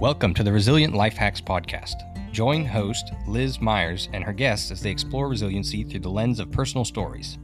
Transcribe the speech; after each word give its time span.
Welcome 0.00 0.32
to 0.34 0.44
the 0.44 0.52
Resilient 0.52 0.94
Life 0.94 1.16
Hacks 1.16 1.40
Podcast. 1.40 2.04
Join 2.30 2.64
host 2.64 3.10
Liz 3.26 3.60
Myers 3.60 4.08
and 4.12 4.22
her 4.22 4.32
guests 4.32 4.70
as 4.70 4.80
they 4.80 4.92
explore 4.92 5.28
resiliency 5.28 5.82
through 5.82 5.98
the 5.98 6.08
lens 6.08 6.38
of 6.38 6.52
personal 6.52 6.84
stories. 6.84 7.36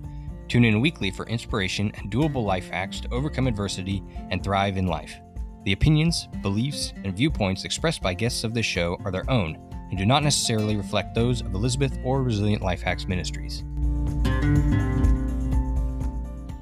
Tune 0.46 0.64
in 0.64 0.80
weekly 0.80 1.10
for 1.10 1.26
inspiration 1.26 1.90
and 1.96 2.12
doable 2.12 2.44
life 2.44 2.68
hacks 2.68 3.00
to 3.00 3.12
overcome 3.12 3.48
adversity 3.48 4.04
and 4.30 4.40
thrive 4.40 4.76
in 4.76 4.86
life. 4.86 5.16
The 5.64 5.72
opinions, 5.72 6.28
beliefs, 6.42 6.92
and 7.02 7.16
viewpoints 7.16 7.64
expressed 7.64 8.00
by 8.00 8.14
guests 8.14 8.44
of 8.44 8.54
this 8.54 8.66
show 8.66 9.00
are 9.04 9.10
their 9.10 9.28
own 9.28 9.58
and 9.88 9.98
do 9.98 10.06
not 10.06 10.22
necessarily 10.22 10.76
reflect 10.76 11.12
those 11.12 11.40
of 11.40 11.54
Elizabeth 11.54 11.98
or 12.04 12.22
Resilient 12.22 12.62
Life 12.62 12.82
Hacks 12.82 13.08
Ministries. 13.08 13.64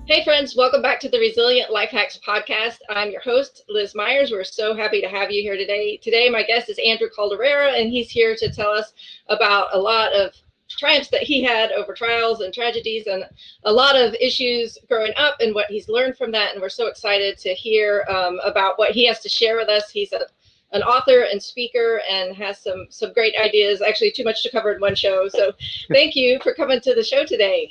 Hey, 0.04 0.24
friends, 0.24 0.56
welcome 0.56 0.82
back 0.82 0.98
to 1.00 1.08
the 1.08 1.20
Resilient 1.20 1.70
Life 1.70 1.90
Hacks 1.90 2.18
podcast. 2.26 2.78
I'm 2.90 3.12
your 3.12 3.20
host, 3.20 3.62
Liz 3.68 3.94
Myers. 3.94 4.32
We're 4.32 4.42
so 4.42 4.74
happy 4.74 5.00
to 5.00 5.06
have 5.06 5.30
you 5.30 5.42
here 5.42 5.56
today. 5.56 5.96
Today, 5.96 6.28
my 6.28 6.42
guest 6.42 6.68
is 6.68 6.80
Andrew 6.84 7.06
Calderella, 7.16 7.80
and 7.80 7.88
he's 7.88 8.10
here 8.10 8.34
to 8.34 8.52
tell 8.52 8.72
us 8.72 8.94
about 9.28 9.68
a 9.72 9.78
lot 9.78 10.12
of 10.12 10.34
triumphs 10.68 11.08
that 11.10 11.22
he 11.22 11.40
had 11.44 11.70
over 11.70 11.94
trials 11.94 12.40
and 12.40 12.52
tragedies 12.52 13.06
and 13.06 13.24
a 13.62 13.72
lot 13.72 13.94
of 13.94 14.14
issues 14.14 14.76
growing 14.88 15.12
up 15.16 15.36
and 15.38 15.54
what 15.54 15.70
he's 15.70 15.88
learned 15.88 16.16
from 16.16 16.32
that. 16.32 16.52
And 16.52 16.60
we're 16.60 16.68
so 16.68 16.88
excited 16.88 17.38
to 17.38 17.54
hear 17.54 18.04
um, 18.08 18.40
about 18.44 18.80
what 18.80 18.90
he 18.90 19.06
has 19.06 19.20
to 19.20 19.28
share 19.28 19.56
with 19.56 19.68
us. 19.68 19.88
He's 19.88 20.12
a 20.12 20.26
an 20.72 20.82
author 20.82 21.26
and 21.30 21.40
speaker 21.40 22.00
and 22.10 22.34
has 22.34 22.58
some 22.58 22.86
some 22.88 23.12
great 23.12 23.34
ideas 23.38 23.82
actually 23.82 24.10
too 24.10 24.24
much 24.24 24.42
to 24.42 24.50
cover 24.50 24.72
in 24.72 24.80
one 24.80 24.94
show 24.94 25.28
so 25.28 25.52
thank 25.90 26.16
you 26.16 26.40
for 26.42 26.54
coming 26.54 26.80
to 26.80 26.94
the 26.94 27.04
show 27.04 27.26
today 27.26 27.70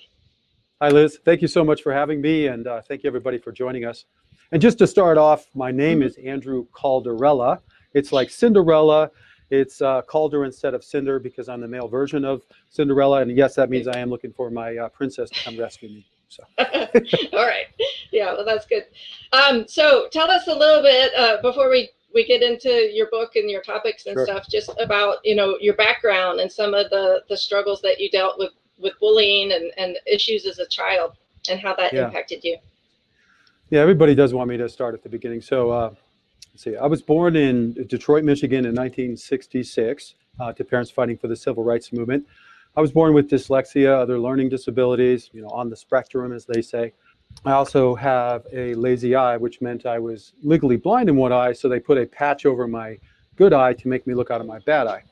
Hi, 0.82 0.90
Liz. 0.90 1.20
Thank 1.24 1.44
you 1.44 1.48
so 1.48 1.64
much 1.64 1.84
for 1.84 1.94
having 1.94 2.22
me, 2.22 2.48
and 2.48 2.66
uh, 2.66 2.82
thank 2.82 3.04
you 3.04 3.08
everybody 3.08 3.38
for 3.38 3.52
joining 3.52 3.86
us. 3.86 4.06
And 4.52 4.60
just 4.60 4.80
to 4.80 4.88
start 4.88 5.16
off, 5.16 5.46
my 5.54 5.70
name 5.70 6.02
is 6.02 6.18
Andrew 6.18 6.66
Calderella. 6.74 7.60
It's 7.94 8.12
like 8.12 8.32
Cinderella. 8.32 9.12
It's 9.52 9.80
uh, 9.84 10.02
Calder 10.02 10.44
instead 10.44 10.74
of 10.74 10.84
Cinder 10.84 11.20
because 11.20 11.50
I'm 11.50 11.62
the 11.62 11.68
male 11.68 11.88
version 11.88 12.26
of 12.26 12.42
Cinderella, 12.70 13.22
and 13.22 13.38
yes, 13.38 13.54
that 13.58 13.70
means 13.70 13.88
I 13.88 14.00
am 14.00 14.10
looking 14.10 14.34
for 14.34 14.50
my 14.50 14.76
uh, 14.76 14.90
princess 14.90 15.30
to 15.30 15.44
come 15.44 15.60
rescue 15.60 15.90
me. 15.90 16.06
So. 16.30 16.44
All 16.58 17.46
right. 17.46 17.68
Yeah, 18.12 18.34
well, 18.34 18.44
that's 18.44 18.66
good. 18.66 18.86
Um, 19.34 19.68
so 19.68 20.08
tell 20.12 20.32
us 20.32 20.48
a 20.48 20.56
little 20.56 20.82
bit 20.82 21.12
uh, 21.16 21.44
before 21.44 21.70
we 21.70 21.92
we 22.12 22.26
get 22.26 22.42
into 22.42 22.90
your 22.92 23.08
book 23.12 23.36
and 23.36 23.52
your 23.52 23.62
topics 23.62 24.08
and 24.08 24.16
sure. 24.16 24.26
stuff, 24.26 24.48
just 24.50 24.72
about 24.80 25.18
you 25.24 25.36
know 25.36 25.58
your 25.62 25.76
background 25.76 26.40
and 26.40 26.52
some 26.52 26.74
of 26.74 26.90
the 26.90 27.22
the 27.30 27.38
struggles 27.38 27.84
that 27.84 28.00
you 28.00 28.10
dealt 28.10 28.40
with 28.40 28.50
with 28.82 28.94
bullying 29.00 29.52
and, 29.52 29.72
and 29.78 29.98
issues 30.06 30.46
as 30.46 30.60
a 30.60 30.68
child 30.68 31.14
and 31.50 31.60
how 31.60 31.76
that 31.76 31.94
yeah. 31.94 32.06
impacted 32.06 32.44
you. 32.44 32.58
Yeah, 33.70 33.80
everybody 33.80 34.16
does 34.16 34.34
want 34.34 34.50
me 34.50 34.58
to 34.58 34.68
start 34.68 34.94
at 34.94 35.04
the 35.04 35.10
beginning. 35.10 35.42
So, 35.42 35.72
uh, 35.72 35.94
let's 36.52 36.64
see. 36.64 36.76
I 36.76 36.88
was 36.88 37.02
born 37.02 37.36
in 37.36 37.74
Detroit, 37.88 38.24
Michigan 38.24 38.66
in 38.66 38.76
1966 38.76 40.16
uh, 40.40 40.54
to 40.54 40.64
parents 40.64 40.92
fighting 40.92 41.18
for 41.18 41.28
the 41.28 41.36
civil 41.36 41.64
rights 41.64 41.94
movement. 41.94 42.26
I 42.76 42.82
was 42.82 42.92
born 42.92 43.14
with 43.14 43.30
dyslexia, 43.30 43.98
other 43.98 44.20
learning 44.20 44.50
disabilities, 44.50 45.30
you 45.34 45.42
know, 45.42 45.50
on 45.50 45.70
the 45.70 45.76
spectrum, 45.76 46.32
as 46.32 46.46
they 46.46 46.62
say. 46.62 46.94
I 47.46 47.52
also 47.52 47.96
have 47.96 48.46
a 48.52 48.74
lazy 48.76 49.16
eye, 49.16 49.38
which 49.38 49.62
meant 49.62 49.86
I 49.86 50.00
was 50.00 50.34
legally 50.44 50.78
blind 50.78 51.10
in 51.10 51.16
one 51.16 51.32
eye, 51.32 51.54
so 51.54 51.68
they 51.68 51.80
put 51.80 51.98
a 51.98 52.06
patch 52.06 52.46
over 52.46 52.68
my 52.68 52.98
good 53.36 53.54
eye 53.54 53.74
to 53.74 53.88
make 53.88 54.06
me 54.06 54.14
look 54.14 54.32
out 54.32 54.42
of 54.42 54.48
my 54.48 54.60
bad 54.60 54.88
eye. 54.88 55.04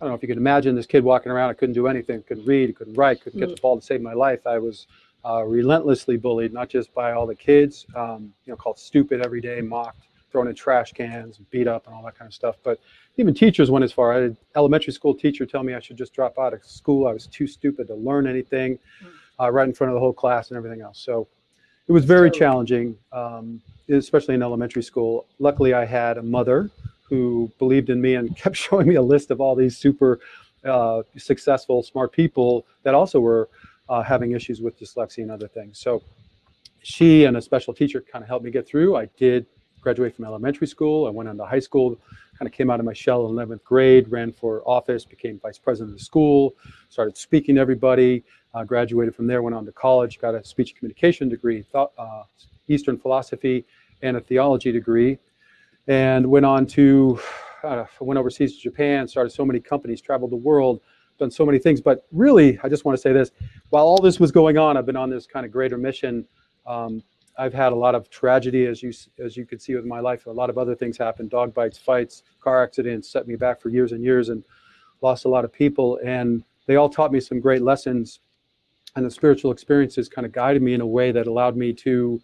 I 0.00 0.04
don't 0.04 0.10
know 0.10 0.14
if 0.16 0.22
you 0.22 0.28
can 0.28 0.38
imagine 0.38 0.74
this 0.74 0.86
kid 0.86 1.04
walking 1.04 1.30
around. 1.30 1.50
I 1.50 1.54
couldn't 1.54 1.74
do 1.74 1.86
anything, 1.86 2.22
couldn't 2.22 2.46
read, 2.46 2.74
couldn't 2.76 2.94
write, 2.94 3.22
couldn't 3.22 3.38
get 3.38 3.48
the 3.48 3.54
mm. 3.54 3.60
ball 3.60 3.78
to 3.78 3.84
save 3.84 4.00
my 4.00 4.12
life. 4.12 4.46
I 4.46 4.58
was 4.58 4.86
uh, 5.24 5.44
relentlessly 5.44 6.16
bullied, 6.16 6.52
not 6.52 6.68
just 6.68 6.92
by 6.92 7.12
all 7.12 7.26
the 7.26 7.34
kids, 7.34 7.86
um, 7.94 8.32
you 8.44 8.52
know, 8.52 8.56
called 8.56 8.78
stupid 8.78 9.24
every 9.24 9.40
day, 9.40 9.60
mocked, 9.60 10.08
thrown 10.30 10.48
in 10.48 10.54
trash 10.54 10.92
cans, 10.92 11.38
beat 11.50 11.68
up, 11.68 11.86
and 11.86 11.94
all 11.94 12.02
that 12.04 12.18
kind 12.18 12.28
of 12.28 12.34
stuff. 12.34 12.56
But 12.64 12.80
even 13.16 13.32
teachers 13.34 13.70
went 13.70 13.84
as 13.84 13.92
far. 13.92 14.12
I 14.12 14.14
had 14.16 14.24
an 14.24 14.36
elementary 14.56 14.92
school 14.92 15.14
teacher 15.14 15.46
tell 15.46 15.62
me 15.62 15.74
I 15.74 15.80
should 15.80 15.96
just 15.96 16.12
drop 16.12 16.38
out 16.38 16.52
of 16.52 16.64
school. 16.64 17.06
I 17.06 17.12
was 17.12 17.26
too 17.28 17.46
stupid 17.46 17.86
to 17.86 17.94
learn 17.94 18.26
anything, 18.26 18.78
mm. 19.02 19.10
uh, 19.40 19.50
right 19.50 19.68
in 19.68 19.74
front 19.74 19.90
of 19.92 19.94
the 19.94 20.00
whole 20.00 20.12
class 20.12 20.48
and 20.50 20.56
everything 20.56 20.82
else. 20.82 20.98
So 20.98 21.28
it 21.86 21.92
was 21.92 22.04
very 22.04 22.30
challenging, 22.30 22.96
um, 23.12 23.60
especially 23.88 24.34
in 24.34 24.42
elementary 24.42 24.82
school. 24.82 25.26
Luckily, 25.38 25.72
I 25.72 25.84
had 25.84 26.18
a 26.18 26.22
mother 26.22 26.70
who 27.08 27.50
believed 27.58 27.90
in 27.90 28.00
me 28.00 28.14
and 28.14 28.36
kept 28.42 28.56
showing 28.56 28.88
me 28.88 28.94
a 28.96 29.02
list 29.02 29.30
of 29.30 29.40
all 29.40 29.54
these 29.54 29.76
super 29.76 30.20
uh, 30.64 31.02
successful, 31.16 31.82
smart 31.82 32.12
people 32.12 32.66
that 32.82 32.94
also 32.94 33.20
were 33.20 33.48
uh, 33.88 34.02
having 34.02 34.32
issues 34.32 34.60
with 34.60 34.78
dyslexia 34.78 35.18
and 35.18 35.30
other 35.30 35.48
things. 35.48 35.78
So 35.78 36.02
she 36.82 37.24
and 37.24 37.36
a 37.36 37.42
special 37.42 37.74
teacher 37.74 38.00
kind 38.00 38.22
of 38.22 38.28
helped 38.28 38.44
me 38.44 38.50
get 38.50 38.66
through. 38.66 38.96
I 38.96 39.06
did 39.16 39.46
graduate 39.80 40.16
from 40.16 40.24
elementary 40.24 40.66
school. 40.66 41.06
I 41.06 41.10
went 41.10 41.28
on 41.28 41.36
to 41.36 41.44
high 41.44 41.60
school, 41.60 41.96
kind 42.38 42.46
of 42.46 42.52
came 42.52 42.70
out 42.70 42.80
of 42.80 42.86
my 42.86 42.94
shell 42.94 43.26
in 43.26 43.34
11th 43.34 43.62
grade, 43.64 44.10
ran 44.10 44.32
for 44.32 44.62
office, 44.66 45.04
became 45.04 45.38
vice 45.38 45.58
president 45.58 45.92
of 45.92 45.98
the 45.98 46.04
school, 46.04 46.54
started 46.88 47.16
speaking 47.18 47.56
to 47.56 47.60
everybody, 47.60 48.24
uh, 48.54 48.64
graduated 48.64 49.14
from 49.14 49.26
there, 49.26 49.42
went 49.42 49.54
on 49.54 49.66
to 49.66 49.72
college, 49.72 50.18
got 50.18 50.34
a 50.34 50.42
speech 50.42 50.74
communication 50.74 51.28
degree, 51.28 51.62
thought, 51.62 51.92
uh, 51.98 52.22
Eastern 52.68 52.96
philosophy, 52.96 53.66
and 54.02 54.16
a 54.16 54.20
theology 54.20 54.72
degree 54.72 55.18
and 55.86 56.26
went 56.26 56.46
on 56.46 56.66
to 56.66 57.18
uh, 57.62 57.84
went 58.00 58.18
overseas 58.18 58.56
to 58.56 58.62
Japan, 58.62 59.08
started 59.08 59.30
so 59.30 59.44
many 59.44 59.60
companies, 59.60 60.00
traveled 60.00 60.32
the 60.32 60.36
world, 60.36 60.80
done 61.18 61.30
so 61.30 61.46
many 61.46 61.58
things. 61.58 61.80
But 61.80 62.06
really, 62.12 62.58
I 62.62 62.68
just 62.68 62.84
want 62.84 62.96
to 62.96 63.00
say 63.00 63.12
this: 63.12 63.30
while 63.70 63.84
all 63.84 64.00
this 64.00 64.20
was 64.20 64.32
going 64.32 64.58
on, 64.58 64.76
I've 64.76 64.86
been 64.86 64.96
on 64.96 65.10
this 65.10 65.26
kind 65.26 65.46
of 65.46 65.52
greater 65.52 65.78
mission. 65.78 66.26
Um, 66.66 67.02
I've 67.36 67.54
had 67.54 67.72
a 67.72 67.76
lot 67.76 67.94
of 67.94 68.08
tragedy, 68.10 68.66
as 68.66 68.82
you 68.82 68.92
as 69.18 69.36
you 69.36 69.44
can 69.44 69.58
see 69.58 69.74
with 69.74 69.84
my 69.84 70.00
life. 70.00 70.26
A 70.26 70.30
lot 70.30 70.50
of 70.50 70.58
other 70.58 70.74
things 70.74 70.96
happened: 70.96 71.30
dog 71.30 71.54
bites, 71.54 71.78
fights, 71.78 72.22
car 72.40 72.62
accidents, 72.62 73.08
set 73.08 73.26
me 73.26 73.36
back 73.36 73.60
for 73.60 73.68
years 73.68 73.92
and 73.92 74.02
years, 74.02 74.28
and 74.28 74.44
lost 75.00 75.24
a 75.24 75.28
lot 75.28 75.44
of 75.44 75.52
people. 75.52 75.98
And 76.04 76.44
they 76.66 76.76
all 76.76 76.88
taught 76.88 77.12
me 77.12 77.20
some 77.20 77.40
great 77.40 77.62
lessons. 77.62 78.20
And 78.96 79.04
the 79.04 79.10
spiritual 79.10 79.50
experiences 79.50 80.08
kind 80.08 80.24
of 80.24 80.30
guided 80.30 80.62
me 80.62 80.72
in 80.72 80.80
a 80.80 80.86
way 80.86 81.10
that 81.10 81.26
allowed 81.26 81.56
me 81.56 81.72
to 81.72 82.20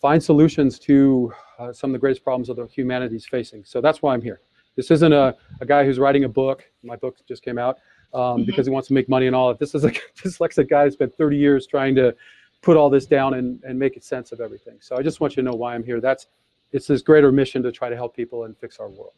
find 0.00 0.22
solutions 0.22 0.78
to 0.80 1.32
uh, 1.58 1.72
some 1.72 1.90
of 1.90 1.92
the 1.92 1.98
greatest 1.98 2.24
problems 2.24 2.48
that 2.48 2.54
the 2.54 2.66
humanity 2.66 3.16
is 3.16 3.26
facing. 3.26 3.64
So 3.64 3.80
that's 3.80 4.02
why 4.02 4.14
I'm 4.14 4.22
here. 4.22 4.40
This 4.76 4.90
isn't 4.90 5.12
a, 5.12 5.34
a 5.60 5.66
guy 5.66 5.84
who's 5.84 5.98
writing 5.98 6.24
a 6.24 6.28
book. 6.28 6.64
My 6.82 6.96
book 6.96 7.16
just 7.26 7.42
came 7.42 7.58
out 7.58 7.78
um, 8.14 8.20
mm-hmm. 8.20 8.44
because 8.44 8.66
he 8.66 8.72
wants 8.72 8.88
to 8.88 8.94
make 8.94 9.08
money 9.08 9.26
and 9.26 9.34
all 9.34 9.50
of 9.50 9.58
This 9.58 9.74
is 9.74 9.84
a 9.84 9.90
dyslexic 10.16 10.70
guy 10.70 10.84
who 10.84 10.90
spent 10.90 11.14
30 11.14 11.36
years 11.36 11.66
trying 11.66 11.94
to 11.96 12.14
put 12.62 12.76
all 12.76 12.90
this 12.90 13.06
down 13.06 13.34
and, 13.34 13.62
and 13.64 13.78
make 13.78 13.96
it 13.96 14.04
sense 14.04 14.32
of 14.32 14.40
everything. 14.40 14.78
So 14.80 14.96
I 14.96 15.02
just 15.02 15.20
want 15.20 15.36
you 15.36 15.42
to 15.42 15.50
know 15.50 15.56
why 15.56 15.74
I'm 15.74 15.84
here. 15.84 16.00
That's 16.00 16.26
it's 16.72 16.86
this 16.86 17.02
greater 17.02 17.32
mission 17.32 17.62
to 17.62 17.72
try 17.72 17.88
to 17.88 17.96
help 17.96 18.14
people 18.14 18.44
and 18.44 18.56
fix 18.56 18.78
our 18.78 18.88
world. 18.88 19.14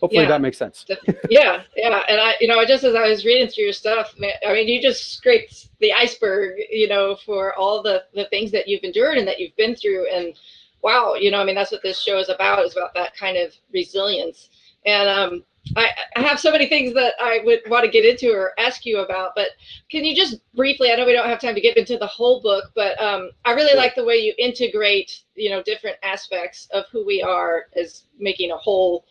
Hopefully 0.00 0.22
yeah. 0.22 0.28
that 0.28 0.40
makes 0.40 0.58
sense. 0.58 0.84
yeah, 1.30 1.62
yeah, 1.76 2.02
and 2.08 2.20
I, 2.20 2.34
you 2.40 2.48
know, 2.48 2.64
just 2.64 2.84
as 2.84 2.94
I 2.94 3.08
was 3.08 3.24
reading 3.24 3.48
through 3.48 3.64
your 3.64 3.72
stuff, 3.72 4.14
man, 4.18 4.32
I 4.46 4.52
mean, 4.52 4.68
you 4.68 4.80
just 4.82 5.12
scraped 5.12 5.68
the 5.80 5.92
iceberg, 5.92 6.58
you 6.70 6.88
know, 6.88 7.16
for 7.24 7.54
all 7.54 7.82
the 7.82 8.04
the 8.14 8.26
things 8.26 8.50
that 8.52 8.68
you've 8.68 8.84
endured 8.84 9.18
and 9.18 9.28
that 9.28 9.38
you've 9.38 9.56
been 9.56 9.76
through, 9.76 10.08
and 10.12 10.34
wow, 10.82 11.14
you 11.14 11.30
know, 11.30 11.40
I 11.40 11.44
mean, 11.44 11.54
that's 11.54 11.72
what 11.72 11.82
this 11.82 12.00
show 12.00 12.18
is 12.18 12.28
about, 12.28 12.64
is 12.64 12.76
about 12.76 12.94
that 12.94 13.16
kind 13.16 13.36
of 13.36 13.52
resilience. 13.72 14.50
And 14.84 15.08
um, 15.08 15.44
I, 15.74 15.88
I 16.14 16.20
have 16.20 16.38
so 16.38 16.52
many 16.52 16.68
things 16.68 16.94
that 16.94 17.14
I 17.20 17.40
would 17.44 17.60
want 17.66 17.84
to 17.84 17.90
get 17.90 18.04
into 18.04 18.30
or 18.30 18.52
ask 18.58 18.86
you 18.86 18.98
about, 18.98 19.32
but 19.34 19.48
can 19.90 20.04
you 20.04 20.14
just 20.14 20.36
briefly, 20.54 20.92
I 20.92 20.96
know 20.96 21.06
we 21.06 21.12
don't 21.12 21.28
have 21.28 21.40
time 21.40 21.56
to 21.56 21.60
get 21.60 21.76
into 21.76 21.98
the 21.98 22.06
whole 22.06 22.40
book, 22.40 22.70
but 22.74 23.00
um, 23.02 23.30
I 23.44 23.52
really 23.52 23.76
like 23.76 23.94
the 23.96 24.04
way 24.04 24.16
you 24.16 24.32
integrate, 24.38 25.22
you 25.34 25.50
know, 25.50 25.62
different 25.62 25.96
aspects 26.04 26.68
of 26.72 26.84
who 26.92 27.04
we 27.04 27.20
are 27.20 27.64
as 27.76 28.04
making 28.18 28.52
a 28.52 28.56
whole 28.56 29.04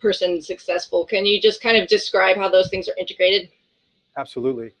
person 0.00 0.40
successful. 0.42 1.04
Can 1.04 1.26
you 1.26 1.40
just 1.40 1.62
kind 1.62 1.76
of 1.76 1.88
describe 1.88 2.36
how 2.36 2.48
those 2.48 2.68
things 2.68 2.88
are 2.88 2.96
integrated? 2.98 3.50
Absolutely. 4.16 4.72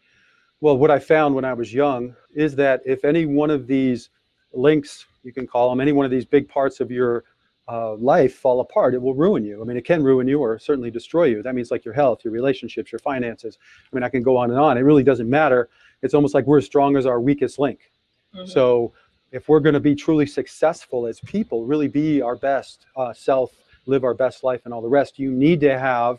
Well, 0.60 0.76
what 0.76 0.90
I 0.90 0.98
found 0.98 1.34
when 1.34 1.44
I 1.44 1.54
was 1.54 1.72
young 1.72 2.14
is 2.34 2.54
that 2.56 2.82
if 2.84 3.04
any 3.04 3.26
one 3.26 3.50
of 3.50 3.66
these 3.66 4.10
links 4.52 5.06
you 5.22 5.32
can 5.32 5.46
call 5.46 5.70
them 5.70 5.80
any 5.80 5.92
one 5.92 6.04
of 6.04 6.10
these 6.10 6.24
big 6.24 6.48
parts 6.48 6.80
of 6.80 6.90
your 6.90 7.24
uh, 7.68 7.94
life 7.94 8.34
fall 8.34 8.60
apart, 8.60 8.94
it 8.94 9.02
will 9.02 9.14
ruin 9.14 9.44
you. 9.44 9.60
I 9.60 9.64
mean, 9.64 9.76
it 9.76 9.84
can 9.84 10.02
ruin 10.02 10.26
you 10.26 10.40
or 10.40 10.58
certainly 10.58 10.90
destroy 10.90 11.24
you. 11.24 11.42
That 11.42 11.54
means 11.54 11.70
like 11.70 11.84
your 11.84 11.94
health, 11.94 12.24
your 12.24 12.32
relationships, 12.32 12.90
your 12.90 12.98
finances. 12.98 13.58
I 13.90 13.94
mean, 13.94 14.02
I 14.02 14.08
can 14.08 14.22
go 14.22 14.36
on 14.36 14.50
and 14.50 14.58
on. 14.58 14.76
It 14.76 14.80
really 14.80 15.04
doesn't 15.04 15.30
matter. 15.30 15.68
It's 16.02 16.14
almost 16.14 16.34
like 16.34 16.46
we're 16.46 16.58
as 16.58 16.66
strong 16.66 16.96
as 16.96 17.06
our 17.06 17.20
weakest 17.20 17.58
link. 17.58 17.92
Mm-hmm. 18.34 18.50
So 18.50 18.92
if 19.30 19.48
we're 19.48 19.60
going 19.60 19.74
to 19.74 19.80
be 19.80 19.94
truly 19.94 20.26
successful 20.26 21.06
as 21.06 21.20
people, 21.20 21.64
really 21.64 21.86
be 21.86 22.20
our 22.20 22.34
best 22.34 22.86
uh, 22.96 23.12
self, 23.12 23.52
live 23.90 24.04
our 24.04 24.14
best 24.14 24.42
life, 24.42 24.62
and 24.64 24.72
all 24.72 24.80
the 24.80 24.88
rest, 24.88 25.18
you 25.18 25.30
need 25.30 25.60
to 25.60 25.78
have 25.78 26.18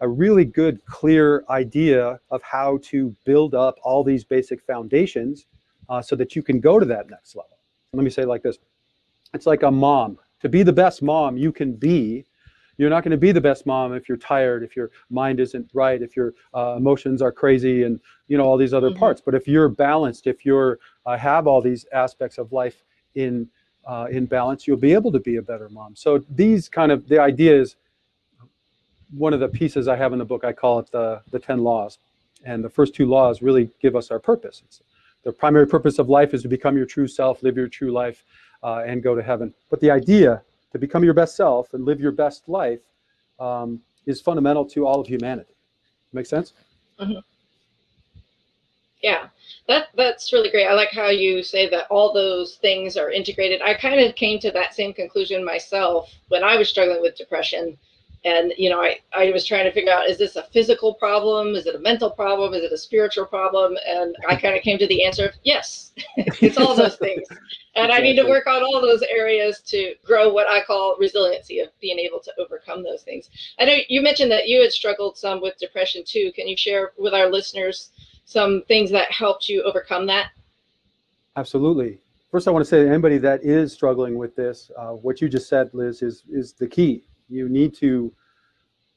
a 0.00 0.08
really 0.08 0.44
good, 0.44 0.84
clear 0.86 1.44
idea 1.50 2.20
of 2.30 2.40
how 2.42 2.78
to 2.82 3.14
build 3.24 3.54
up 3.54 3.76
all 3.82 4.04
these 4.04 4.24
basic 4.24 4.62
foundations 4.62 5.46
uh, 5.88 6.00
so 6.00 6.14
that 6.14 6.36
you 6.36 6.42
can 6.42 6.60
go 6.60 6.78
to 6.78 6.86
that 6.86 7.10
next 7.10 7.34
level. 7.34 7.58
Let 7.92 8.04
me 8.04 8.10
say 8.10 8.24
like 8.24 8.42
this. 8.42 8.58
It's 9.34 9.46
like 9.46 9.62
a 9.62 9.70
mom. 9.70 10.18
To 10.42 10.48
be 10.48 10.62
the 10.62 10.72
best 10.72 11.02
mom 11.02 11.36
you 11.36 11.50
can 11.50 11.72
be 11.72 12.24
you're 12.78 12.90
not 12.90 13.02
going 13.02 13.10
to 13.10 13.18
be 13.18 13.32
the 13.32 13.40
best 13.40 13.66
mom 13.66 13.92
if 13.92 14.08
you're 14.08 14.16
tired 14.16 14.62
if 14.62 14.76
your 14.76 14.90
mind 15.10 15.40
isn't 15.40 15.68
right 15.74 16.00
if 16.00 16.16
your 16.16 16.32
uh, 16.54 16.76
emotions 16.76 17.20
are 17.20 17.32
crazy 17.32 17.82
and 17.82 18.00
you 18.28 18.38
know 18.38 18.44
all 18.44 18.56
these 18.56 18.72
other 18.72 18.90
mm-hmm. 18.90 19.00
parts. 19.00 19.20
But 19.20 19.34
if 19.34 19.46
you're 19.46 19.68
balanced 19.68 20.26
if 20.26 20.46
you're 20.46 20.78
uh, 21.04 21.16
have 21.16 21.46
all 21.46 21.60
these 21.60 21.84
aspects 21.92 22.38
of 22.38 22.52
life 22.52 22.84
in 23.14 23.48
uh, 23.88 24.06
in 24.10 24.26
balance 24.26 24.66
you'll 24.66 24.76
be 24.76 24.92
able 24.92 25.10
to 25.10 25.20
be 25.20 25.36
a 25.36 25.42
better 25.42 25.68
mom 25.70 25.96
so 25.96 26.24
these 26.30 26.68
kind 26.68 26.92
of 26.92 27.08
the 27.08 27.18
idea 27.18 27.60
is 27.60 27.76
one 29.10 29.32
of 29.32 29.40
the 29.40 29.48
pieces 29.48 29.88
I 29.88 29.96
have 29.96 30.12
in 30.12 30.18
the 30.18 30.24
book. 30.24 30.44
I 30.44 30.52
call 30.52 30.78
it 30.78 30.90
the 30.90 31.22
the 31.30 31.38
ten 31.38 31.62
laws, 31.62 31.98
and 32.44 32.62
the 32.62 32.68
first 32.68 32.94
two 32.94 33.06
laws 33.06 33.42
really 33.42 33.70
give 33.80 33.96
us 33.96 34.10
our 34.10 34.18
purpose. 34.18 34.62
It's, 34.64 34.82
the 35.24 35.32
primary 35.32 35.66
purpose 35.66 35.98
of 35.98 36.08
life 36.08 36.32
is 36.32 36.42
to 36.42 36.48
become 36.48 36.76
your 36.76 36.86
true 36.86 37.08
self, 37.08 37.42
live 37.42 37.56
your 37.56 37.68
true 37.68 37.90
life, 37.90 38.24
uh, 38.62 38.84
and 38.86 39.02
go 39.02 39.14
to 39.14 39.22
heaven. 39.22 39.52
But 39.68 39.80
the 39.80 39.90
idea 39.90 40.42
to 40.72 40.78
become 40.78 41.02
your 41.02 41.12
best 41.12 41.36
self 41.36 41.74
and 41.74 41.84
live 41.84 42.00
your 42.00 42.12
best 42.12 42.48
life 42.48 42.80
um, 43.40 43.80
is 44.06 44.20
fundamental 44.20 44.64
to 44.66 44.86
all 44.86 45.00
of 45.00 45.06
humanity. 45.06 45.54
Make 46.12 46.26
sense? 46.26 46.52
Mm-hmm. 47.00 47.18
Yeah, 49.02 49.28
that 49.68 49.88
that's 49.94 50.32
really 50.32 50.50
great. 50.50 50.66
I 50.66 50.74
like 50.74 50.90
how 50.90 51.08
you 51.08 51.42
say 51.42 51.68
that 51.68 51.86
all 51.88 52.12
those 52.12 52.56
things 52.56 52.96
are 52.96 53.10
integrated. 53.10 53.62
I 53.62 53.74
kind 53.74 54.00
of 54.00 54.14
came 54.16 54.38
to 54.40 54.50
that 54.52 54.74
same 54.74 54.92
conclusion 54.92 55.44
myself 55.44 56.10
when 56.28 56.42
I 56.42 56.56
was 56.56 56.68
struggling 56.68 57.00
with 57.00 57.16
depression. 57.16 57.78
And 58.24 58.52
you 58.58 58.68
know 58.68 58.80
I, 58.80 58.98
I 59.12 59.30
was 59.30 59.46
trying 59.46 59.64
to 59.66 59.70
figure 59.70 59.92
out 59.92 60.08
is 60.08 60.18
this 60.18 60.34
a 60.34 60.42
physical 60.42 60.94
problem? 60.94 61.54
Is 61.54 61.66
it 61.66 61.76
a 61.76 61.78
mental 61.78 62.10
problem? 62.10 62.52
Is 62.52 62.64
it 62.64 62.72
a 62.72 62.78
spiritual 62.78 63.26
problem? 63.26 63.76
And 63.86 64.16
i 64.28 64.34
kind 64.34 64.56
of 64.56 64.62
came 64.62 64.76
to 64.78 64.88
the 64.88 65.04
answer 65.04 65.26
of 65.26 65.34
yes 65.44 65.92
it's 66.16 66.58
all 66.58 66.74
those 66.74 66.96
things. 66.96 67.28
And 67.76 67.92
i 67.92 67.98
need 68.00 68.16
to 68.16 68.28
work 68.28 68.48
on 68.48 68.64
all 68.64 68.80
those 68.80 69.02
areas 69.02 69.60
to 69.66 69.94
grow 70.04 70.32
what 70.32 70.48
i 70.48 70.64
call 70.64 70.96
resiliency 70.98 71.60
of 71.60 71.68
being 71.80 72.00
able 72.00 72.18
to 72.18 72.32
overcome 72.40 72.82
those 72.82 73.02
things. 73.02 73.30
I 73.60 73.64
know 73.66 73.76
you 73.88 74.02
mentioned 74.02 74.32
that 74.32 74.48
you 74.48 74.60
had 74.60 74.72
struggled 74.72 75.16
some 75.16 75.40
with 75.40 75.56
depression 75.58 76.02
too. 76.04 76.32
Can 76.34 76.48
you 76.48 76.56
share 76.56 76.90
with 76.98 77.14
our 77.14 77.30
listeners 77.30 77.92
some 78.28 78.62
things 78.68 78.90
that 78.90 79.10
helped 79.10 79.48
you 79.48 79.62
overcome 79.62 80.06
that 80.06 80.30
absolutely 81.36 81.98
first 82.30 82.46
i 82.46 82.50
want 82.50 82.64
to 82.64 82.68
say 82.68 82.82
to 82.82 82.88
anybody 82.88 83.18
that 83.18 83.42
is 83.42 83.72
struggling 83.72 84.16
with 84.18 84.34
this 84.36 84.70
uh, 84.78 84.90
what 84.90 85.20
you 85.20 85.28
just 85.28 85.48
said 85.48 85.70
liz 85.72 86.02
is 86.02 86.24
is 86.28 86.52
the 86.52 86.66
key 86.66 87.04
you 87.28 87.48
need 87.48 87.74
to 87.74 88.12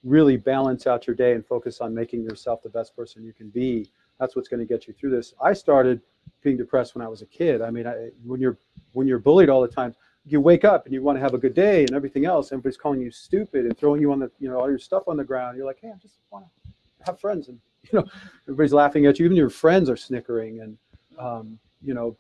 really 0.04 0.38
balance 0.38 0.88
out 0.88 1.06
your 1.06 1.16
day 1.16 1.33
and 1.33 1.45
focus 1.45 1.81
on 1.81 1.94
making 1.94 2.24
yourself 2.24 2.62
the 2.63 2.69
best 2.69 2.95
person 2.95 3.24
you 3.24 3.33
can 3.33 3.50
be. 3.50 3.89
That's 4.19 4.36
what's 4.36 4.48
going 4.48 4.60
to 4.60 4.66
get 4.66 4.88
you 4.88 4.94
through 4.94 5.12
this. 5.12 5.34
I 5.42 5.54
started 5.54 6.01
being 6.44 6.57
depressed 6.57 6.95
when 6.95 7.06
I 7.06 7.07
was 7.07 7.22
a 7.22 7.25
kid. 7.25 7.62
I 7.62 7.69
mean, 7.72 7.88
I, 7.88 8.10
when 8.24 8.39
you're 8.39 8.57
when 8.94 9.07
you're 9.07 9.19
bullied 9.19 9.50
all 9.50 9.62
the 9.62 9.68
time, 9.68 9.95
you 10.25 10.39
wake 10.42 10.66
up 10.66 10.86
and 10.86 10.94
you 10.94 11.01
want 11.01 11.18
to 11.18 11.22
have 11.22 11.34
a 11.34 11.38
good 11.38 11.54
day 11.54 11.81
and 11.81 11.94
everything 11.94 12.25
else. 12.25 12.51
Everybody's 12.51 12.77
calling 12.77 13.01
you 13.01 13.12
stupid 13.12 13.66
and 13.66 13.77
throwing 13.77 14.01
you 14.01 14.12
on 14.12 14.19
the 14.19 14.31
you 14.39 14.50
know 14.50 14.60
all 14.60 14.69
your 14.69 14.80
stuff 14.80 15.04
on 15.07 15.18
the 15.18 15.24
ground. 15.24 15.57
You're 15.57 15.66
like, 15.66 15.80
hey, 15.81 15.89
I 15.89 15.98
just 16.01 16.19
want 16.31 16.45
to 16.45 16.74
have 17.06 17.19
friends, 17.19 17.48
and 17.48 17.60
you 17.92 18.00
know, 18.00 18.06
everybody's 18.44 18.74
laughing 18.74 19.06
at 19.06 19.19
you. 19.19 19.25
Even 19.25 19.38
your 19.38 19.50
friends 19.50 19.89
are 19.89 19.98
snickering, 19.98 20.62
and 20.62 20.78
um, 21.18 21.60
you 21.81 21.94
know, 21.94 22.16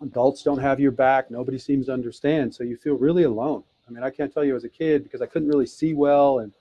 adults 0.00 0.42
don't 0.42 0.58
have 0.58 0.80
your 0.80 0.90
back. 0.90 1.30
Nobody 1.30 1.58
seems 1.58 1.86
to 1.86 1.92
understand, 1.92 2.54
so 2.54 2.64
you 2.64 2.76
feel 2.76 2.94
really 2.94 3.24
alone. 3.24 3.62
I 3.86 3.90
mean, 3.90 4.02
I 4.02 4.10
can't 4.10 4.32
tell 4.32 4.44
you 4.44 4.54
as 4.54 4.64
a 4.64 4.68
kid 4.68 5.02
because 5.02 5.22
I 5.22 5.26
couldn't 5.26 5.48
really 5.48 5.66
see 5.66 5.94
well, 5.94 6.40
and 6.40 6.52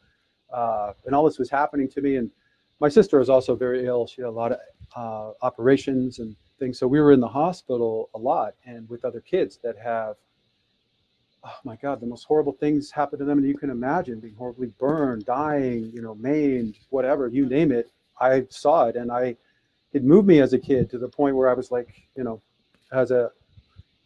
uh, 0.54 0.94
and 1.06 1.16
all 1.16 1.26
this 1.26 1.40
was 1.40 1.50
happening 1.50 1.90
to 1.90 2.02
me. 2.02 2.18
And 2.18 2.32
my 2.80 2.90
sister 2.90 3.20
was 3.20 3.30
also 3.30 3.56
very 3.56 3.86
ill. 3.86 4.08
She 4.08 4.22
had 4.22 4.30
a 4.30 4.32
lot 4.32 4.52
of 4.52 4.60
uh, 4.96 5.32
operations 5.46 6.20
and 6.20 6.36
things, 6.60 6.80
so 6.80 6.88
we 6.88 7.02
were 7.02 7.12
in 7.12 7.20
the 7.20 7.28
hospital 7.28 8.10
a 8.14 8.18
lot, 8.18 8.54
and 8.66 8.88
with 8.90 9.04
other 9.04 9.20
kids 9.20 9.60
that 9.64 9.78
have, 9.78 10.16
oh 11.44 11.58
my 11.64 11.76
God, 11.76 12.00
the 12.00 12.08
most 12.08 12.26
horrible 12.26 12.54
things 12.54 12.92
happen 12.92 13.20
to 13.20 13.26
them 13.26 13.42
that 13.42 13.48
you 13.48 13.58
can 13.58 13.72
imagine: 13.72 14.20
being 14.20 14.36
horribly 14.36 14.68
burned, 14.80 15.26
dying, 15.26 15.92
you 15.94 16.02
know, 16.02 16.16
maimed, 16.16 16.78
whatever 16.90 17.28
you 17.28 17.48
name 17.48 17.72
it. 17.72 17.92
I 18.20 18.46
saw 18.50 18.86
it, 18.86 18.96
and 18.96 19.12
I, 19.12 19.36
it 19.94 20.04
moved 20.04 20.28
me 20.28 20.42
as 20.42 20.54
a 20.54 20.60
kid 20.60 20.90
to 20.92 20.98
the 20.98 21.08
point 21.08 21.36
where 21.36 21.50
I 21.50 21.54
was 21.54 21.72
like, 21.72 22.08
you 22.16 22.24
know, 22.24 22.42
as 22.92 23.12
a 23.12 23.32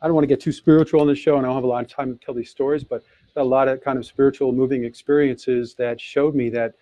I 0.02 0.08
don't 0.08 0.16
want 0.16 0.24
to 0.24 0.28
get 0.28 0.42
too 0.42 0.52
spiritual 0.52 1.02
on 1.02 1.08
the 1.08 1.16
show, 1.16 1.38
and 1.38 1.46
I 1.46 1.50
don't 1.50 1.56
have 1.56 1.64
a 1.64 1.68
lot 1.68 1.84
of 1.84 1.90
time 1.90 2.18
to 2.18 2.26
tell 2.26 2.34
these 2.34 2.50
stories, 2.50 2.84
but 2.84 3.04
a 3.36 3.44
lot 3.44 3.68
of 3.68 3.82
kind 3.82 4.00
of 4.00 4.06
spiritual 4.06 4.52
moving 4.52 4.84
experiences 4.84 5.76
that 5.76 6.02
showed 6.02 6.34
me 6.34 6.50
that 6.50 6.74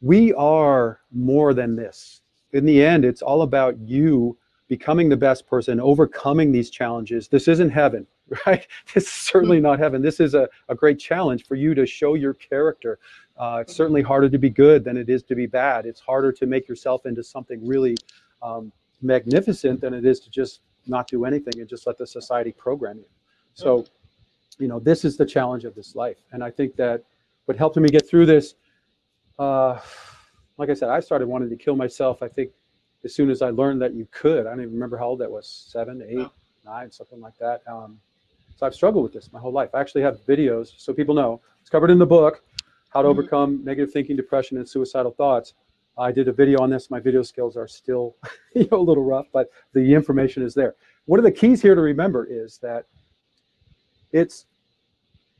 we 0.00 0.32
are 0.34 1.00
more 1.12 1.52
than 1.52 1.74
this. 1.74 2.20
In 2.52 2.64
the 2.64 2.82
end, 2.82 3.04
it's 3.04 3.22
all 3.22 3.42
about 3.42 3.76
you 3.80 4.38
becoming 4.68 5.08
the 5.08 5.16
best 5.16 5.46
person, 5.46 5.80
overcoming 5.80 6.52
these 6.52 6.70
challenges. 6.70 7.26
This 7.26 7.48
isn't 7.48 7.70
heaven, 7.70 8.06
right? 8.46 8.66
This 8.94 9.04
is 9.04 9.12
certainly 9.12 9.60
not 9.60 9.78
heaven. 9.78 10.02
This 10.02 10.20
is 10.20 10.34
a, 10.34 10.48
a 10.68 10.74
great 10.74 10.98
challenge 10.98 11.46
for 11.46 11.54
you 11.54 11.74
to 11.74 11.86
show 11.86 12.14
your 12.14 12.34
character. 12.34 12.98
Uh, 13.36 13.58
it's 13.62 13.74
certainly 13.74 14.02
harder 14.02 14.28
to 14.28 14.38
be 14.38 14.50
good 14.50 14.84
than 14.84 14.96
it 14.96 15.08
is 15.08 15.22
to 15.24 15.34
be 15.34 15.46
bad. 15.46 15.86
It's 15.86 16.00
harder 16.00 16.32
to 16.32 16.46
make 16.46 16.68
yourself 16.68 17.06
into 17.06 17.22
something 17.22 17.66
really 17.66 17.96
um, 18.42 18.72
magnificent 19.00 19.80
than 19.80 19.94
it 19.94 20.04
is 20.04 20.20
to 20.20 20.30
just 20.30 20.60
not 20.86 21.06
do 21.06 21.24
anything 21.24 21.60
and 21.60 21.68
just 21.68 21.86
let 21.86 21.98
the 21.98 22.06
society 22.06 22.52
program 22.52 22.98
you. 22.98 23.04
So, 23.54 23.84
you 24.58 24.68
know, 24.68 24.78
this 24.78 25.04
is 25.04 25.16
the 25.16 25.26
challenge 25.26 25.64
of 25.64 25.74
this 25.74 25.94
life. 25.94 26.18
And 26.32 26.42
I 26.42 26.50
think 26.50 26.76
that 26.76 27.04
what 27.44 27.56
helped 27.56 27.76
me 27.76 27.88
get 27.88 28.08
through 28.08 28.26
this, 28.26 28.54
uh, 29.38 29.78
like 30.56 30.70
I 30.70 30.74
said, 30.74 30.88
I 30.90 31.00
started 31.00 31.28
wanting 31.28 31.50
to 31.50 31.56
kill 31.56 31.76
myself. 31.76 32.22
I 32.22 32.28
think 32.28 32.50
as 33.04 33.14
soon 33.14 33.30
as 33.30 33.42
I 33.42 33.50
learned 33.50 33.80
that 33.82 33.94
you 33.94 34.08
could, 34.10 34.46
I 34.46 34.50
don't 34.50 34.60
even 34.60 34.74
remember 34.74 34.96
how 34.96 35.06
old 35.06 35.20
that 35.20 35.30
was, 35.30 35.66
seven, 35.70 36.02
eight, 36.08 36.28
nine, 36.64 36.90
something 36.90 37.20
like 37.20 37.38
that. 37.38 37.62
Um, 37.66 37.98
so 38.58 38.66
I've 38.66 38.74
struggled 38.74 39.04
with 39.04 39.12
this 39.12 39.32
my 39.32 39.38
whole 39.38 39.52
life. 39.52 39.70
I 39.72 39.80
actually 39.80 40.02
have 40.02 40.20
videos, 40.26 40.72
so 40.76 40.92
people 40.92 41.14
know. 41.14 41.40
It's 41.60 41.70
covered 41.70 41.90
in 41.90 41.98
the 41.98 42.06
book, 42.06 42.42
How 42.88 43.02
to 43.02 43.08
mm-hmm. 43.08 43.18
Overcome 43.18 43.64
Negative 43.64 43.92
Thinking, 43.92 44.16
Depression, 44.16 44.58
and 44.58 44.68
Suicidal 44.68 45.12
Thoughts. 45.12 45.54
I 45.96 46.10
did 46.10 46.26
a 46.26 46.32
video 46.32 46.60
on 46.60 46.68
this. 46.68 46.90
My 46.90 46.98
video 46.98 47.22
skills 47.22 47.56
are 47.56 47.68
still 47.68 48.16
you 48.56 48.66
know, 48.72 48.80
a 48.80 48.82
little 48.82 49.04
rough, 49.04 49.26
but 49.32 49.48
the 49.74 49.94
information 49.94 50.42
is 50.42 50.54
there. 50.54 50.74
One 51.06 51.20
of 51.20 51.24
the 51.24 51.30
keys 51.30 51.62
here 51.62 51.76
to 51.76 51.80
remember 51.80 52.26
is 52.28 52.58
that 52.58 52.86
it's 54.10 54.46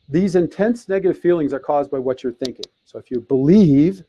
these 0.08 0.36
intense 0.36 0.88
negative 0.88 1.18
feelings 1.18 1.52
are 1.52 1.58
caused 1.58 1.90
by 1.90 1.98
what 1.98 2.22
you're 2.22 2.32
thinking. 2.32 2.66
So 2.84 3.00
if 3.00 3.10
you 3.10 3.20
believe 3.20 4.04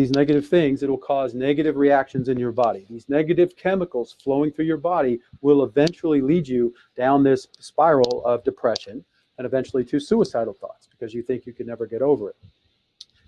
these 0.00 0.10
negative 0.12 0.48
things, 0.48 0.82
it'll 0.82 0.96
cause 0.96 1.34
negative 1.34 1.76
reactions 1.76 2.28
in 2.30 2.38
your 2.38 2.52
body. 2.52 2.86
These 2.88 3.08
negative 3.10 3.54
chemicals 3.54 4.16
flowing 4.24 4.50
through 4.50 4.64
your 4.64 4.78
body 4.78 5.20
will 5.42 5.62
eventually 5.62 6.22
lead 6.22 6.48
you 6.48 6.74
down 6.96 7.22
this 7.22 7.48
spiral 7.58 8.24
of 8.24 8.42
depression 8.42 9.04
and 9.36 9.46
eventually 9.46 9.84
to 9.84 10.00
suicidal 10.00 10.54
thoughts 10.54 10.88
because 10.90 11.12
you 11.12 11.22
think 11.22 11.44
you 11.44 11.52
can 11.52 11.66
never 11.66 11.86
get 11.86 12.00
over 12.00 12.30
it. 12.30 12.36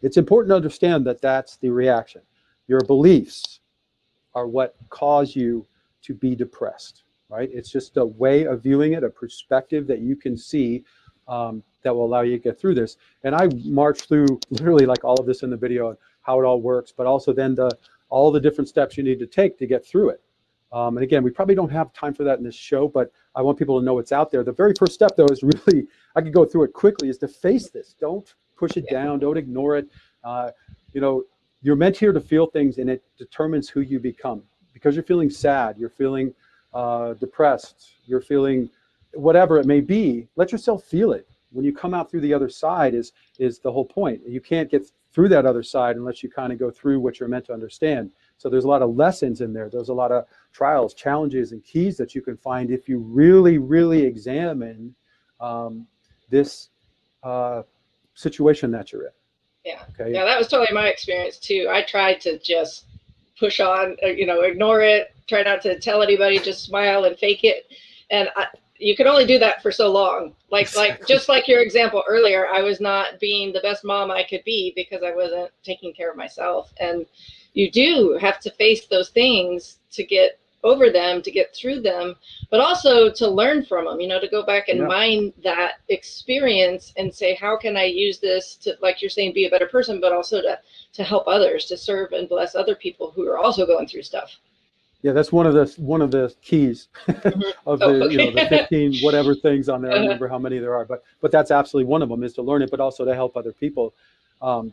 It's 0.01 0.17
important 0.17 0.51
to 0.53 0.57
understand 0.57 1.07
that 1.07 1.21
that's 1.21 1.57
the 1.59 1.69
reaction. 1.69 2.23
Your 2.69 2.81
beliefs 2.81 3.61
are 4.35 4.47
what 4.47 4.75
cause 4.89 5.37
you 5.37 5.67
to 6.03 6.15
be 6.15 6.35
depressed, 6.35 7.03
right? 7.29 7.51
It's 7.53 7.71
just 7.71 7.99
a 7.99 8.05
way 8.05 8.45
of 8.45 8.63
viewing 8.63 8.95
it, 8.95 9.05
a 9.05 9.11
perspective 9.11 9.87
that 9.89 10.01
you 10.01 10.17
can 10.17 10.39
see 10.39 10.85
um, 11.29 11.63
that 11.83 11.95
will 11.95 12.07
allow 12.07 12.23
you 12.23 12.39
to 12.39 12.43
get 12.43 12.59
through 12.59 12.77
this. 12.77 12.97
And 13.25 13.35
I 13.35 13.49
marched 13.65 14.09
through 14.09 14.41
literally 14.51 14.87
like 14.87 15.05
all 15.05 15.21
of 15.21 15.27
this 15.27 15.43
in 15.43 15.51
the 15.51 15.57
video 15.57 15.99
how 16.23 16.41
it 16.41 16.45
all 16.45 16.61
works, 16.61 16.93
but 16.97 17.07
also 17.07 17.33
then 17.33 17.55
the 17.55 17.71
all 18.09 18.31
the 18.31 18.41
different 18.41 18.69
steps 18.69 18.97
you 18.97 19.03
need 19.03 19.19
to 19.19 19.27
take 19.27 19.59
to 19.59 19.67
get 19.67 19.87
through 19.87 20.11
it. 20.11 20.21
Um, 20.73 20.97
and 20.97 21.05
again, 21.05 21.23
we 21.23 21.31
probably 21.31 21.55
don't 21.55 21.71
have 21.71 21.93
time 21.93 22.15
for 22.15 22.25
that 22.25 22.39
in 22.39 22.45
this 22.45 22.55
show, 22.55 22.89
but 22.89 23.11
I 23.35 23.43
want 23.43 23.59
people 23.59 23.79
to 23.79 23.85
know 23.85 23.99
it's 23.99 24.13
out 24.13 24.31
there. 24.31 24.43
The 24.43 24.53
very 24.53 24.73
first 24.79 24.93
step, 24.93 25.13
though, 25.17 25.27
is 25.27 25.43
really 25.43 25.87
I 26.17 26.21
could 26.21 26.33
go 26.33 26.45
through 26.45 26.65
it 26.65 26.73
quickly. 26.73 27.09
Is 27.09 27.19
to 27.19 27.29
face 27.29 27.71
this. 27.71 27.95
Don't 27.99 28.35
push 28.57 28.77
it 28.77 28.89
down. 28.89 29.19
Don't 29.19 29.37
ignore 29.37 29.77
it. 29.77 29.89
Uh, 30.25 30.51
you 30.93 31.01
know, 31.01 31.25
you're 31.63 31.77
meant 31.77 31.97
here 31.97 32.13
to 32.13 32.21
feel 32.21 32.47
things 32.47 32.79
and 32.79 32.91
it 32.91 33.03
determines 33.17 33.69
who 33.69 33.81
you 33.81 33.99
become 33.99 34.43
because 34.75 34.95
you're 34.95 35.05
feeling 35.05 35.31
sad 35.31 35.79
you're 35.79 35.89
feeling 35.89 36.35
uh, 36.75 37.15
depressed 37.15 37.93
you're 38.07 38.21
feeling 38.21 38.69
whatever 39.15 39.59
it 39.59 39.67
may 39.67 39.81
be 39.81 40.29
let 40.37 40.53
yourself 40.53 40.85
feel 40.85 41.13
it 41.13 41.29
when 41.53 41.65
you 41.65 41.73
come 41.73 41.95
out 41.95 42.11
through 42.11 42.21
the 42.21 42.35
other 42.35 42.49
side 42.49 42.95
is 42.95 43.13
is 43.39 43.59
the 43.59 43.71
whole 43.71 43.85
point 43.85 44.21
you 44.27 44.41
can't 44.41 44.71
get 44.71 44.91
through 45.13 45.29
that 45.29 45.47
other 45.47 45.63
side 45.63 45.97
unless 45.97 46.23
you 46.23 46.31
kind 46.31 46.53
of 46.53 46.59
go 46.59 46.71
through 46.71 46.99
what 46.99 47.21
you're 47.21 47.29
meant 47.29 47.45
to 47.45 47.53
understand 47.53 48.11
so 48.39 48.49
there's 48.49 48.65
a 48.65 48.69
lot 48.69 48.83
of 48.83 48.95
lessons 48.97 49.41
in 49.41 49.53
there 49.53 49.69
there's 49.69 49.89
a 49.89 49.95
lot 49.95 50.11
of 50.13 50.25
trials 50.53 50.95
challenges 50.95 51.53
and 51.53 51.63
keys 51.65 51.97
that 51.97 52.15
you 52.15 52.23
can 52.23 52.37
find 52.37 52.71
if 52.71 52.89
you 52.89 52.99
really 52.99 53.59
really 53.59 54.03
examine 54.03 54.95
um, 55.41 55.87
this 56.31 56.71
uh, 57.23 57.63
situation 58.15 58.71
that 58.71 58.93
you're 58.93 59.05
in 59.07 59.13
yeah. 59.65 59.83
Okay. 59.91 60.13
Yeah, 60.13 60.25
that 60.25 60.39
was 60.39 60.49
totally 60.49 60.75
my 60.75 60.89
experience 60.89 61.39
too. 61.39 61.69
I 61.71 61.83
tried 61.83 62.21
to 62.23 62.39
just 62.39 62.87
push 63.39 63.61
on, 63.61 63.97
uh, 64.03 64.09
you 64.09 64.27
know, 64.27 64.43
ignore 64.43 64.83
it, 64.83 65.15
try 65.29 65.43
not 65.43 65.63
to 65.63 65.79
tell 65.79 66.03
anybody, 66.03 66.39
just 66.39 66.65
smile 66.65 67.05
and 67.05 67.17
fake 67.17 67.45
it. 67.45 67.67
And 68.11 68.29
I, 68.37 68.47
you 68.83 68.97
can 68.97 69.07
only 69.07 69.27
do 69.27 69.39
that 69.39 69.63
for 69.63 69.71
so 69.71 69.91
long. 69.91 70.35
Like, 70.51 70.67
exactly. 70.67 70.99
like 70.99 71.07
just 71.07 71.29
like 71.29 71.49
your 71.49 71.61
example 71.61 72.03
earlier, 72.09 72.49
I 72.49 72.63
was 72.63 72.81
not 72.81 73.21
being 73.21 73.53
the 73.53 73.61
best 73.61 73.85
mom 73.85 74.11
I 74.11 74.25
could 74.25 74.45
be 74.45 74.73
because 74.75 75.03
I 75.03 75.15
wasn't 75.15 75.51
taking 75.63 75.95
care 75.95 76.11
of 76.11 76.17
myself. 76.17 76.73
And 76.81 77.07
you 77.55 77.71
do 77.71 78.19
have 78.21 78.41
to 78.41 78.51
face 78.51 78.87
those 78.87 79.11
things 79.11 79.79
to 79.93 80.05
get 80.05 80.39
over 80.65 80.91
them 80.91 81.23
to 81.23 81.31
get 81.31 81.55
through 81.55 81.81
them, 81.81 82.15
but 82.51 82.61
also 82.61 83.11
to 83.11 83.29
learn 83.29 83.65
from 83.65 83.85
them, 83.85 84.01
you 84.01 84.07
know, 84.07 84.21
to 84.21 84.29
go 84.29 84.45
back 84.45 84.69
and 84.69 84.81
yeah. 84.81 84.87
mine 84.87 85.33
that 85.43 85.81
experience 85.89 86.93
and 86.97 87.13
say, 87.13 87.35
how 87.35 87.57
can 87.57 87.77
I 87.77 87.85
use 87.85 88.19
this 88.19 88.57
to, 88.57 88.77
like 88.81 89.03
you're 89.03 89.11
saying, 89.11 89.33
be 89.33 89.47
a 89.47 89.51
better 89.51 89.67
person, 89.67 90.01
but 90.01 90.13
also 90.13 90.41
to, 90.41 90.59
to 90.93 91.05
help 91.05 91.27
others, 91.27 91.67
to 91.67 91.77
serve 91.77 92.13
and 92.13 92.29
bless 92.29 92.55
other 92.55 92.77
people 92.77 93.11
who 93.11 93.29
are 93.29 93.39
also 93.39 93.67
going 93.67 93.89
through 93.89 94.03
stuff. 94.03 94.37
Yeah, 95.03 95.13
that's 95.13 95.33
one 95.33 95.47
of 95.47 95.55
the 95.55 95.75
one 95.83 96.01
of 96.01 96.13
the 96.13 96.33
keys 96.43 96.89
mm-hmm. 97.09 97.41
of 97.67 97.81
the 97.81 97.87
oh, 97.87 98.03
okay. 98.05 98.13
you 98.13 98.19
know 98.19 98.31
the 98.31 98.47
15 98.49 99.01
whatever 99.01 99.35
things 99.35 99.69
on 99.69 99.83
there. 99.83 99.91
I 99.91 99.95
uh-huh. 99.97 100.03
remember 100.05 100.29
how 100.29 100.39
many 100.39 100.59
there 100.59 100.75
are, 100.75 100.85
but 100.85 101.03
but 101.21 101.33
that's 101.33 101.51
absolutely 101.51 101.89
one 101.91 102.03
of 102.03 102.09
them 102.09 102.23
is 102.23 102.35
to 102.35 102.43
learn 102.43 102.63
it, 102.63 102.71
but 102.71 102.81
also 102.81 103.05
to 103.05 103.15
help 103.15 103.37
other 103.37 103.53
people. 103.53 103.95
Um, 104.41 104.73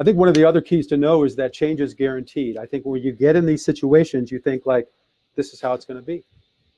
I 0.00 0.04
think 0.04 0.16
one 0.16 0.28
of 0.28 0.34
the 0.34 0.44
other 0.44 0.60
keys 0.60 0.86
to 0.88 0.96
know 0.96 1.24
is 1.24 1.34
that 1.36 1.52
change 1.52 1.80
is 1.80 1.92
guaranteed. 1.92 2.56
I 2.56 2.66
think 2.66 2.86
when 2.86 3.02
you 3.02 3.10
get 3.10 3.34
in 3.34 3.46
these 3.46 3.64
situations, 3.64 4.30
you 4.30 4.38
think 4.38 4.64
like, 4.64 4.86
this 5.34 5.52
is 5.52 5.60
how 5.60 5.74
it's 5.74 5.84
going 5.84 5.98
to 5.98 6.06
be. 6.06 6.22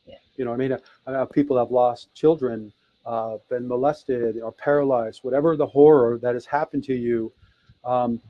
Yeah. 0.06 0.14
You 0.37 0.46
know, 0.46 0.52
I 0.54 0.56
mean, 0.56 0.76
I 1.06 1.25
people 1.26 1.58
have 1.58 1.70
lost 1.70 2.14
children, 2.14 2.72
uh, 3.04 3.37
been 3.50 3.68
molested 3.68 4.40
or 4.40 4.52
paralyzed, 4.52 5.20
whatever 5.22 5.54
the 5.54 5.66
horror 5.66 6.18
that 6.22 6.32
has 6.34 6.46
happened 6.46 6.84
to 6.84 6.94
you. 6.94 7.30
Um, 7.84 8.20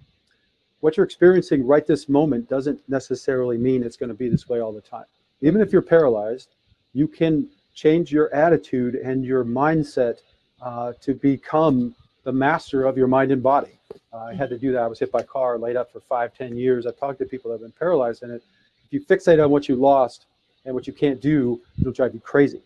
what 0.80 0.96
you're 0.96 1.04
experiencing 1.04 1.66
right 1.66 1.86
this 1.86 2.08
moment 2.08 2.48
doesn't 2.48 2.80
necessarily 2.88 3.58
mean 3.58 3.82
it's 3.82 3.96
going 3.96 4.08
to 4.08 4.14
be 4.14 4.28
this 4.28 4.48
way 4.48 4.60
all 4.60 4.72
the 4.72 4.80
time. 4.80 5.04
Even 5.42 5.60
if 5.60 5.72
you're 5.72 5.82
paralyzed, 5.82 6.48
you 6.92 7.06
can 7.06 7.48
change 7.74 8.12
your 8.12 8.32
attitude 8.34 8.94
and 8.94 9.24
your 9.24 9.44
mindset 9.44 10.18
uh, 10.60 10.92
to 11.00 11.14
become 11.14 11.94
the 12.24 12.32
master 12.32 12.84
of 12.84 12.96
your 12.96 13.06
mind 13.06 13.30
and 13.32 13.42
body. 13.42 13.78
Uh, 14.12 14.18
I 14.18 14.34
had 14.34 14.50
to 14.50 14.58
do 14.58 14.72
that. 14.72 14.82
I 14.82 14.86
was 14.86 14.98
hit 14.98 15.12
by 15.12 15.20
a 15.20 15.24
car, 15.24 15.58
laid 15.58 15.76
up 15.76 15.92
for 15.92 16.00
five, 16.00 16.34
ten 16.34 16.56
years. 16.56 16.86
I've 16.86 16.98
talked 16.98 17.18
to 17.20 17.24
people 17.24 17.50
that 17.50 17.56
have 17.56 17.62
been 17.62 17.78
paralyzed, 17.78 18.22
and 18.22 18.32
it, 18.32 18.42
if 18.86 18.92
you 18.92 19.00
fixate 19.00 19.42
on 19.42 19.50
what 19.50 19.68
you 19.68 19.76
lost 19.76 20.26
and 20.64 20.74
what 20.74 20.86
you 20.86 20.92
can't 20.92 21.20
do, 21.20 21.60
it'll 21.80 21.92
drive 21.92 22.12
you 22.14 22.20
crazy. 22.20 22.60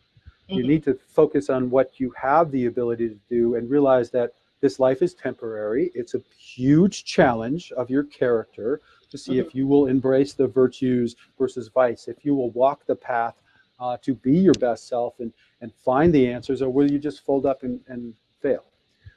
You 0.48 0.64
Mhm. 0.64 0.66
need 0.66 0.84
to 0.84 0.94
focus 0.94 1.48
on 1.50 1.70
what 1.70 2.00
you 2.00 2.10
have 2.10 2.50
the 2.50 2.66
ability 2.66 3.08
to 3.08 3.18
do 3.28 3.54
and 3.54 3.70
realize 3.70 4.10
that 4.10 4.34
this 4.64 4.80
life 4.80 5.02
is 5.02 5.12
temporary. 5.12 5.90
It's 5.94 6.14
a 6.14 6.22
huge 6.38 7.04
challenge 7.04 7.70
of 7.72 7.90
your 7.90 8.04
character 8.04 8.80
to 9.10 9.18
see 9.18 9.38
if 9.38 9.54
you 9.54 9.66
will 9.66 9.88
embrace 9.88 10.32
the 10.32 10.46
virtues 10.46 11.16
versus 11.38 11.68
vice, 11.68 12.08
if 12.08 12.24
you 12.24 12.34
will 12.34 12.50
walk 12.52 12.86
the 12.86 12.96
path 12.96 13.34
uh, 13.78 13.98
to 14.00 14.14
be 14.14 14.32
your 14.32 14.54
best 14.54 14.88
self 14.88 15.20
and, 15.20 15.34
and 15.60 15.70
find 15.84 16.14
the 16.14 16.26
answers, 16.26 16.62
or 16.62 16.70
will 16.70 16.90
you 16.90 16.98
just 16.98 17.26
fold 17.26 17.44
up 17.44 17.62
and, 17.62 17.78
and 17.88 18.14
fail? 18.40 18.64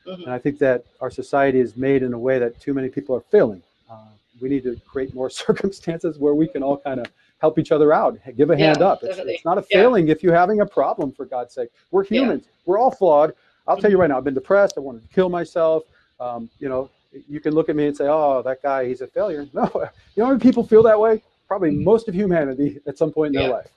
Mhm. 0.06 0.24
And 0.26 0.32
I 0.34 0.38
think 0.38 0.60
that 0.60 0.84
our 1.00 1.10
society 1.10 1.62
is 1.62 1.78
made 1.78 2.04
in 2.04 2.12
a 2.12 2.20
way 2.20 2.40
that 2.40 2.60
too 2.60 2.74
many 2.74 2.90
people 2.90 3.16
are 3.16 3.24
failing. 3.32 3.64
Uh, 3.90 4.10
we 4.42 4.50
need 4.50 4.64
to 4.64 4.76
create 4.86 5.14
more 5.16 5.30
circumstances 5.46 6.20
where 6.20 6.36
we 6.36 6.50
can 6.50 6.62
all 6.62 6.78
kind 6.80 7.00
of 7.00 7.06
help 7.40 7.58
each 7.58 7.72
other 7.72 7.94
out, 7.94 8.20
give 8.36 8.50
a 8.50 8.58
hand 8.58 8.82
up. 8.82 9.00
It's, 9.02 9.18
it's 9.20 9.46
not 9.46 9.58
a 9.58 9.66
Yeah. 9.70 9.84
failing 9.84 10.10
if 10.10 10.24
you're 10.24 10.36
having 10.36 10.60
a 10.60 10.66
problem, 10.66 11.14
for 11.14 11.24
God's 11.26 11.54
sake. 11.54 11.70
We're 11.92 12.04
Yeah. 12.04 12.20
humans. 12.20 12.50
We're 12.66 12.80
all 12.80 12.92
flawed. 12.92 13.34
I'll 13.68 13.78
tell 13.78 13.92
you 13.92 13.98
right 13.98 14.10
now, 14.10 14.18
I've 14.18 14.24
been 14.24 14.34
depressed. 14.34 14.76
I 14.78 14.82
wanted 14.82 15.02
to 15.08 15.14
kill 15.14 15.30
myself. 15.30 15.84
Um, 16.20 16.50
you 16.60 16.70
know, 16.70 16.90
you 17.28 17.40
can 17.40 17.54
look 17.54 17.70
at 17.70 17.76
me 17.76 17.88
and 17.88 17.96
say, 17.96 18.06
oh, 18.08 18.42
that 18.44 18.62
guy, 18.62 18.88
he's 18.88 19.02
a 19.02 19.08
failure. 19.08 19.48
No, 19.54 19.70
you 19.74 20.22
know 20.22 20.26
how 20.26 20.32
many 20.32 20.40
people 20.40 20.64
feel 20.66 20.84
that 20.84 21.00
way? 21.00 21.22
Probably 21.48 21.72
Mhm. 21.72 21.84
most 21.84 22.08
of 22.08 22.16
humanity 22.16 22.80
at 22.88 22.98
some 22.98 23.12
point 23.12 23.36
in 23.36 23.42
their 23.42 23.52
life. 23.52 23.68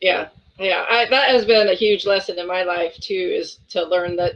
Yeah, 0.00 0.28
yeah. 0.58 0.86
I, 0.88 1.06
that 1.06 1.30
has 1.30 1.44
been 1.44 1.68
a 1.68 1.74
huge 1.74 2.06
lesson 2.06 2.38
in 2.38 2.46
my 2.46 2.62
life 2.62 2.94
too, 2.96 3.14
is 3.14 3.58
to 3.70 3.84
learn 3.84 4.16
that 4.16 4.34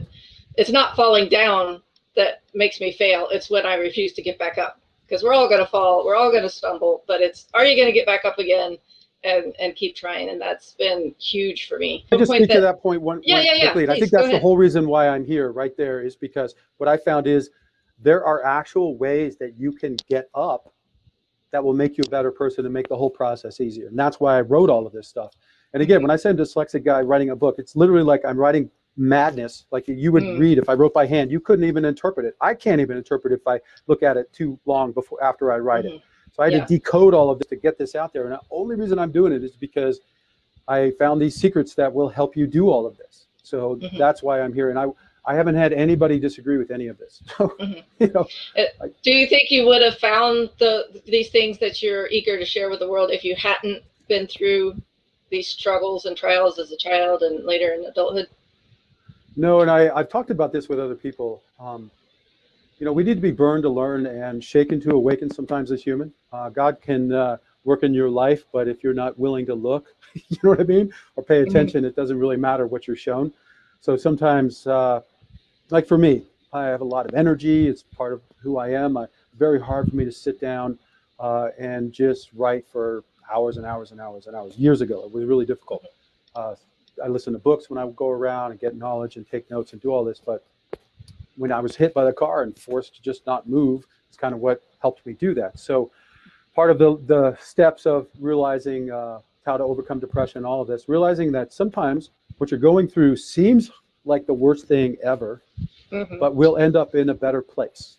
it's 0.57 0.69
not 0.69 0.95
falling 0.95 1.29
down 1.29 1.81
that 2.15 2.41
makes 2.53 2.79
me 2.79 2.91
fail. 2.91 3.27
It's 3.31 3.49
when 3.49 3.65
I 3.65 3.75
refuse 3.75 4.13
to 4.13 4.21
get 4.21 4.37
back 4.37 4.57
up. 4.57 4.79
Because 5.07 5.23
we're 5.23 5.33
all 5.33 5.47
going 5.49 5.59
to 5.59 5.67
fall, 5.67 6.05
we're 6.05 6.15
all 6.15 6.31
going 6.31 6.43
to 6.43 6.49
stumble, 6.49 7.03
but 7.07 7.21
it's 7.21 7.47
are 7.53 7.65
you 7.65 7.75
going 7.75 7.87
to 7.87 7.91
get 7.93 8.05
back 8.05 8.23
up 8.25 8.39
again 8.39 8.77
and 9.23 9.55
and 9.59 9.75
keep 9.75 9.95
trying? 9.95 10.29
And 10.29 10.39
that's 10.39 10.75
been 10.75 11.13
huge 11.19 11.67
for 11.67 11.77
me. 11.79 12.05
I 12.11 12.17
just 12.17 12.31
speak 12.31 12.47
to 12.49 12.53
that- 12.55 12.61
that 12.61 12.81
point 12.81 13.01
one, 13.01 13.21
Yeah, 13.23 13.35
one 13.35 13.45
yeah, 13.45 13.53
yeah, 13.53 13.59
quickly, 13.71 13.83
and 13.83 13.91
I 13.91 13.95
think 13.99 14.11
that's 14.11 14.29
the 14.29 14.39
whole 14.39 14.57
reason 14.57 14.87
why 14.87 15.07
I'm 15.07 15.25
here 15.25 15.51
right 15.51 15.75
there 15.77 16.01
is 16.01 16.15
because 16.15 16.55
what 16.77 16.89
I 16.89 16.97
found 16.97 17.27
is 17.27 17.49
there 17.99 18.25
are 18.25 18.43
actual 18.45 18.97
ways 18.97 19.37
that 19.37 19.57
you 19.57 19.71
can 19.71 19.95
get 20.09 20.29
up 20.35 20.73
that 21.51 21.63
will 21.63 21.73
make 21.73 21.97
you 21.97 22.03
a 22.05 22.09
better 22.09 22.31
person 22.31 22.65
and 22.65 22.73
make 22.73 22.87
the 22.89 22.97
whole 22.97 23.09
process 23.11 23.61
easier. 23.61 23.87
And 23.87 23.97
that's 23.97 24.19
why 24.19 24.37
I 24.37 24.41
wrote 24.41 24.69
all 24.69 24.87
of 24.87 24.91
this 24.93 25.07
stuff. 25.07 25.31
And 25.73 25.81
again, 25.83 25.97
Mm-hmm. 25.97 26.03
when 26.03 26.11
I 26.11 26.15
say 26.15 26.29
I'm 26.31 26.39
a 26.39 26.41
dyslexic 26.41 26.83
guy 26.83 27.01
writing 27.01 27.29
a 27.29 27.35
book, 27.35 27.55
it's 27.59 27.75
literally 27.75 28.03
like 28.03 28.25
I'm 28.25 28.37
writing 28.37 28.69
madness, 28.97 29.65
like 29.71 29.87
you 29.87 30.11
would 30.11 30.23
Mm. 30.23 30.39
read 30.39 30.57
if 30.57 30.67
I 30.69 30.73
wrote 30.73 30.93
by 30.93 31.05
hand. 31.05 31.31
You 31.31 31.39
couldn't 31.39 31.65
even 31.65 31.85
interpret 31.85 32.25
it. 32.25 32.35
I 32.41 32.53
can't 32.55 32.81
even 32.81 32.97
interpret 32.97 33.33
if 33.33 33.47
I 33.47 33.59
look 33.87 34.03
at 34.03 34.17
it 34.17 34.31
too 34.33 34.59
long 34.65 34.91
before 34.91 35.23
after 35.23 35.51
I 35.51 35.59
write 35.59 35.85
it. 35.85 36.01
So 36.33 36.41
I 36.41 36.47
had 36.47 36.53
Yeah. 36.53 36.65
to 36.65 36.73
decode 36.77 37.13
all 37.13 37.29
of 37.29 37.39
this 37.39 37.47
to 37.47 37.55
get 37.55 37.77
this 37.77 37.95
out 37.95 38.11
there. 38.11 38.23
And 38.23 38.33
the 38.33 38.41
only 38.51 38.75
reason 38.75 38.97
I'm 38.99 39.11
doing 39.11 39.31
it 39.31 39.43
is 39.43 39.55
because 39.55 40.01
I 40.67 40.91
found 40.91 41.21
these 41.21 41.35
secrets 41.35 41.75
that 41.75 41.93
will 41.93 42.09
help 42.09 42.35
you 42.35 42.47
do 42.47 42.69
all 42.69 42.85
of 42.85 42.97
this. 42.97 43.27
So 43.43 43.75
Mhm. 43.75 43.97
that's 43.97 44.23
why 44.23 44.41
I'm 44.41 44.53
here. 44.53 44.69
And 44.69 44.79
I, 44.79 44.87
I 45.25 45.35
haven't 45.35 45.55
had 45.55 45.73
anybody 45.73 46.19
disagree 46.19 46.57
with 46.57 46.71
any 46.71 46.87
of 46.87 46.97
this. 46.97 47.21
So, 47.37 47.47
Mhm. 47.59 47.83
you 47.99 48.07
know, 48.13 48.27
Do 49.03 49.11
you 49.13 49.27
think 49.27 49.51
you 49.51 49.65
would 49.67 49.81
have 49.81 49.97
found 49.99 50.49
the 50.57 51.01
these 51.05 51.29
things 51.29 51.59
that 51.59 51.83
you're 51.83 52.07
eager 52.07 52.37
to 52.39 52.45
share 52.45 52.69
with 52.69 52.79
the 52.79 52.89
world 52.89 53.11
if 53.11 53.23
you 53.23 53.35
hadn't 53.35 53.83
been 54.07 54.27
through 54.27 54.75
these 55.29 55.47
struggles 55.47 56.05
and 56.05 56.17
trials 56.17 56.57
as 56.59 56.71
a 56.71 56.77
child 56.77 57.21
and 57.21 57.45
later 57.45 57.73
in 57.73 57.85
adulthood? 57.85 58.27
no, 59.35 59.61
and 59.61 59.69
I, 59.71 59.89
I've 59.95 60.09
talked 60.09 60.29
about 60.31 60.51
this 60.51 60.67
with 60.69 60.79
other 60.79 60.95
people. 60.95 61.41
Um, 61.59 61.89
you 62.83 62.85
know, 62.85 62.91
we 62.91 63.05
need 63.05 63.15
to 63.15 63.21
be 63.21 63.31
burned 63.31 63.63
to 63.63 63.69
learn 63.69 64.05
and 64.07 64.43
shaken 64.43 64.77
to 64.81 64.89
awaken 64.91 65.29
sometimes 65.29 65.71
as 65.71 65.81
human. 65.81 66.11
Uh, 66.33 66.49
God 66.49 66.81
can 66.81 67.13
uh, 67.13 67.37
work 67.63 67.83
in 67.83 67.93
your 67.93 68.09
life, 68.09 68.43
but 68.51 68.67
if 68.67 68.83
you're 68.83 68.93
not 68.93 69.17
willing 69.17 69.45
to 69.45 69.55
look, 69.55 69.95
you 70.15 70.37
know 70.43 70.49
what 70.49 70.59
I 70.59 70.63
mean, 70.63 70.91
or 71.15 71.23
pay 71.23 71.41
Mhm. 71.41 71.47
attention, 71.47 71.85
it 71.85 71.95
doesn't 71.95 72.19
really 72.19 72.35
matter 72.35 72.67
what 72.67 72.85
you're 72.85 72.97
shown. 72.97 73.31
So 73.79 73.95
sometimes, 73.95 74.67
uh, 74.67 74.99
like 75.69 75.87
for 75.87 75.97
me, 75.97 76.23
I 76.51 76.65
have 76.65 76.81
a 76.81 76.83
lot 76.83 77.05
of 77.05 77.13
energy. 77.13 77.69
It's 77.69 77.83
part 77.83 78.11
of 78.11 78.21
who 78.41 78.57
I 78.57 78.71
am. 78.71 78.97
I, 78.97 79.07
very 79.37 79.61
hard 79.61 79.87
for 79.89 79.95
me 79.95 80.03
to 80.03 80.11
sit 80.11 80.41
down 80.41 80.77
uh, 81.21 81.51
and 81.57 81.93
just 81.93 82.33
write 82.33 82.67
for 82.67 83.05
hours 83.33 83.55
and 83.55 83.65
hours 83.65 83.93
and 83.93 84.01
hours 84.01 84.27
and 84.27 84.35
hours. 84.35 84.57
Years 84.57 84.81
ago, 84.81 85.05
it 85.05 85.11
was 85.13 85.23
really 85.23 85.45
difficult. 85.45 85.85
Uh, 86.35 86.55
I 87.01 87.07
listen 87.07 87.31
to 87.31 87.39
books 87.39 87.69
when 87.69 87.79
I 87.79 87.89
go 87.95 88.09
around 88.09 88.51
and 88.51 88.59
get 88.59 88.75
knowledge 88.75 89.15
and 89.15 89.25
take 89.25 89.49
notes 89.49 89.71
and 89.71 89.81
do 89.81 89.87
all 89.89 90.03
this. 90.03 90.19
But 90.19 90.43
when 91.35 91.51
I 91.51 91.59
was 91.59 91.75
hit 91.75 91.93
by 91.93 92.05
the 92.05 92.13
car 92.13 92.43
and 92.43 92.57
forced 92.57 92.95
to 92.95 93.01
just 93.01 93.25
not 93.25 93.47
move, 93.47 93.85
it's 94.07 94.17
kind 94.17 94.33
of 94.33 94.39
what 94.39 94.61
helped 94.81 95.05
me 95.05 95.13
do 95.13 95.33
that. 95.35 95.57
So 95.59 95.91
part 96.55 96.69
of 96.69 96.77
the, 96.77 96.97
the 97.05 97.37
steps 97.41 97.85
of 97.85 98.07
realizing 98.19 98.91
uh, 98.91 99.19
how 99.45 99.57
to 99.57 99.63
overcome 99.63 99.99
depression, 99.99 100.45
all 100.45 100.61
of 100.61 100.67
this, 100.67 100.87
realizing 100.87 101.31
that 101.33 101.51
sometimes 101.51 102.11
what 102.37 102.51
you're 102.51 102.59
going 102.59 102.87
through 102.87 103.15
seems 103.17 103.71
like 104.05 104.25
the 104.25 104.33
worst 104.33 104.67
thing 104.67 104.97
ever, 105.03 105.41
Mhm. 105.91 106.19
but 106.19 106.35
we'll 106.35 106.57
end 106.57 106.75
up 106.75 106.95
in 106.95 107.09
a 107.09 107.13
better 107.13 107.41
place. 107.41 107.97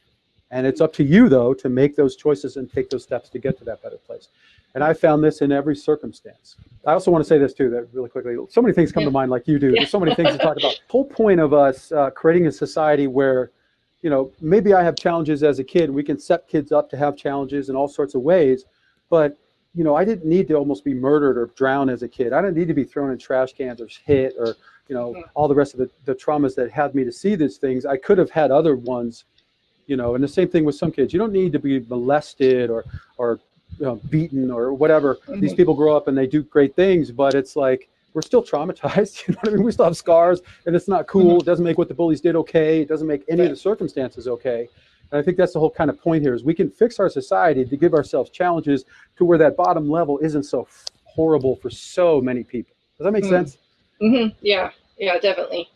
And 0.51 0.67
it's 0.67 0.81
up 0.81 0.93
to 0.95 1.05
you, 1.05 1.29
though, 1.29 1.55
to 1.55 1.69
make 1.69 1.97
those 1.97 2.17
choices 2.17 2.57
and 2.57 2.71
take 2.71 2.91
those 2.91 3.03
steps 3.03 3.29
to 3.31 3.39
get 3.39 3.57
to 3.59 3.65
that 3.65 3.83
better 3.83 3.97
place. 3.97 4.29
And 4.75 4.83
I 4.83 4.93
found 4.93 5.23
this 5.23 5.41
in 5.41 5.53
every 5.53 5.77
circumstance. 5.77 6.57
I 6.87 6.93
also 6.93 7.11
want 7.11 7.25
to 7.25 7.29
say 7.29 7.39
this, 7.39 7.55
too, 7.55 7.71
that 7.71 7.89
really 7.93 8.09
quickly. 8.09 8.37
So 8.51 8.61
many 8.61 8.75
things 8.75 8.91
come 8.91 9.03
Yeah. 9.03 9.09
to 9.09 9.13
mind, 9.13 9.31
like 9.31 9.47
you 9.47 9.59
do. 9.59 9.69
Yeah. 9.69 9.81
There's 9.81 9.91
so 9.91 10.01
many 10.01 10.15
things 10.15 10.33
to 10.33 10.39
talk 10.39 10.57
about. 10.57 10.81
whole 10.89 11.05
point 11.05 11.41
of 11.41 11.53
us 11.53 11.93
uh, 11.93 12.11
creating 12.11 12.47
a 12.49 12.53
society 12.53 13.07
where, 13.07 13.53
you 14.03 14.11
know, 14.11 14.33
maybe 14.41 14.75
I 14.75 14.83
have 14.83 14.97
challenges 14.97 15.43
as 15.43 15.61
a 15.61 15.65
kid. 15.65 15.91
We 15.91 16.03
can 16.03 16.19
set 16.19 16.49
kids 16.49 16.73
up 16.73 16.91
to 16.91 16.97
have 16.97 17.17
challenges 17.17 17.69
in 17.69 17.77
all 17.77 17.89
sorts 17.89 18.15
of 18.15 18.23
ways. 18.23 18.65
But, 19.11 19.39
you 19.75 19.85
know, 19.85 19.95
I 19.95 20.05
didn't 20.05 20.27
need 20.27 20.49
to 20.49 20.55
almost 20.55 20.85
be 20.85 20.93
murdered 20.93 21.39
or 21.39 21.47
drown 21.57 21.89
as 21.89 22.03
a 22.03 22.09
kid. 22.09 22.33
I 22.33 22.41
didn't 22.41 22.57
need 22.57 22.69
to 22.69 22.75
be 22.75 22.85
thrown 22.85 23.13
in 23.13 23.19
trash 23.19 23.53
cans 23.53 23.81
or 23.81 23.89
hit 24.05 24.35
or 24.39 24.57
you 24.89 24.95
know, 24.95 25.15
all 25.33 25.49
the 25.49 25.55
rest 25.55 25.73
of 25.73 25.79
the, 25.79 25.91
the 26.05 26.15
traumas 26.15 26.55
that 26.55 26.71
had 26.71 26.95
me 26.95 27.05
to 27.05 27.13
see 27.13 27.35
these 27.37 27.57
things. 27.57 27.87
I 27.87 27.97
could 27.97 28.19
have 28.19 28.29
had 28.29 28.51
other 28.51 28.77
ones, 28.77 29.25
you 29.87 29.97
know, 29.97 30.15
and 30.15 30.23
the 30.23 30.29
same 30.29 30.49
thing 30.49 30.65
with 30.67 30.75
some 30.75 30.91
kids. 30.93 31.13
You 31.15 31.19
don't 31.19 31.33
need 31.33 31.53
to 31.53 31.59
be 31.59 31.81
molested 31.81 32.69
or, 32.69 32.85
or 33.17 33.41
you 33.79 33.87
know, 33.87 33.97
beaten 34.11 34.51
or 34.51 34.73
whatever. 34.75 35.19
These 35.41 35.53
Mhm. 35.53 35.57
people 35.57 35.75
grow 35.75 35.97
up 35.97 36.09
and 36.09 36.17
they 36.17 36.27
do 36.27 36.43
great 36.43 36.75
things, 36.77 37.11
but 37.11 37.35
it's 37.35 37.57
like, 37.57 37.89
we're 38.13 38.23
still 38.23 38.43
traumatized. 38.43 39.25
You 39.29 39.35
know 39.35 39.39
what 39.43 39.53
I 39.53 39.57
mean? 39.57 39.65
We 39.65 39.73
still 39.73 39.87
have 39.87 39.97
scars 39.97 40.41
and 40.67 40.77
it's 40.77 40.87
not 40.89 41.07
cool. 41.09 41.41
It 41.41 41.45
doesn't 41.47 41.65
make 41.65 41.79
what 41.79 41.89
the 41.89 41.95
bullies 41.95 42.21
did 42.21 42.37
okay. 42.37 42.81
It 42.83 42.89
doesn't 42.89 43.09
make 43.09 43.25
any 43.29 43.43
of 43.45 43.51
the 43.51 43.57
circumstances 43.57 44.29
okay. 44.29 44.69
And 45.11 45.19
I 45.21 45.23
think 45.23 45.37
that's 45.37 45.53
the 45.53 45.59
whole 45.61 45.71
kind 45.71 45.91
of 45.91 45.99
point 46.01 46.23
here 46.23 46.35
is 46.35 46.45
we 46.45 46.55
can 46.55 46.71
fix 46.71 47.01
our 47.01 47.09
society 47.09 47.65
to 47.65 47.77
give 47.77 47.93
ourselves 47.93 48.31
challenges 48.31 48.85
to 49.17 49.25
where 49.25 49.39
that 49.39 49.57
bottom 49.57 49.91
level 49.91 50.19
isn't 50.21 50.45
so 50.45 50.67
horrible 51.05 51.57
for 51.57 51.71
so 51.71 52.21
many 52.21 52.45
people. 52.45 52.75
Does 52.97 53.05
that 53.05 53.13
make 53.13 53.25
Mm. 53.25 53.29
sense? 53.29 53.59
hmm 54.01 54.27
Yeah, 54.41 54.71
yeah, 54.99 55.19
definitely. 55.19 55.69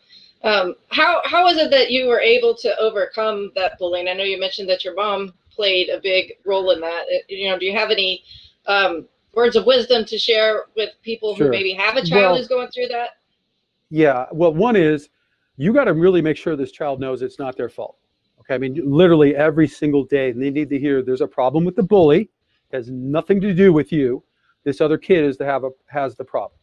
Um, 0.44 0.76
how 0.88 1.20
how 1.24 1.44
was 1.44 1.56
it 1.56 1.70
that 1.72 1.90
you 1.90 2.06
were 2.06 2.20
able 2.20 2.54
to 2.56 2.78
overcome 2.78 3.50
that 3.56 3.76
bullying? 3.78 4.06
I 4.08 4.12
know 4.12 4.22
you 4.24 4.38
mentioned 4.38 4.68
that 4.68 4.84
your 4.84 4.94
mom 4.94 5.34
played 5.58 5.88
a 5.88 6.00
big 6.00 6.34
role 6.46 6.70
in 6.70 6.80
that. 6.80 7.04
You 7.28 7.50
know, 7.50 7.58
do 7.58 7.66
you 7.66 7.76
have 7.76 7.90
any 7.90 8.22
um, 8.66 9.06
words 9.34 9.56
of 9.56 9.66
wisdom 9.66 10.04
to 10.04 10.16
share 10.16 10.66
with 10.76 10.90
people 11.02 11.34
Sure. 11.34 11.46
who 11.46 11.50
maybe 11.50 11.72
have 11.72 11.96
a 11.96 12.02
child 12.04 12.22
Well- 12.22 12.36
who's 12.36 12.46
going 12.48 12.68
through 12.68 12.88
that? 12.88 13.10
Yeah. 13.90 14.26
Well, 14.32 14.54
one 14.54 14.76
is 14.76 15.08
you 15.56 15.72
got 15.72 15.84
to 15.84 15.94
really 15.94 16.22
make 16.22 16.36
sure 16.36 16.54
this 16.54 16.70
child 16.70 17.00
knows 17.00 17.22
it's 17.22 17.38
not 17.40 17.56
their 17.56 17.68
fault. 17.68 17.96
Okay. 18.40 18.54
I 18.54 18.58
mean, 18.58 18.80
literally 18.84 19.34
every 19.34 19.66
single 19.66 20.04
day, 20.04 20.30
they 20.30 20.50
need 20.50 20.70
to 20.70 20.78
hear 20.78 21.02
there's 21.02 21.22
a 21.22 21.26
problem 21.26 21.64
with 21.64 21.74
the 21.74 21.82
bully. 21.82 22.30
It 22.70 22.76
has 22.76 22.90
nothing 22.90 23.40
to 23.40 23.52
do 23.52 23.72
with 23.72 23.90
you. 23.90 24.22
This 24.64 24.80
other 24.80 24.98
kid 24.98 25.24
is 25.24 25.36
to 25.38 25.44
have 25.44 25.64
a 25.64 25.70
has 25.86 26.14
the 26.14 26.24
problem. 26.24 26.60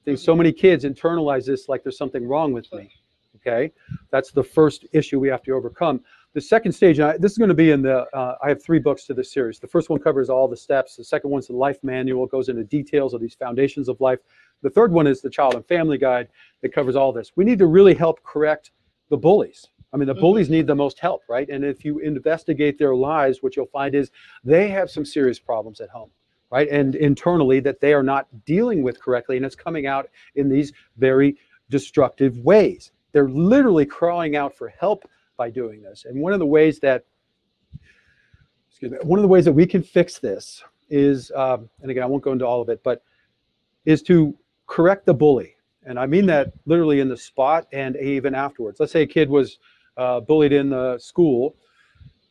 I 0.00 0.04
think 0.04 0.18
so 0.18 0.36
many 0.36 0.52
kids 0.52 0.84
internalize 0.84 1.46
this 1.46 1.68
like 1.68 1.82
there's 1.82 1.98
something 1.98 2.28
wrong 2.28 2.52
with 2.52 2.72
me. 2.72 2.92
Okay. 3.36 3.72
That's 4.10 4.30
the 4.30 4.44
first 4.44 4.86
issue 4.92 5.18
we 5.18 5.28
have 5.28 5.42
to 5.44 5.52
overcome. 5.52 6.00
The 6.36 6.42
second 6.42 6.72
stage, 6.72 6.98
and 6.98 7.08
I, 7.08 7.16
this 7.16 7.32
is 7.32 7.38
going 7.38 7.48
to 7.48 7.54
be 7.54 7.70
in 7.70 7.80
the, 7.80 8.04
uh, 8.14 8.36
I 8.44 8.50
have 8.50 8.62
three 8.62 8.78
books 8.78 9.06
to 9.06 9.14
this 9.14 9.32
series. 9.32 9.58
The 9.58 9.66
first 9.66 9.88
one 9.88 9.98
covers 9.98 10.28
all 10.28 10.46
the 10.46 10.54
steps. 10.54 10.94
The 10.94 11.02
second 11.02 11.30
one's 11.30 11.46
the 11.46 11.54
life 11.54 11.78
manual, 11.82 12.26
goes 12.26 12.50
into 12.50 12.62
details 12.62 13.14
of 13.14 13.22
these 13.22 13.34
foundations 13.34 13.88
of 13.88 13.98
life. 14.02 14.18
The 14.60 14.68
third 14.68 14.92
one 14.92 15.06
is 15.06 15.22
the 15.22 15.30
child 15.30 15.54
and 15.54 15.66
family 15.66 15.96
guide 15.96 16.28
that 16.60 16.74
covers 16.74 16.94
all 16.94 17.10
this. 17.10 17.32
We 17.36 17.46
need 17.46 17.58
to 17.60 17.66
really 17.66 17.94
help 17.94 18.22
correct 18.22 18.72
the 19.08 19.16
bullies. 19.16 19.66
I 19.94 19.96
mean, 19.96 20.08
the 20.08 20.14
Mhm. 20.14 20.20
bullies 20.20 20.50
need 20.50 20.66
the 20.66 20.74
most 20.74 20.98
help, 20.98 21.22
right? 21.26 21.48
And 21.48 21.64
if 21.64 21.86
you 21.86 22.00
investigate 22.00 22.76
their 22.76 22.94
lives, 22.94 23.42
what 23.42 23.56
you'll 23.56 23.64
find 23.64 23.94
is 23.94 24.10
they 24.44 24.68
have 24.68 24.90
some 24.90 25.06
serious 25.06 25.38
problems 25.38 25.80
at 25.80 25.88
home, 25.88 26.10
right? 26.50 26.68
And 26.68 26.96
internally 26.96 27.60
that 27.60 27.80
they 27.80 27.94
are 27.94 28.02
not 28.02 28.26
dealing 28.44 28.82
with 28.82 29.00
correctly, 29.00 29.38
and 29.38 29.46
it's 29.46 29.56
coming 29.56 29.86
out 29.86 30.10
in 30.34 30.50
these 30.50 30.74
very 30.98 31.38
destructive 31.70 32.38
ways. 32.40 32.92
They're 33.12 33.30
literally 33.30 33.86
crying 33.86 34.36
out 34.36 34.54
for 34.54 34.68
help 34.68 35.06
by 35.36 35.50
doing 35.50 35.82
this. 35.82 36.04
And 36.04 36.20
one 36.20 36.32
of 36.32 36.38
the 36.38 36.46
ways 36.46 36.78
that, 36.80 37.04
excuse 38.70 38.92
me, 38.92 38.98
one 39.02 39.18
of 39.18 39.22
the 39.22 39.28
ways 39.28 39.44
that 39.44 39.52
we 39.52 39.66
can 39.66 39.82
fix 39.82 40.18
this 40.18 40.62
is, 40.88 41.32
um, 41.34 41.68
and 41.82 41.90
again, 41.90 42.02
I 42.02 42.06
won't 42.06 42.22
go 42.22 42.32
into 42.32 42.46
all 42.46 42.62
of 42.62 42.68
it, 42.68 42.82
but 42.82 43.02
is 43.84 44.02
to 44.02 44.36
correct 44.66 45.06
the 45.06 45.14
bully. 45.14 45.56
And 45.84 45.98
I 45.98 46.06
mean 46.06 46.26
that 46.26 46.52
literally 46.64 47.00
in 47.00 47.08
the 47.08 47.16
spot 47.16 47.66
and 47.72 47.96
even 47.96 48.34
afterwards. 48.34 48.80
Let's 48.80 48.92
say 48.92 49.02
a 49.02 49.06
kid 49.06 49.28
was 49.28 49.58
uh, 49.96 50.20
bullied 50.20 50.52
in 50.52 50.70
the 50.70 50.98
school. 50.98 51.56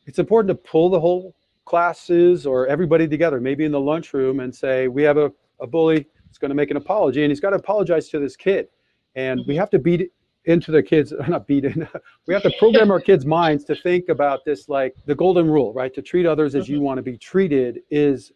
It's 0.06 0.18
important 0.18 0.48
to 0.48 0.70
pull 0.70 0.90
the 0.90 1.00
whole 1.00 1.34
classes 1.64 2.46
or 2.46 2.66
everybody 2.66 3.08
together, 3.08 3.40
maybe 3.40 3.64
in 3.64 3.72
the 3.72 3.80
lunchroom, 3.80 4.40
and 4.40 4.54
say, 4.54 4.88
we 4.88 5.02
have 5.02 5.16
a, 5.16 5.32
a 5.60 5.66
bully 5.66 6.06
that's 6.24 6.38
going 6.38 6.50
to 6.50 6.54
make 6.54 6.70
an 6.70 6.76
apology, 6.76 7.24
and 7.24 7.30
he's 7.30 7.40
got 7.40 7.50
to 7.50 7.56
apologize 7.56 8.08
to 8.10 8.18
this 8.18 8.36
kid. 8.36 8.68
And 9.14 9.40
we 9.46 9.56
have 9.56 9.70
to 9.70 9.78
beat 9.78 10.12
into 10.46 10.70
their 10.70 10.82
kids, 10.82 11.12
are 11.12 11.26
not 11.28 11.46
beat 11.46 11.64
in, 11.64 11.86
we 12.26 12.34
have 12.34 12.42
to 12.42 12.52
program 12.58 12.90
our 12.90 13.00
kids' 13.00 13.26
minds 13.26 13.64
to 13.64 13.74
think 13.74 14.08
about 14.08 14.44
this 14.44 14.68
like 14.68 14.94
the 15.06 15.14
golden 15.14 15.50
rule, 15.50 15.72
right? 15.72 15.92
To 15.94 16.02
treat 16.02 16.26
others 16.26 16.54
as 16.54 16.68
you 16.68 16.80
want 16.80 16.98
to 16.98 17.02
be 17.02 17.18
treated 17.18 17.80
is 17.90 18.32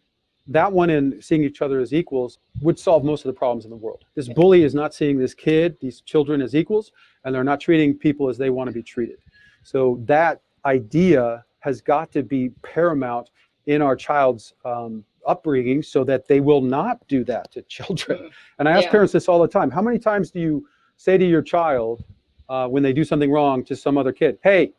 that 0.48 0.72
one 0.72 0.90
and 0.90 1.22
seeing 1.22 1.44
each 1.44 1.62
other 1.62 1.78
as 1.80 1.92
equals 1.94 2.38
would 2.60 2.78
solve 2.78 3.04
most 3.04 3.24
of 3.24 3.28
the 3.32 3.38
problems 3.38 3.64
in 3.64 3.70
the 3.70 3.76
world. 3.76 4.04
This 4.16 4.28
bully 4.28 4.64
is 4.64 4.74
not 4.74 4.92
seeing 4.92 5.16
this 5.18 5.34
kid, 5.34 5.76
these 5.80 6.00
children 6.00 6.42
as 6.42 6.56
equals, 6.56 6.92
and 7.24 7.34
they're 7.34 7.44
not 7.44 7.60
treating 7.60 7.96
people 7.96 8.28
as 8.28 8.36
they 8.36 8.50
want 8.50 8.68
to 8.68 8.74
be 8.74 8.82
treated. 8.82 9.18
So 9.62 10.00
that 10.06 10.40
idea 10.64 11.44
has 11.60 11.80
got 11.80 12.10
to 12.12 12.22
be 12.22 12.50
paramount 12.62 13.30
in 13.66 13.82
our 13.82 13.94
child's 13.94 14.54
um, 14.64 15.04
upbringing 15.26 15.82
so 15.82 16.02
that 16.04 16.26
they 16.26 16.40
will 16.40 16.62
not 16.62 17.06
do 17.06 17.22
that 17.24 17.52
to 17.52 17.62
children. 17.62 18.30
And 18.58 18.68
I 18.68 18.72
ask 18.72 18.86
Yeah. 18.86 18.90
parents 18.90 19.12
this 19.12 19.28
all 19.28 19.40
the 19.40 19.46
time. 19.46 19.70
How 19.70 19.82
many 19.82 19.98
times 19.98 20.30
do 20.30 20.40
you 20.40 20.66
say 21.00 21.16
to 21.16 21.24
your 21.24 21.40
child 21.40 22.04
uh, 22.50 22.68
when 22.68 22.82
they 22.82 22.92
do 22.92 23.04
something 23.04 23.32
wrong 23.32 23.64
to 23.64 23.74
some 23.74 23.96
other 23.96 24.12
kid, 24.12 24.38
hey, 24.42 24.70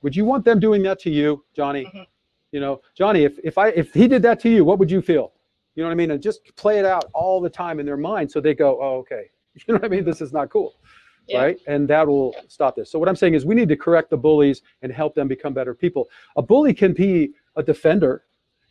would 0.00 0.16
you 0.16 0.24
want 0.24 0.42
them 0.42 0.58
doing 0.58 0.82
that 0.82 0.98
to 1.00 1.10
you, 1.10 1.44
Johnny? 1.54 1.84
Mhm. 1.84 2.06
You 2.50 2.60
know, 2.60 2.80
Johnny, 2.94 3.24
if, 3.24 3.38
if 3.44 3.58
I 3.58 3.68
if 3.68 3.92
he 3.92 4.08
did 4.08 4.22
that 4.22 4.40
to 4.40 4.48
you, 4.48 4.64
what 4.64 4.78
would 4.78 4.90
you 4.90 5.02
feel? 5.02 5.32
You 5.74 5.82
know 5.82 5.88
what 5.88 5.92
I 5.92 5.96
mean? 5.96 6.12
And 6.12 6.22
just 6.22 6.40
play 6.56 6.78
it 6.78 6.86
out 6.86 7.04
all 7.12 7.42
the 7.42 7.50
time 7.50 7.78
in 7.78 7.84
their 7.84 7.98
mind 7.98 8.30
so 8.30 8.40
they 8.40 8.54
go, 8.54 8.80
oh, 8.80 8.96
okay. 9.00 9.24
You 9.54 9.62
know 9.68 9.80
what 9.80 9.84
I 9.84 9.88
mean? 9.88 10.04
This 10.04 10.20
is 10.20 10.32
not 10.32 10.48
cool. 10.50 10.74
Yeah. 11.28 11.42
Right. 11.42 11.58
And 11.66 11.88
that 11.88 12.06
will 12.06 12.34
stop 12.48 12.76
this. 12.76 12.90
So 12.90 12.98
what 12.98 13.08
I'm 13.08 13.16
saying 13.16 13.34
is 13.34 13.44
we 13.44 13.54
need 13.54 13.68
to 13.68 13.76
correct 13.76 14.10
the 14.10 14.16
bullies 14.16 14.62
and 14.82 14.92
help 14.92 15.14
them 15.14 15.28
become 15.28 15.52
better 15.54 15.74
people. 15.74 16.08
A 16.36 16.42
bully 16.42 16.72
can 16.72 16.92
be 16.92 17.32
a 17.56 17.62
defender 17.62 18.24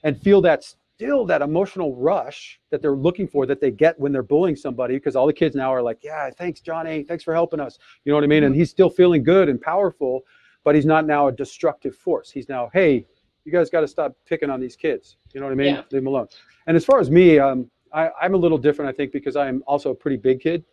and 0.03 0.19
feel 0.21 0.41
that 0.41 0.63
still 0.95 1.25
that 1.25 1.41
emotional 1.41 1.93
rush 1.95 2.59
that 2.71 2.81
they're 2.81 2.95
looking 2.95 3.27
for 3.27 3.45
that 3.45 3.59
they 3.59 3.69
get 3.69 3.99
when 3.99 4.13
they're 4.13 4.23
bullying 4.23 4.55
somebody 4.55 4.95
because 4.95 5.15
all 5.15 5.27
the 5.27 5.33
kids 5.33 5.53
now 5.53 5.73
are 5.73 5.81
like, 5.81 5.99
yeah, 6.01 6.29
thanks, 6.29 6.61
Johnny. 6.61 7.03
Thanks 7.03 7.23
for 7.23 7.33
helping 7.33 7.59
us. 7.59 7.77
You 8.05 8.11
know 8.11 8.15
what 8.15 8.23
I 8.23 8.27
mean? 8.27 8.43
And 8.43 8.55
he's 8.55 8.69
still 8.69 8.89
feeling 8.89 9.21
good 9.21 9.49
and 9.49 9.59
powerful, 9.59 10.21
but 10.63 10.73
he's 10.73 10.85
not 10.85 11.05
now 11.05 11.27
a 11.27 11.33
destructive 11.33 11.95
force. 11.95 12.31
He's 12.31 12.47
now, 12.47 12.69
hey, 12.73 13.05
you 13.43 13.51
guys 13.51 13.69
got 13.69 13.81
to 13.81 13.87
stop 13.87 14.15
picking 14.25 14.49
on 14.49 14.61
these 14.61 14.77
kids. 14.77 15.17
You 15.33 15.41
know 15.41 15.47
what 15.47 15.51
I 15.51 15.55
mean? 15.55 15.75
Yeah. 15.75 15.81
Leave 15.91 16.03
them 16.03 16.07
alone. 16.07 16.27
And 16.65 16.77
as 16.77 16.85
far 16.85 16.99
as 17.01 17.11
me, 17.11 17.39
um, 17.39 17.69
I, 17.93 18.09
I'm 18.21 18.33
a 18.33 18.37
little 18.37 18.57
different, 18.57 18.87
I 18.87 18.93
think, 18.95 19.11
because 19.11 19.35
I'm 19.35 19.63
also 19.67 19.91
a 19.91 19.95
pretty 19.95 20.17
big 20.17 20.39
kid. 20.39 20.63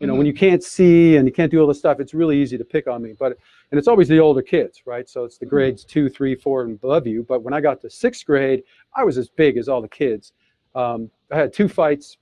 You 0.00 0.06
know, 0.06 0.14
when 0.14 0.26
you 0.26 0.32
can't 0.32 0.62
see 0.62 1.16
and 1.16 1.26
you 1.26 1.32
can't 1.32 1.50
do 1.50 1.60
all 1.60 1.66
this 1.66 1.80
stuff, 1.80 1.98
it's 1.98 2.14
really 2.14 2.40
easy 2.40 2.56
to 2.56 2.64
pick 2.64 2.86
on 2.86 3.02
me. 3.02 3.14
But 3.18 3.36
and 3.70 3.78
it's 3.78 3.88
always 3.88 4.06
the 4.06 4.18
older 4.18 4.42
kids, 4.42 4.82
right? 4.86 5.08
So 5.08 5.24
it's 5.24 5.38
the 5.38 5.46
grades 5.46 5.84
two, 5.84 6.08
three, 6.08 6.36
four, 6.36 6.62
and 6.62 6.76
above 6.76 7.06
you. 7.06 7.24
But 7.24 7.42
when 7.42 7.52
I 7.52 7.60
got 7.60 7.80
to 7.80 7.90
sixth 7.90 8.24
grade, 8.24 8.62
I 8.94 9.02
was 9.02 9.18
as 9.18 9.28
big 9.28 9.56
as 9.56 9.68
all 9.68 9.82
the 9.82 9.88
kids. 9.88 10.32
Um, 10.76 11.10
I 11.32 11.36
had 11.36 11.52
two 11.52 11.68
fights, 11.68 12.16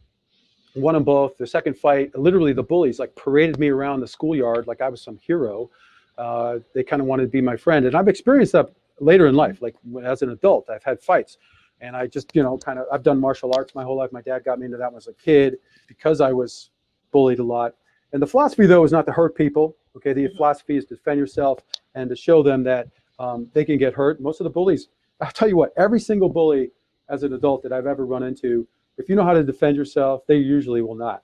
won 0.75 0.95
them 0.95 1.05
both. 1.05 1.37
The 1.37 1.47
second 1.47 1.77
fight, 1.77 2.17
literally 2.19 2.55
the 2.55 2.63
bullies 2.63 2.99
like 2.99 3.15
paraded 3.15 3.59
me 3.59 3.69
around 3.69 4.01
the 4.01 4.07
schoolyard 4.07 4.67
like 4.67 4.81
I 4.81 4.89
was 4.89 5.03
some 5.03 5.19
hero. 5.19 5.71
Uh, 6.17 6.61
they 6.75 6.83
kind 6.83 7.03
of 7.03 7.07
wanted 7.07 7.25
to 7.25 7.29
be 7.29 7.43
my 7.43 7.57
friend, 7.57 7.85
and 7.85 7.95
I've 7.95 8.09
experienced 8.09 8.53
that 8.53 8.71
later 9.01 9.27
in 9.27 9.35
life. 9.35 9.61
Like 9.61 9.75
as 10.03 10.23
an 10.23 10.31
adult, 10.31 10.71
I've 10.71 10.83
had 10.83 11.03
fights, 11.03 11.37
and 11.83 11.95
I 11.95 12.07
just 12.07 12.35
you 12.35 12.43
know 12.43 12.57
kind 12.57 12.79
of 12.79 12.87
I've 12.91 13.03
done 13.03 13.21
martial 13.21 13.53
arts 13.55 13.75
my 13.75 13.85
whole 13.85 13.99
life. 13.99 14.13
My 14.13 14.23
dad 14.23 14.45
got 14.45 14.59
me 14.59 14.65
into 14.65 14.79
that 14.79 14.87
when 14.87 14.95
I 14.95 14.97
was 14.97 15.09
a 15.09 15.13
kid 15.13 15.59
because 15.89 16.23
I 16.23 16.33
was 16.33 16.71
bullied 17.17 17.39
a 17.39 17.49
lot. 17.57 17.73
And 18.13 18.21
the 18.21 18.27
philosophy 18.27 18.67
though 18.67 18.85
is 18.85 18.93
not 18.93 19.07
to 19.07 19.13
hurt 19.13 19.35
people. 19.35 19.75
Okay, 19.97 20.13
the 20.13 20.29
philosophy 20.37 20.77
is 20.77 20.85
to 20.87 20.95
defend 20.97 21.19
yourself 21.19 21.61
and 21.95 22.11
to 22.11 22.17
show 22.27 22.43
them 22.43 22.63
that 22.65 22.89
um, 23.19 23.49
they 23.55 23.65
can 23.65 23.79
get 23.79 23.95
hurt. 23.95 24.21
Most 24.21 24.39
of 24.41 24.45
the 24.45 24.51
bullies, 24.51 24.89
I'll 25.23 25.31
tell 25.31 25.49
you 25.49 25.57
what, 25.57 25.73
every 25.79 25.99
single 25.99 26.29
bully 26.29 26.71
as 27.09 27.23
an 27.23 27.33
adult 27.33 27.63
that 27.63 27.73
I've 27.73 27.87
ever 27.87 28.05
run 28.05 28.23
into, 28.23 28.69
if 28.99 29.09
you 29.09 29.15
know 29.17 29.25
how 29.25 29.33
to 29.33 29.43
defend 29.43 29.75
yourself, 29.79 30.27
they 30.27 30.37
usually 30.37 30.83
will 30.83 30.95
not 30.95 31.23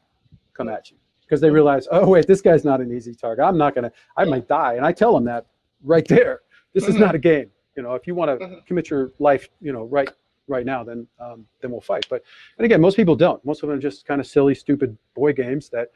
come 0.55 0.71
at 0.71 0.91
you 0.91 0.97
because 1.21 1.43
they 1.43 1.51
realize, 1.51 1.87
oh 1.91 2.09
wait, 2.09 2.27
this 2.27 2.41
guy's 2.41 2.65
not 2.65 2.81
an 2.81 2.91
easy 2.97 3.15
target. 3.15 3.45
I'm 3.45 3.59
not 3.59 3.75
gonna, 3.75 3.93
I 4.17 4.25
might 4.25 4.49
die, 4.49 4.75
and 4.79 4.87
I 4.87 4.93
tell 4.93 5.13
them 5.13 5.25
that 5.25 5.45
right 5.85 6.09
there. 6.09 6.41
This 6.73 6.89
is 6.89 6.95
Mhm. 6.95 7.01
not 7.01 7.15
a 7.15 7.19
game. 7.19 7.51
You 7.77 7.83
know, 7.83 7.93
if 7.95 8.07
you 8.07 8.15
want 8.15 8.31
to 8.33 8.37
Mhm. 8.47 8.67
commit 8.67 8.89
your 8.89 9.11
life, 9.19 9.45
you 9.61 9.73
know, 9.75 9.85
right 9.85 10.11
right 10.49 10.67
now, 10.67 10.85
then 10.85 11.07
um, 11.21 11.47
then 11.61 11.71
we'll 11.71 11.81
fight. 11.81 12.07
But 12.09 12.23
and 12.59 12.65
again, 12.65 12.81
most 12.81 12.97
people 12.97 13.17
don't. 13.17 13.45
Most 13.45 13.63
of 13.63 13.69
them 13.69 13.79
are 13.79 13.81
just 13.81 14.07
kind 14.07 14.21
of 14.21 14.27
silly, 14.27 14.55
stupid 14.55 14.97
boy 15.15 15.33
games 15.33 15.69
that 15.71 15.89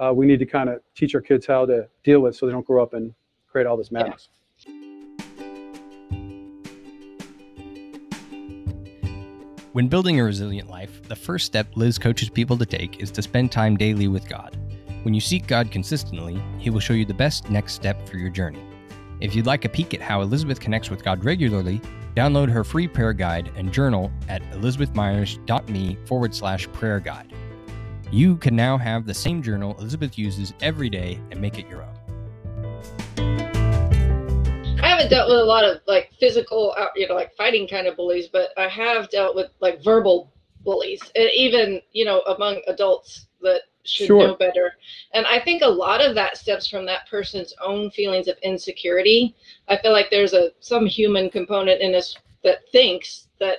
uh, 0.00 0.12
we 0.14 0.26
need 0.26 0.38
to 0.38 0.46
kind 0.46 0.68
of 0.68 0.80
teach 0.94 1.14
our 1.14 1.20
kids 1.20 1.46
how 1.46 1.66
to 1.66 1.88
deal 2.04 2.20
with, 2.20 2.36
so 2.36 2.46
they 2.46 2.52
don't 2.52 2.66
grow 2.66 2.82
up 2.82 2.94
and 2.94 3.14
create 3.46 3.66
all 3.66 3.76
this 3.76 3.90
madness. 3.90 4.28
When 9.72 9.86
building 9.86 10.18
a 10.18 10.24
resilient 10.24 10.68
life, 10.68 11.02
the 11.08 11.14
first 11.14 11.46
step 11.46 11.68
Liz 11.76 11.98
coaches 11.98 12.30
people 12.30 12.58
to 12.58 12.66
take 12.66 13.00
is 13.00 13.10
to 13.12 13.22
spend 13.22 13.52
time 13.52 13.76
daily 13.76 14.08
with 14.08 14.28
God. 14.28 14.56
When 15.02 15.14
you 15.14 15.20
seek 15.20 15.46
God 15.46 15.70
consistently, 15.70 16.42
He 16.58 16.70
will 16.70 16.80
show 16.80 16.94
you 16.94 17.04
the 17.04 17.14
best 17.14 17.48
next 17.48 17.74
step 17.74 18.08
for 18.08 18.16
your 18.16 18.30
journey. 18.30 18.62
If 19.20 19.34
you'd 19.34 19.46
like 19.46 19.64
a 19.64 19.68
peek 19.68 19.94
at 19.94 20.00
how 20.00 20.20
Elizabeth 20.22 20.60
connects 20.60 20.90
with 20.90 21.02
God 21.02 21.24
regularly, 21.24 21.80
download 22.14 22.48
her 22.50 22.62
free 22.62 22.86
prayer 22.86 23.12
guide 23.12 23.50
and 23.56 23.72
journal 23.72 24.12
at 24.28 24.42
elizabethmyers.me 24.52 25.98
forward 26.04 26.32
slash 26.34 26.70
prayer 26.72 27.00
guide. 27.00 27.32
You 28.12 28.36
can 28.36 28.54
now 28.54 28.78
have 28.78 29.06
the 29.06 29.14
same 29.14 29.42
journal 29.42 29.76
Elizabeth 29.78 30.16
uses 30.16 30.54
every 30.60 30.88
day 30.88 31.20
and 31.32 31.40
make 31.40 31.58
it 31.58 31.68
your 31.68 31.82
own. 31.82 31.94
I 34.80 34.88
haven't 34.88 35.10
dealt 35.10 35.28
with 35.28 35.40
a 35.40 35.44
lot 35.44 35.64
of 35.64 35.80
like 35.88 36.12
physical, 36.20 36.74
uh, 36.78 36.86
you 36.94 37.08
know, 37.08 37.14
like 37.14 37.34
fighting 37.36 37.66
kind 37.66 37.88
of 37.88 37.96
bullies, 37.96 38.28
but 38.28 38.50
I 38.56 38.68
have 38.68 39.10
dealt 39.10 39.34
with 39.34 39.50
like 39.60 39.82
verbal 39.82 40.32
bullies, 40.62 41.02
and 41.16 41.28
even 41.34 41.80
you 41.92 42.04
know 42.04 42.20
among 42.22 42.62
adults 42.68 43.26
that 43.40 43.62
should 43.88 44.06
Sure. 44.06 44.26
know 44.28 44.34
better. 44.34 44.74
And 45.12 45.26
I 45.26 45.40
think 45.40 45.62
a 45.62 45.68
lot 45.68 46.00
of 46.00 46.14
that 46.14 46.36
stems 46.36 46.66
from 46.68 46.86
that 46.86 47.08
person's 47.08 47.54
own 47.64 47.90
feelings 47.90 48.28
of 48.28 48.36
insecurity. 48.42 49.34
I 49.68 49.76
feel 49.76 49.92
like 49.92 50.10
there's 50.10 50.34
a 50.34 50.52
some 50.60 50.86
human 50.86 51.30
component 51.30 51.80
in 51.80 51.94
us 51.94 52.16
that 52.44 52.68
thinks 52.70 53.28
that 53.40 53.58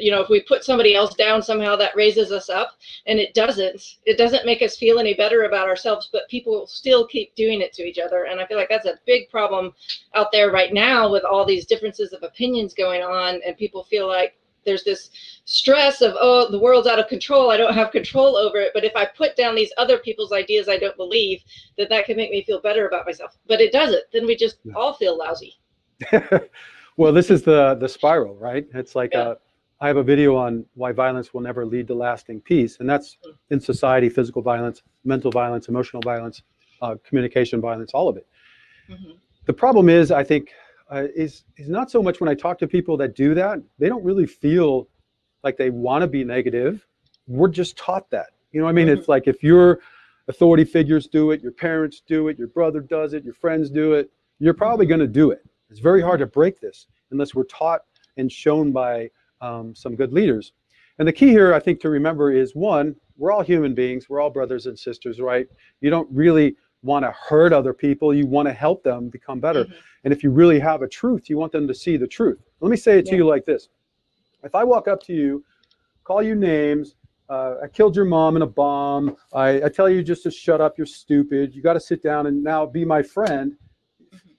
you 0.00 0.10
know 0.10 0.20
if 0.20 0.28
we 0.28 0.40
put 0.42 0.64
somebody 0.64 0.94
else 0.94 1.14
down 1.14 1.42
somehow 1.42 1.74
that 1.74 1.96
raises 1.96 2.30
us 2.30 2.50
up 2.50 2.72
and 3.06 3.18
it 3.18 3.32
doesn't 3.32 3.96
it 4.04 4.18
doesn't 4.18 4.44
make 4.44 4.60
us 4.60 4.76
feel 4.76 4.98
any 4.98 5.14
better 5.14 5.44
about 5.44 5.66
ourselves 5.66 6.10
but 6.12 6.28
people 6.28 6.66
still 6.66 7.06
keep 7.06 7.34
doing 7.34 7.62
it 7.62 7.72
to 7.72 7.82
each 7.82 7.98
other 7.98 8.24
and 8.24 8.38
i 8.38 8.46
feel 8.46 8.58
like 8.58 8.68
that's 8.68 8.84
a 8.86 8.98
big 9.06 9.30
problem 9.30 9.72
out 10.14 10.30
there 10.30 10.50
right 10.50 10.74
now 10.74 11.10
with 11.10 11.24
all 11.24 11.46
these 11.46 11.64
differences 11.64 12.12
of 12.12 12.22
opinions 12.22 12.74
going 12.74 13.02
on 13.02 13.40
and 13.46 13.56
people 13.56 13.82
feel 13.84 14.06
like 14.06 14.36
there's 14.68 14.84
this 14.84 15.10
stress 15.44 16.02
of 16.02 16.14
oh 16.20 16.50
the 16.50 16.58
world's 16.58 16.86
out 16.86 16.98
of 16.98 17.08
control 17.08 17.50
i 17.50 17.56
don't 17.56 17.74
have 17.74 17.90
control 17.90 18.36
over 18.36 18.58
it 18.58 18.70
but 18.74 18.84
if 18.84 18.94
i 18.94 19.04
put 19.04 19.34
down 19.34 19.54
these 19.54 19.72
other 19.78 19.98
people's 19.98 20.32
ideas 20.32 20.68
i 20.68 20.76
don't 20.76 20.96
believe 20.96 21.42
that 21.78 21.88
that 21.88 22.04
can 22.04 22.16
make 22.16 22.30
me 22.30 22.44
feel 22.44 22.60
better 22.60 22.86
about 22.86 23.06
myself 23.06 23.38
but 23.46 23.60
it 23.60 23.72
doesn't 23.72 24.04
then 24.12 24.26
we 24.26 24.36
just 24.36 24.58
Yeah. 24.64 24.74
all 24.76 24.92
feel 24.92 25.16
lousy 25.16 25.58
well, 26.96 27.12
this 27.12 27.30
is 27.30 27.42
the 27.42 27.74
the 27.74 27.88
spiral, 27.88 28.36
right? 28.36 28.66
It's 28.74 28.94
like 28.94 29.14
Yeah. 29.14 29.20
uh, 29.20 29.34
I 29.80 29.86
have 29.86 29.96
a 29.96 30.02
video 30.02 30.36
on 30.36 30.64
why 30.74 30.92
violence 30.92 31.32
will 31.32 31.40
never 31.40 31.64
lead 31.64 31.86
to 31.88 31.94
lasting 31.94 32.40
peace, 32.40 32.78
and 32.80 32.88
that's 32.88 33.18
in 33.50 33.60
society: 33.60 34.08
physical 34.08 34.42
violence, 34.42 34.82
mental 35.04 35.30
violence, 35.30 35.68
emotional 35.68 36.02
violence, 36.02 36.42
uh, 36.82 36.96
communication 37.04 37.60
violence, 37.60 37.92
all 37.94 38.08
of 38.08 38.16
it. 38.16 38.26
Mhm. 38.88 39.16
The 39.46 39.52
problem 39.52 39.88
is, 39.88 40.10
I 40.10 40.24
think, 40.24 40.50
uh, 40.90 41.04
is 41.14 41.44
is 41.56 41.68
not 41.68 41.90
so 41.90 42.02
much 42.02 42.20
when 42.20 42.28
I 42.28 42.34
talk 42.34 42.58
to 42.58 42.66
people 42.66 42.96
that 42.98 43.14
do 43.14 43.34
that, 43.34 43.58
they 43.78 43.88
don't 43.88 44.04
really 44.04 44.26
feel 44.26 44.88
like 45.44 45.56
they 45.56 45.70
want 45.70 46.02
to 46.02 46.06
be 46.08 46.24
negative. 46.24 46.86
We're 47.26 47.48
just 47.48 47.76
taught 47.76 48.10
that. 48.10 48.28
You 48.52 48.60
know 48.60 48.64
what 48.64 48.70
I 48.70 48.74
mean? 48.74 48.88
Mhm. 48.88 48.96
It's 48.98 49.08
like 49.08 49.28
if 49.28 49.42
your 49.42 49.80
authority 50.28 50.64
figures 50.64 51.06
do 51.06 51.30
it, 51.30 51.42
your 51.42 51.52
parents 51.52 52.02
do 52.06 52.28
it, 52.28 52.38
your 52.38 52.48
brother 52.48 52.80
does 52.80 53.12
it, 53.14 53.24
your 53.24 53.34
friends 53.34 53.70
do 53.70 53.94
it, 53.94 54.10
you're 54.38 54.54
probably 54.54 54.86
going 54.86 55.00
to 55.00 55.06
do 55.06 55.30
it. 55.30 55.42
It's 55.70 55.80
very 55.80 56.02
hard 56.02 56.20
to 56.20 56.26
break 56.26 56.60
this 56.60 56.86
unless 57.10 57.34
we're 57.34 57.44
taught 57.44 57.82
and 58.16 58.30
shown 58.30 58.72
by 58.72 59.10
um, 59.40 59.74
some 59.74 59.94
good 59.94 60.12
leaders. 60.12 60.52
And 60.98 61.06
the 61.06 61.12
key 61.12 61.28
here, 61.28 61.54
I 61.54 61.60
think, 61.60 61.80
to 61.80 61.90
remember 61.90 62.32
is 62.32 62.54
one, 62.54 62.96
we're 63.16 63.32
all 63.32 63.42
human 63.42 63.74
beings. 63.74 64.08
We're 64.08 64.20
all 64.20 64.30
brothers 64.30 64.66
and 64.66 64.78
sisters, 64.78 65.20
right? 65.20 65.46
You 65.80 65.90
don't 65.90 66.08
really 66.10 66.56
want 66.82 67.04
to 67.04 67.10
hurt 67.12 67.52
other 67.52 67.72
people. 67.72 68.14
You 68.14 68.26
want 68.26 68.46
to 68.46 68.52
help 68.52 68.82
them 68.82 69.08
become 69.08 69.40
better. 69.40 69.64
Mhm. 69.64 69.72
And 70.04 70.12
if 70.12 70.22
you 70.22 70.30
really 70.30 70.58
have 70.60 70.82
a 70.82 70.88
truth, 70.88 71.28
you 71.28 71.36
want 71.36 71.52
them 71.52 71.66
to 71.66 71.74
see 71.74 71.96
the 71.96 72.06
truth. 72.06 72.40
Let 72.60 72.70
me 72.70 72.76
say 72.76 72.98
it 72.98 73.06
to 73.06 73.16
you 73.16 73.26
like 73.26 73.44
this 73.44 73.68
If 74.44 74.54
I 74.54 74.62
walk 74.64 74.86
up 74.86 75.02
to 75.04 75.12
you, 75.12 75.44
call 76.04 76.22
you 76.22 76.34
names, 76.36 76.94
uh, 77.28 77.56
I 77.62 77.66
killed 77.68 77.96
your 77.96 78.04
mom 78.04 78.36
in 78.36 78.42
a 78.42 78.46
bomb, 78.46 79.16
I, 79.32 79.64
I 79.64 79.68
tell 79.68 79.88
you 79.90 80.02
just 80.02 80.22
to 80.22 80.30
shut 80.30 80.60
up, 80.60 80.78
you're 80.78 80.86
stupid, 80.86 81.54
you 81.54 81.60
got 81.60 81.72
to 81.74 81.80
sit 81.80 82.02
down 82.02 82.26
and 82.28 82.42
now 82.42 82.64
be 82.64 82.84
my 82.84 83.02
friend. 83.02 83.56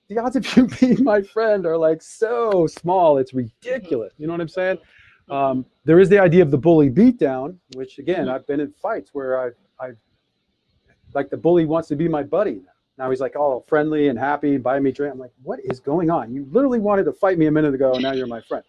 The 0.08 0.18
odds 0.18 0.36
of 0.38 0.58
you 0.58 0.68
being 0.80 1.04
my 1.04 1.22
friend 1.22 1.66
are 1.66 1.78
like 1.78 2.02
so 2.02 2.66
small, 2.66 3.18
it's 3.18 3.34
ridiculous. 3.34 4.14
You 4.18 4.28
know 4.28 4.34
what 4.34 4.42
I'm 4.42 4.48
saying? 4.48 4.78
Um, 5.30 5.66
there 5.86 6.00
is 6.00 6.10
the 6.10 6.18
idea 6.18 6.42
of 6.42 6.50
the 6.50 6.58
bully 6.58 6.90
beatdown, 6.90 7.58
which 7.76 8.00
again, 8.00 8.26
Mhm. 8.26 8.32
I've 8.32 8.48
been 8.48 8.60
in 8.62 8.72
fights 8.72 9.14
where 9.14 9.38
I've, 9.40 9.56
I, 9.80 9.90
like 11.14 11.30
the 11.30 11.38
bully 11.38 11.66
wants 11.66 11.88
to 11.90 11.96
be 11.96 12.08
my 12.08 12.24
buddy. 12.24 12.62
Now 12.98 13.10
he's 13.10 13.22
like 13.22 13.38
all 13.38 13.64
friendly 13.68 14.10
and 14.10 14.20
happy, 14.20 14.58
buy 14.58 14.80
me 14.80 14.92
drink. 14.92 15.14
I'm 15.14 15.20
like, 15.20 15.32
what 15.42 15.60
is 15.64 15.80
going 15.80 16.10
on? 16.10 16.34
You 16.34 16.46
literally 16.52 16.80
wanted 16.80 17.06
to 17.06 17.14
fight 17.14 17.38
me 17.38 17.46
a 17.46 17.52
minute 17.52 17.74
ago, 17.74 17.94
and 17.94 18.04
now 18.04 18.12
you're 18.12 18.28
my 18.28 18.42
friend. 18.42 18.64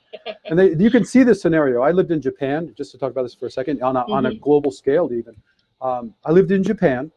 and 0.44 0.57
they, 0.57 0.74
you 0.76 0.88
can 0.88 1.05
see 1.05 1.24
this 1.24 1.42
scenario. 1.42 1.83
I 1.83 1.90
lived 1.90 2.12
in 2.12 2.20
Japan, 2.20 2.72
just 2.76 2.92
to 2.92 2.98
talk 2.98 3.11
about 3.11 3.24
this 3.24 3.35
for 3.35 3.46
a 3.46 3.50
second, 3.50 3.83
on 3.83 3.96
a, 3.96 4.05
on 4.11 4.26
a 4.26 4.35
global 4.37 4.70
scale 4.70 5.11
even. 5.12 5.35
Um, 5.81 6.14
I 6.24 6.31
lived 6.31 6.53
in 6.53 6.62
Japan, 6.62 7.11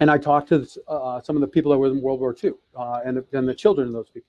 and 0.00 0.10
I 0.10 0.18
talked 0.18 0.48
to 0.48 0.66
uh, 0.88 1.20
some 1.20 1.36
of 1.36 1.42
the 1.42 1.46
people 1.46 1.70
that 1.70 1.78
were 1.78 1.86
in 1.86 2.00
World 2.00 2.18
War 2.18 2.34
II 2.42 2.52
uh, 2.76 3.00
and, 3.04 3.18
the, 3.18 3.38
and 3.38 3.46
the 3.46 3.54
children 3.54 3.86
of 3.86 3.92
those 3.92 4.10
people. 4.10 4.28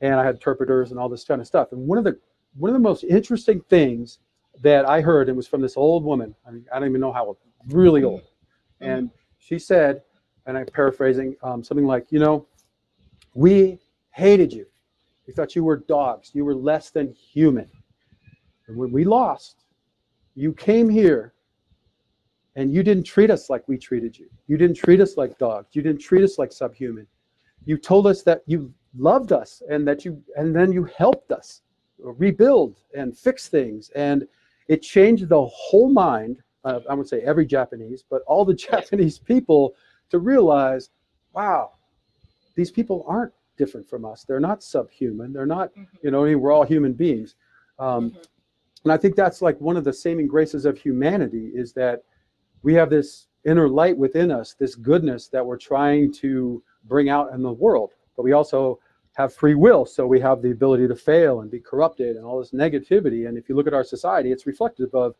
And 0.00 0.14
I 0.14 0.24
had 0.24 0.34
interpreters 0.34 0.90
and 0.90 0.98
all 0.98 1.08
this 1.08 1.22
kind 1.24 1.40
of 1.40 1.46
stuff. 1.46 1.70
And 1.70 1.86
one 1.86 1.98
of 1.98 2.04
the 2.04 2.18
one 2.56 2.70
of 2.70 2.74
the 2.74 2.80
most 2.80 3.04
interesting 3.04 3.60
things 3.68 4.18
that 4.62 4.88
I 4.88 5.00
heard, 5.00 5.28
and 5.28 5.36
was 5.36 5.46
from 5.46 5.60
this 5.60 5.76
old 5.76 6.02
woman. 6.04 6.34
I 6.46 6.50
mean, 6.50 6.64
I 6.72 6.80
don't 6.80 6.88
even 6.88 7.00
know 7.00 7.12
how 7.12 7.26
old, 7.26 7.36
really 7.68 8.02
old. 8.02 8.22
And 8.80 9.10
she 9.38 9.58
said, 9.58 10.02
and 10.46 10.56
I'm 10.56 10.66
paraphrasing, 10.66 11.36
um, 11.42 11.62
something 11.62 11.86
like, 11.86 12.06
you 12.10 12.18
know, 12.18 12.46
we 13.34 13.78
hated 14.10 14.52
you. 14.52 14.66
We 15.26 15.34
thought 15.34 15.54
you 15.54 15.64
were 15.64 15.76
dogs. 15.76 16.30
You 16.34 16.44
were 16.44 16.54
less 16.54 16.90
than 16.90 17.12
human. 17.12 17.70
And 18.66 18.76
when 18.76 18.90
we 18.92 19.04
lost, 19.04 19.64
you 20.34 20.52
came 20.52 20.88
here 20.88 21.34
and 22.56 22.72
you 22.72 22.82
didn't 22.82 23.04
treat 23.04 23.30
us 23.30 23.50
like 23.50 23.68
we 23.68 23.78
treated 23.78 24.18
you. 24.18 24.28
You 24.46 24.56
didn't 24.56 24.76
treat 24.76 25.00
us 25.00 25.16
like 25.16 25.38
dogs. 25.38 25.76
You 25.76 25.82
didn't 25.82 26.00
treat 26.00 26.24
us 26.24 26.38
like 26.38 26.52
subhuman. 26.52 27.06
You 27.64 27.76
told 27.76 28.06
us 28.06 28.22
that 28.22 28.42
you 28.46 28.72
loved 28.96 29.32
us 29.32 29.62
and 29.70 29.86
that 29.86 30.04
you, 30.04 30.22
and 30.36 30.54
then 30.56 30.72
you 30.72 30.84
helped 30.96 31.30
us 31.30 31.62
rebuild 31.98 32.80
and 32.96 33.16
fix 33.16 33.48
things. 33.48 33.90
And 33.94 34.26
it 34.68 34.82
changed 34.82 35.28
the 35.28 35.44
whole 35.44 35.90
mind. 35.90 36.42
Uh, 36.64 36.80
I 36.88 36.94
would 36.94 37.08
say 37.08 37.20
every 37.20 37.46
Japanese, 37.46 38.04
but 38.08 38.22
all 38.26 38.44
the 38.44 38.54
Japanese 38.68 39.18
people 39.18 39.74
to 40.10 40.18
realize, 40.18 40.90
wow, 41.32 41.72
these 42.54 42.70
people 42.70 43.04
aren't 43.06 43.32
different 43.56 43.88
from 43.88 44.04
us. 44.04 44.24
They're 44.24 44.40
not 44.40 44.62
subhuman. 44.62 45.32
They're 45.32 45.46
not, 45.46 45.74
Mhm. 45.74 45.86
you 46.02 46.10
know, 46.10 46.24
I 46.24 46.28
mean, 46.28 46.40
we're 46.40 46.52
all 46.52 46.64
human 46.64 46.92
beings. 46.92 47.36
Um, 47.78 48.10
Mhm. 48.10 48.26
and 48.84 48.92
I 48.92 48.96
think 48.96 49.16
that's 49.16 49.42
like 49.42 49.60
one 49.60 49.76
of 49.76 49.84
the 49.84 49.92
saving 49.92 50.26
graces 50.28 50.64
of 50.64 50.78
humanity 50.78 51.52
is 51.54 51.72
that 51.74 52.02
we 52.62 52.74
have 52.74 52.90
this 52.90 53.28
inner 53.44 53.68
light 53.68 53.96
within 53.96 54.30
us, 54.30 54.54
this 54.54 54.74
goodness 54.74 55.28
that 55.28 55.44
we're 55.44 55.56
trying 55.56 56.12
to 56.12 56.62
bring 56.84 57.08
out 57.08 57.32
in 57.32 57.42
the 57.42 57.52
world. 57.52 57.94
But 58.16 58.24
we 58.24 58.32
also 58.32 58.80
have 59.14 59.32
free 59.32 59.54
will, 59.54 59.84
so 59.84 60.06
we 60.06 60.20
have 60.20 60.42
the 60.42 60.50
ability 60.50 60.86
to 60.88 60.94
fail 60.96 61.40
and 61.40 61.50
be 61.50 61.60
corrupted 61.60 62.16
and 62.16 62.24
all 62.24 62.38
this 62.38 62.52
negativity. 62.52 63.28
And 63.28 63.36
if 63.36 63.48
you 63.48 63.54
look 63.56 63.66
at 63.66 63.74
our 63.74 63.84
society, 63.84 64.32
it's 64.32 64.46
reflective 64.46 64.94
of 64.94 65.14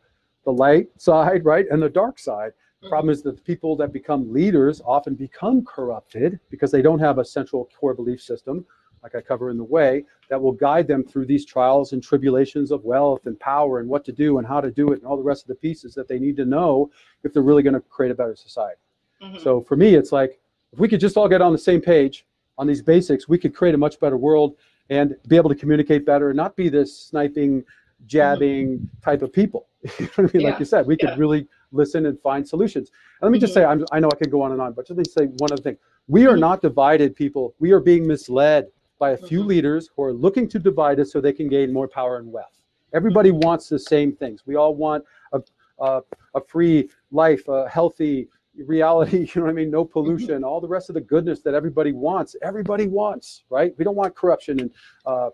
the 0.45 0.51
light 0.51 0.87
side, 0.97 1.45
right, 1.45 1.65
and 1.69 1.81
the 1.81 1.89
dark 1.89 2.19
side. 2.19 2.51
The 2.81 2.87
problem 2.87 3.09
is 3.11 3.21
that 3.23 3.35
the 3.35 3.41
people 3.41 3.75
that 3.75 3.91
become 3.91 4.31
leaders 4.31 4.81
often 4.85 5.13
become 5.13 5.65
corrupted 5.65 6.39
because 6.49 6.71
they 6.71 6.81
don't 6.81 6.99
have 6.99 7.17
a 7.17 7.25
central 7.25 7.69
core 7.77 7.93
belief 7.93 8.21
system, 8.21 8.65
like 9.03 9.15
I 9.15 9.21
cover 9.21 9.49
in 9.49 9.57
the 9.57 9.65
way, 9.65 10.05
that 10.29 10.41
will 10.41 10.53
guide 10.53 10.87
them 10.87 11.03
through 11.03 11.25
these 11.25 11.45
trials 11.45 11.91
and 11.91 12.01
tribulations 12.01 12.71
of 12.71 12.85
wealth 12.85 13.25
and 13.25 13.37
power 13.39 13.79
and 13.79 13.89
what 13.89 14.05
to 14.05 14.13
do 14.13 14.37
and 14.37 14.47
how 14.47 14.61
to 14.61 14.71
do 14.71 14.93
it 14.93 14.99
and 14.99 15.05
all 15.05 15.17
the 15.17 15.23
rest 15.23 15.43
of 15.43 15.49
the 15.49 15.55
pieces 15.55 15.93
that 15.95 16.07
they 16.07 16.19
need 16.19 16.37
to 16.37 16.45
know 16.45 16.89
if 17.23 17.33
they're 17.33 17.43
really 17.43 17.63
going 17.63 17.73
to 17.73 17.81
create 17.81 18.11
a 18.11 18.15
better 18.15 18.35
society. 18.35 18.79
Mhm. 19.21 19.41
So 19.41 19.61
for 19.61 19.75
me, 19.75 19.95
it's 19.95 20.13
like 20.13 20.39
if 20.71 20.79
we 20.79 20.87
could 20.87 21.01
just 21.01 21.17
all 21.17 21.27
get 21.27 21.41
on 21.41 21.51
the 21.51 21.57
same 21.57 21.81
page 21.81 22.25
on 22.57 22.65
these 22.65 22.81
basics, 22.81 23.27
we 23.27 23.37
could 23.37 23.53
create 23.53 23.75
a 23.75 23.77
much 23.77 23.99
better 23.99 24.17
world 24.17 24.55
and 24.89 25.17
be 25.27 25.35
able 25.35 25.49
to 25.49 25.55
communicate 25.55 26.05
better 26.05 26.29
and 26.29 26.37
not 26.37 26.55
be 26.55 26.69
this 26.69 26.97
sniping, 26.97 27.63
jabbing 28.05 28.89
type 29.03 29.21
of 29.21 29.31
people. 29.31 29.67
you 29.99 30.05
know 30.05 30.07
what 30.15 30.19
I 30.19 30.21
mean? 30.23 30.31
Yeah, 30.33 30.41
Like 30.49 30.59
you 30.59 30.65
said, 30.65 30.85
we 30.85 30.97
could 30.97 31.17
really 31.17 31.47
listen 31.71 32.05
and 32.05 32.19
find 32.21 32.47
solutions. 32.47 32.91
And 33.21 33.27
let 33.27 33.31
me 33.31 33.39
just 33.39 33.51
Mhm. 33.51 33.55
say, 33.55 33.65
I'm, 33.65 33.85
I 33.91 33.99
know 33.99 34.09
I 34.11 34.15
could 34.15 34.31
go 34.31 34.41
on 34.41 34.51
and 34.51 34.61
on, 34.61 34.73
but 34.73 34.87
just 34.87 34.97
let 34.97 35.05
me 35.07 35.11
say 35.11 35.25
one 35.37 35.51
other 35.51 35.61
thing. 35.61 35.77
We 36.07 36.25
are 36.25 36.35
Mhm. 36.35 36.39
not 36.39 36.61
divided 36.61 37.15
people. 37.15 37.53
We 37.59 37.71
are 37.71 37.79
being 37.79 38.05
misled 38.07 38.67
by 38.97 39.11
a 39.11 39.17
few 39.17 39.43
Mhm. 39.43 39.47
leaders 39.47 39.89
who 39.95 40.03
are 40.03 40.13
looking 40.13 40.47
to 40.49 40.59
divide 40.59 40.99
us 40.99 41.11
so 41.11 41.21
they 41.21 41.33
can 41.33 41.47
gain 41.47 41.71
more 41.71 41.87
power 41.87 42.17
and 42.17 42.31
wealth. 42.31 42.59
Everybody 42.93 43.29
Mm-hmm. 43.29 43.45
wants 43.45 43.69
the 43.69 43.79
same 43.79 44.13
things. 44.13 44.45
We 44.47 44.55
all 44.55 44.75
want 44.75 45.05
a, 45.31 45.41
a, 45.79 46.01
a 46.35 46.41
free 46.41 46.89
life, 47.11 47.47
a 47.47 47.69
healthy 47.69 48.27
reality, 48.65 49.19
you 49.35 49.41
know 49.41 49.43
what 49.43 49.51
I 49.51 49.53
mean? 49.53 49.69
No 49.69 49.85
Mm-hmm. 49.85 49.91
pollution, 49.93 50.43
all 50.43 50.59
the 50.59 50.67
rest 50.67 50.89
of 50.89 50.95
the 50.95 51.01
goodness 51.01 51.41
that 51.43 51.53
everybody 51.53 51.91
wants. 51.93 52.35
Everybody 52.41 52.87
wants, 52.87 53.43
right? 53.49 53.73
We 53.77 53.85
don't 53.85 53.95
want 53.95 54.15
corruption 54.15 54.59
and 54.59 54.71
uh, 55.05 55.29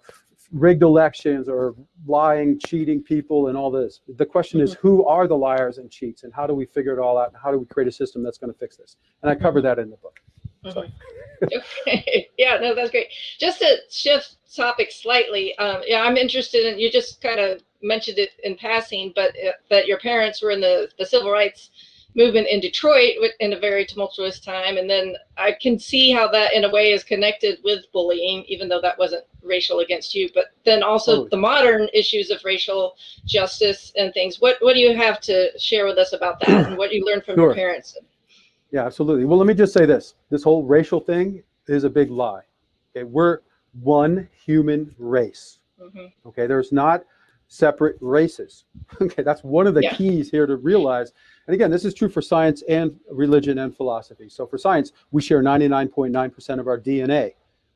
rigged 0.51 0.83
elections 0.83 1.49
or 1.49 1.75
lying, 2.05 2.59
cheating 2.59 3.01
people 3.01 3.47
and 3.47 3.57
all 3.57 3.71
this. 3.71 4.01
The 4.17 4.25
question 4.25 4.61
is 4.61 4.73
who 4.73 5.05
are 5.05 5.27
the 5.27 5.37
liars 5.37 5.77
and 5.77 5.89
cheats 5.89 6.23
and 6.23 6.33
how 6.33 6.47
do 6.47 6.53
we 6.53 6.65
figure 6.65 6.93
it 6.93 6.99
all 6.99 7.17
out 7.17 7.29
and 7.29 7.37
how 7.41 7.51
do 7.51 7.57
we 7.57 7.65
create 7.65 7.87
a 7.87 7.91
system 7.91 8.23
that's 8.23 8.37
going 8.37 8.51
to 8.51 8.57
fix 8.57 8.77
this? 8.77 8.97
And 9.21 9.29
I 9.29 9.35
cover 9.35 9.61
that 9.61 9.79
in 9.79 9.89
the 9.89 9.97
book. 9.97 10.19
Sorry. 10.71 10.93
Okay. 11.43 12.29
yeah, 12.37 12.57
no, 12.61 12.73
that's 12.73 12.91
great. 12.91 13.07
Just 13.37 13.59
to 13.59 13.75
shift 13.91 14.37
topic 14.55 14.89
slightly, 14.89 15.55
um, 15.57 15.81
yeah, 15.85 16.01
I'm 16.01 16.15
interested 16.15 16.65
in. 16.65 16.79
You 16.79 16.89
just 16.89 17.21
kind 17.21 17.41
of 17.41 17.61
mentioned 17.83 18.19
it 18.19 18.29
in 18.43 18.55
passing, 18.55 19.11
but 19.13 19.31
uh, 19.45 19.51
that 19.69 19.85
your 19.85 19.99
parents 19.99 20.41
were 20.41 20.51
in 20.51 20.61
the 20.61 20.89
the 20.97 21.05
civil 21.05 21.29
rights 21.29 21.71
movement 22.15 22.47
in 22.47 22.59
Detroit 22.59 23.15
in 23.39 23.53
a 23.53 23.59
very 23.59 23.85
tumultuous 23.85 24.39
time, 24.39 24.77
and 24.77 24.89
then 24.89 25.15
I 25.37 25.51
can 25.51 25.77
see 25.77 26.11
how 26.11 26.27
that, 26.29 26.53
in 26.53 26.63
a 26.63 26.69
way, 26.71 26.91
is 26.91 27.03
connected 27.03 27.59
with 27.63 27.85
bullying, 27.91 28.43
even 28.47 28.69
though 28.69 28.81
that 28.81 28.97
wasn't 28.97 29.25
racial 29.43 29.79
against 29.81 30.15
you. 30.15 30.29
But 30.33 30.45
then 30.63 30.81
also 30.81 31.11
Totally. 31.11 31.29
the 31.29 31.37
modern 31.37 31.89
issues 31.93 32.31
of 32.31 32.43
racial 32.43 32.95
justice 33.25 33.91
and 33.97 34.13
things. 34.13 34.39
What 34.39 34.57
what 34.61 34.73
do 34.73 34.79
you 34.79 34.95
have 34.95 35.19
to 35.21 35.57
share 35.59 35.85
with 35.85 35.97
us 35.97 36.13
about 36.13 36.39
that, 36.39 36.67
and 36.67 36.77
what 36.77 36.93
you 36.93 37.05
learned 37.05 37.25
from 37.25 37.39
your 37.39 37.53
parents? 37.53 37.97
Yeah, 38.71 38.85
absolutely. 38.85 39.25
Well, 39.25 39.37
let 39.37 39.47
me 39.47 39.53
just 39.53 39.73
say 39.73 39.85
this. 39.85 40.15
This 40.29 40.43
whole 40.43 40.63
racial 40.63 40.99
thing 40.99 41.43
is 41.67 41.83
a 41.83 41.89
big 41.89 42.09
lie. 42.09 42.41
Okay, 42.95 43.03
we're 43.03 43.39
one 43.81 44.27
human 44.45 44.95
race. 44.97 45.59
Mhm. 45.81 46.11
Okay, 46.25 46.47
there's 46.47 46.71
not 46.71 47.03
separate 47.47 47.97
races. 47.99 48.63
Okay, 49.01 49.21
that's 49.23 49.43
one 49.43 49.67
of 49.67 49.73
the 49.73 49.83
Yeah. 49.83 49.93
keys 49.95 50.31
here 50.31 50.45
to 50.47 50.55
realize. 50.55 51.11
And 51.47 51.53
again, 51.53 51.69
this 51.69 51.85
is 51.85 51.93
true 51.93 52.09
for 52.09 52.21
science 52.21 52.63
and 52.67 52.99
religion 53.09 53.59
and 53.59 53.75
philosophy. 53.75 54.29
So 54.29 54.47
for 54.47 54.57
science, 54.57 54.91
we 55.11 55.21
share 55.21 55.43
99.9% 55.43 56.59
of 56.59 56.67
our 56.67 56.79
DNA, 56.79 57.33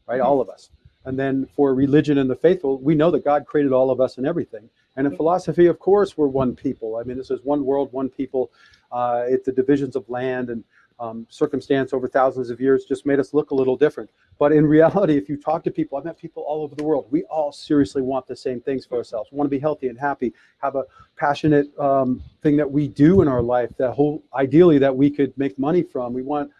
right? 0.08 0.22
All 0.22 0.42
of 0.42 0.50
us. 0.50 0.70
And 1.06 1.18
then 1.18 1.48
for 1.56 1.74
religion 1.74 2.18
and 2.18 2.30
the 2.30 2.36
faithful, 2.36 2.80
we 2.80 2.96
know 2.96 3.10
that 3.12 3.24
God 3.24 3.46
created 3.46 3.72
all 3.72 3.90
of 3.90 4.02
us 4.02 4.18
and 4.18 4.28
everything. 4.28 4.70
And 4.96 5.08
in 5.08 5.16
philosophy, 5.16 5.68
of 5.68 5.80
course, 5.80 6.18
we're 6.18 6.28
one 6.28 6.56
people. 6.56 6.98
I 6.98 7.04
mean, 7.04 7.18
this 7.18 7.32
is 7.32 7.40
one 7.44 7.64
world, 7.64 7.94
one 7.94 8.10
people. 8.10 8.52
Uh, 8.92 9.24
it's 9.28 9.46
the 9.46 9.52
divisions 9.52 9.96
of 9.96 10.10
land 10.10 10.50
and 10.50 10.64
um, 11.00 11.26
circumstance 11.30 11.94
over 11.94 12.08
thousands 12.08 12.50
of 12.50 12.60
years 12.60 12.86
just 12.86 13.06
made 13.06 13.20
us 13.20 13.34
look 13.34 13.52
a 13.52 13.56
little 13.56 13.78
different. 13.78 14.10
But 14.38 14.52
in 14.52 14.66
reality, 14.78 15.18
if 15.18 15.30
you 15.30 15.38
talk 15.38 15.64
to 15.64 15.72
people, 15.72 15.98
I've 15.98 16.06
met 16.06 16.18
people 16.18 16.44
all 16.44 16.64
over 16.64 16.76
the 16.76 16.84
world. 16.84 17.08
We 17.10 17.24
all 17.24 17.52
seriously 17.52 18.02
want 18.02 18.28
the 18.28 18.36
same 18.36 18.62
things 18.62 18.86
for 18.86 18.98
ourselves. 18.98 19.32
We 19.32 19.38
want 19.38 19.48
to 19.48 19.56
be 19.56 19.60
healthy 19.60 19.88
and 19.88 19.98
happy, 19.98 20.34
have 20.62 20.76
a 20.76 20.84
passionate 21.16 21.78
um, 21.80 22.22
thing 22.44 22.58
that 22.58 22.70
we 22.70 22.88
do 22.88 23.22
in 23.22 23.28
our 23.28 23.42
life. 23.42 23.70
That 23.78 23.94
whole 23.94 24.24
ideally 24.34 24.78
that 24.80 24.96
we 24.96 25.10
could 25.10 25.38
make 25.38 25.58
money 25.58 25.84
from. 25.84 26.14
We 26.14 26.24
want 26.24 26.52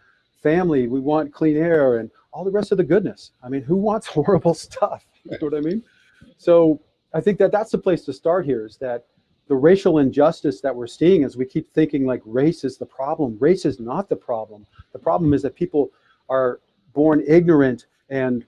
family. 0.42 0.88
We 0.88 1.00
want 1.00 1.32
clean 1.32 1.56
air 1.56 1.98
and 1.98 2.10
all 2.32 2.44
the 2.44 2.50
rest 2.50 2.72
of 2.72 2.78
the 2.78 2.84
goodness. 2.84 3.32
I 3.42 3.48
mean, 3.48 3.62
who 3.62 3.76
wants 3.76 4.06
horrible 4.18 4.54
stuff? 4.54 5.04
You 5.24 5.32
know 5.32 5.48
what 5.48 5.54
I 5.54 5.60
mean? 5.60 5.82
So 6.38 6.80
I 7.12 7.20
think 7.20 7.38
that 7.38 7.52
that's 7.52 7.70
the 7.70 7.78
place 7.78 8.04
to 8.04 8.12
start 8.12 8.46
here. 8.46 8.64
Is 8.64 8.76
that 8.78 9.06
the 9.50 9.56
racial 9.56 9.98
injustice 9.98 10.60
that 10.60 10.74
we're 10.74 10.86
seeing 10.86 11.24
as 11.24 11.36
we 11.36 11.44
keep 11.44 11.68
thinking 11.74 12.06
like 12.06 12.22
race 12.24 12.62
is 12.62 12.78
the 12.78 12.86
problem. 12.86 13.36
Race 13.40 13.64
is 13.64 13.80
not 13.80 14.08
the 14.08 14.14
problem. 14.14 14.64
The 14.92 14.98
problem 15.00 15.34
is 15.34 15.42
that 15.42 15.56
people 15.56 15.90
are 16.28 16.60
born 16.92 17.24
ignorant 17.26 17.86
and 18.10 18.46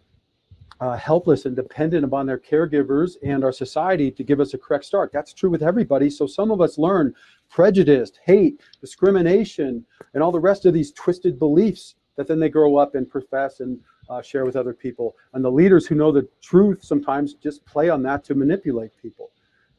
uh, 0.80 0.96
helpless 0.96 1.44
and 1.44 1.56
dependent 1.56 2.04
upon 2.04 2.24
their 2.24 2.38
caregivers 2.38 3.16
and 3.24 3.42
our 3.42 3.50
society 3.50 4.12
to 4.12 4.22
give 4.22 4.38
us 4.38 4.54
a 4.54 4.58
correct 4.58 4.84
start. 4.84 5.10
That's 5.12 5.32
true 5.32 5.50
with 5.50 5.64
everybody. 5.64 6.08
So 6.08 6.24
some 6.24 6.52
of 6.52 6.60
us 6.60 6.78
learn 6.78 7.12
prejudice, 7.50 8.12
hate, 8.24 8.60
discrimination, 8.80 9.84
and 10.14 10.22
all 10.22 10.30
the 10.30 10.38
rest 10.38 10.66
of 10.66 10.72
these 10.72 10.92
twisted 10.92 11.36
beliefs 11.36 11.96
that 12.16 12.28
then 12.28 12.38
they 12.38 12.48
grow 12.48 12.76
up 12.76 12.94
and 12.94 13.10
profess 13.10 13.58
and 13.58 13.80
uh, 14.08 14.22
share 14.22 14.44
with 14.44 14.54
other 14.54 14.72
people. 14.72 15.16
And 15.34 15.44
the 15.44 15.50
leaders 15.50 15.84
who 15.84 15.96
know 15.96 16.12
the 16.12 16.28
truth 16.40 16.84
sometimes 16.84 17.34
just 17.34 17.66
play 17.66 17.88
on 17.88 18.04
that 18.04 18.22
to 18.26 18.36
manipulate 18.36 18.92
people. 19.02 19.32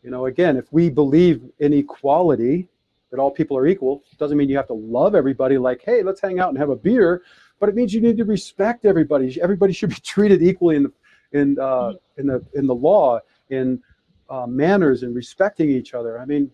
You 0.03 0.11
know, 0.11 0.25
again, 0.25 0.57
if 0.57 0.71
we 0.71 0.89
believe 0.89 1.41
in 1.59 1.73
equality, 1.73 2.67
that 3.09 3.19
all 3.19 3.31
people 3.31 3.57
are 3.57 3.67
equal, 3.67 4.03
doesn't 4.17 4.37
mean 4.37 4.49
you 4.49 4.57
have 4.57 4.67
to 4.67 4.73
love 4.73 5.15
everybody 5.15 5.57
like, 5.57 5.81
hey, 5.85 6.03
let's 6.03 6.19
hang 6.19 6.39
out 6.39 6.49
and 6.49 6.57
have 6.57 6.69
a 6.69 6.75
beer. 6.75 7.21
but 7.59 7.69
it 7.69 7.75
means 7.75 7.93
you 7.93 8.01
need 8.01 8.17
to 8.17 8.25
respect 8.25 8.85
everybody. 8.85 9.39
Everybody 9.41 9.71
should 9.71 9.89
be 9.89 9.95
treated 10.03 10.41
equally 10.41 10.75
in 10.75 10.83
the 10.83 10.91
in 11.31 11.59
uh, 11.59 11.93
in 12.17 12.27
the 12.27 12.43
in 12.53 12.67
the 12.67 12.75
law, 12.75 13.19
in 13.49 13.81
uh, 14.29 14.45
manners, 14.47 15.03
and 15.03 15.15
respecting 15.15 15.69
each 15.69 15.93
other. 15.93 16.19
I 16.19 16.25
mean, 16.25 16.51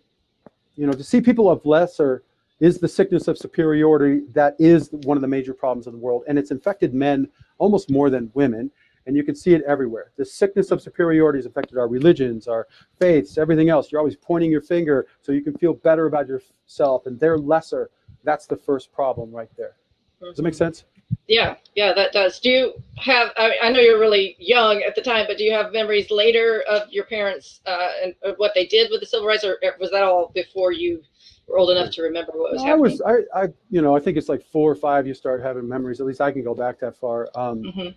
you 0.75 0.85
know, 0.85 0.93
to 0.93 1.03
see 1.03 1.21
people 1.21 1.49
of 1.49 1.65
lesser 1.65 2.23
is 2.59 2.77
the 2.77 2.88
sickness 2.88 3.27
of 3.27 3.38
superiority 3.38 4.21
that 4.33 4.55
is 4.59 4.89
one 5.03 5.17
of 5.17 5.21
the 5.21 5.27
major 5.27 5.53
problems 5.53 5.88
in 5.88 5.93
the 5.93 5.99
world, 5.99 6.23
and 6.27 6.38
it's 6.38 6.51
infected 6.51 6.93
men 6.93 7.27
almost 7.57 7.89
more 7.89 8.09
than 8.09 8.29
women. 8.33 8.69
And 9.05 9.15
you 9.15 9.23
can 9.23 9.35
see 9.35 9.53
it 9.53 9.63
everywhere. 9.63 10.12
The 10.17 10.25
sickness 10.25 10.71
of 10.71 10.81
superiority 10.81 11.39
has 11.39 11.45
affected 11.45 11.77
our 11.77 11.88
religions, 11.88 12.47
our 12.47 12.67
faiths, 12.99 13.38
everything 13.38 13.69
else. 13.69 13.91
You're 13.91 13.99
always 13.99 14.15
pointing 14.15 14.51
your 14.51 14.62
finger 14.62 15.07
so 15.21 15.31
you 15.31 15.41
can 15.41 15.57
feel 15.57 15.73
better 15.73 16.05
about 16.05 16.27
yourself, 16.27 17.05
and 17.05 17.19
they're 17.19 17.38
lesser. 17.38 17.89
That's 18.23 18.45
the 18.45 18.57
first 18.57 18.91
problem 18.91 19.31
right 19.31 19.49
there. 19.57 19.77
Does 20.21 20.35
that 20.35 20.43
make 20.43 20.53
sense? 20.53 20.83
Yeah, 21.27 21.55
yeah, 21.75 21.93
that 21.93 22.12
does. 22.12 22.39
Do 22.39 22.49
you 22.49 22.73
have? 22.97 23.29
I, 23.38 23.55
I 23.63 23.71
know 23.71 23.79
you're 23.79 23.99
really 23.99 24.35
young 24.38 24.83
at 24.83 24.95
the 24.95 25.01
time, 25.01 25.25
but 25.27 25.38
do 25.38 25.43
you 25.43 25.53
have 25.53 25.71
memories 25.71 26.12
later 26.12 26.63
of 26.69 26.89
your 26.91 27.05
parents 27.05 27.62
uh, 27.65 27.91
and 28.03 28.13
of 28.23 28.35
what 28.38 28.51
they 28.53 28.65
did 28.65 28.91
with 28.91 28.99
the 28.99 29.05
civil 29.05 29.27
rights, 29.27 29.43
or 29.43 29.57
was 29.79 29.91
that 29.91 30.03
all 30.03 30.31
before 30.35 30.71
you 30.71 31.01
were 31.47 31.57
old 31.57 31.71
enough 31.71 31.91
to 31.93 32.01
remember 32.01 32.33
what 32.35 32.51
was 32.51 32.63
happening? 32.63 32.99
I 33.01 33.09
happening? 33.09 33.23
was, 33.23 33.27
I, 33.33 33.43
I, 33.43 33.47
you 33.69 33.81
know, 33.81 33.95
I 33.95 33.99
think 33.99 34.17
it's 34.17 34.29
like 34.29 34.43
four 34.43 34.71
or 34.71 34.75
five. 34.75 35.07
You 35.07 35.13
start 35.13 35.41
having 35.41 35.67
memories. 35.67 35.99
At 35.99 36.05
least 36.05 36.21
I 36.21 36.31
can 36.31 36.43
go 36.43 36.53
back 36.53 36.79
that 36.79 36.95
far. 36.95 37.29
Um, 37.33 37.63
Mhm. 37.63 37.95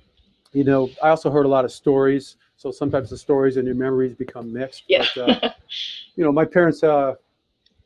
You 0.52 0.64
know, 0.64 0.90
I 1.02 1.08
also 1.08 1.30
heard 1.30 1.46
a 1.46 1.48
lot 1.48 1.64
of 1.64 1.72
stories. 1.72 2.36
So 2.56 2.70
sometimes 2.70 3.10
the 3.10 3.16
stories 3.18 3.56
and 3.56 3.66
your 3.66 3.74
memories 3.74 4.14
become 4.14 4.52
mixed. 4.52 4.84
Yeah. 4.86 5.04
But, 5.14 5.44
uh, 5.44 5.50
you 6.16 6.24
know, 6.24 6.32
my 6.32 6.44
parents, 6.44 6.82
uh, 6.82 7.14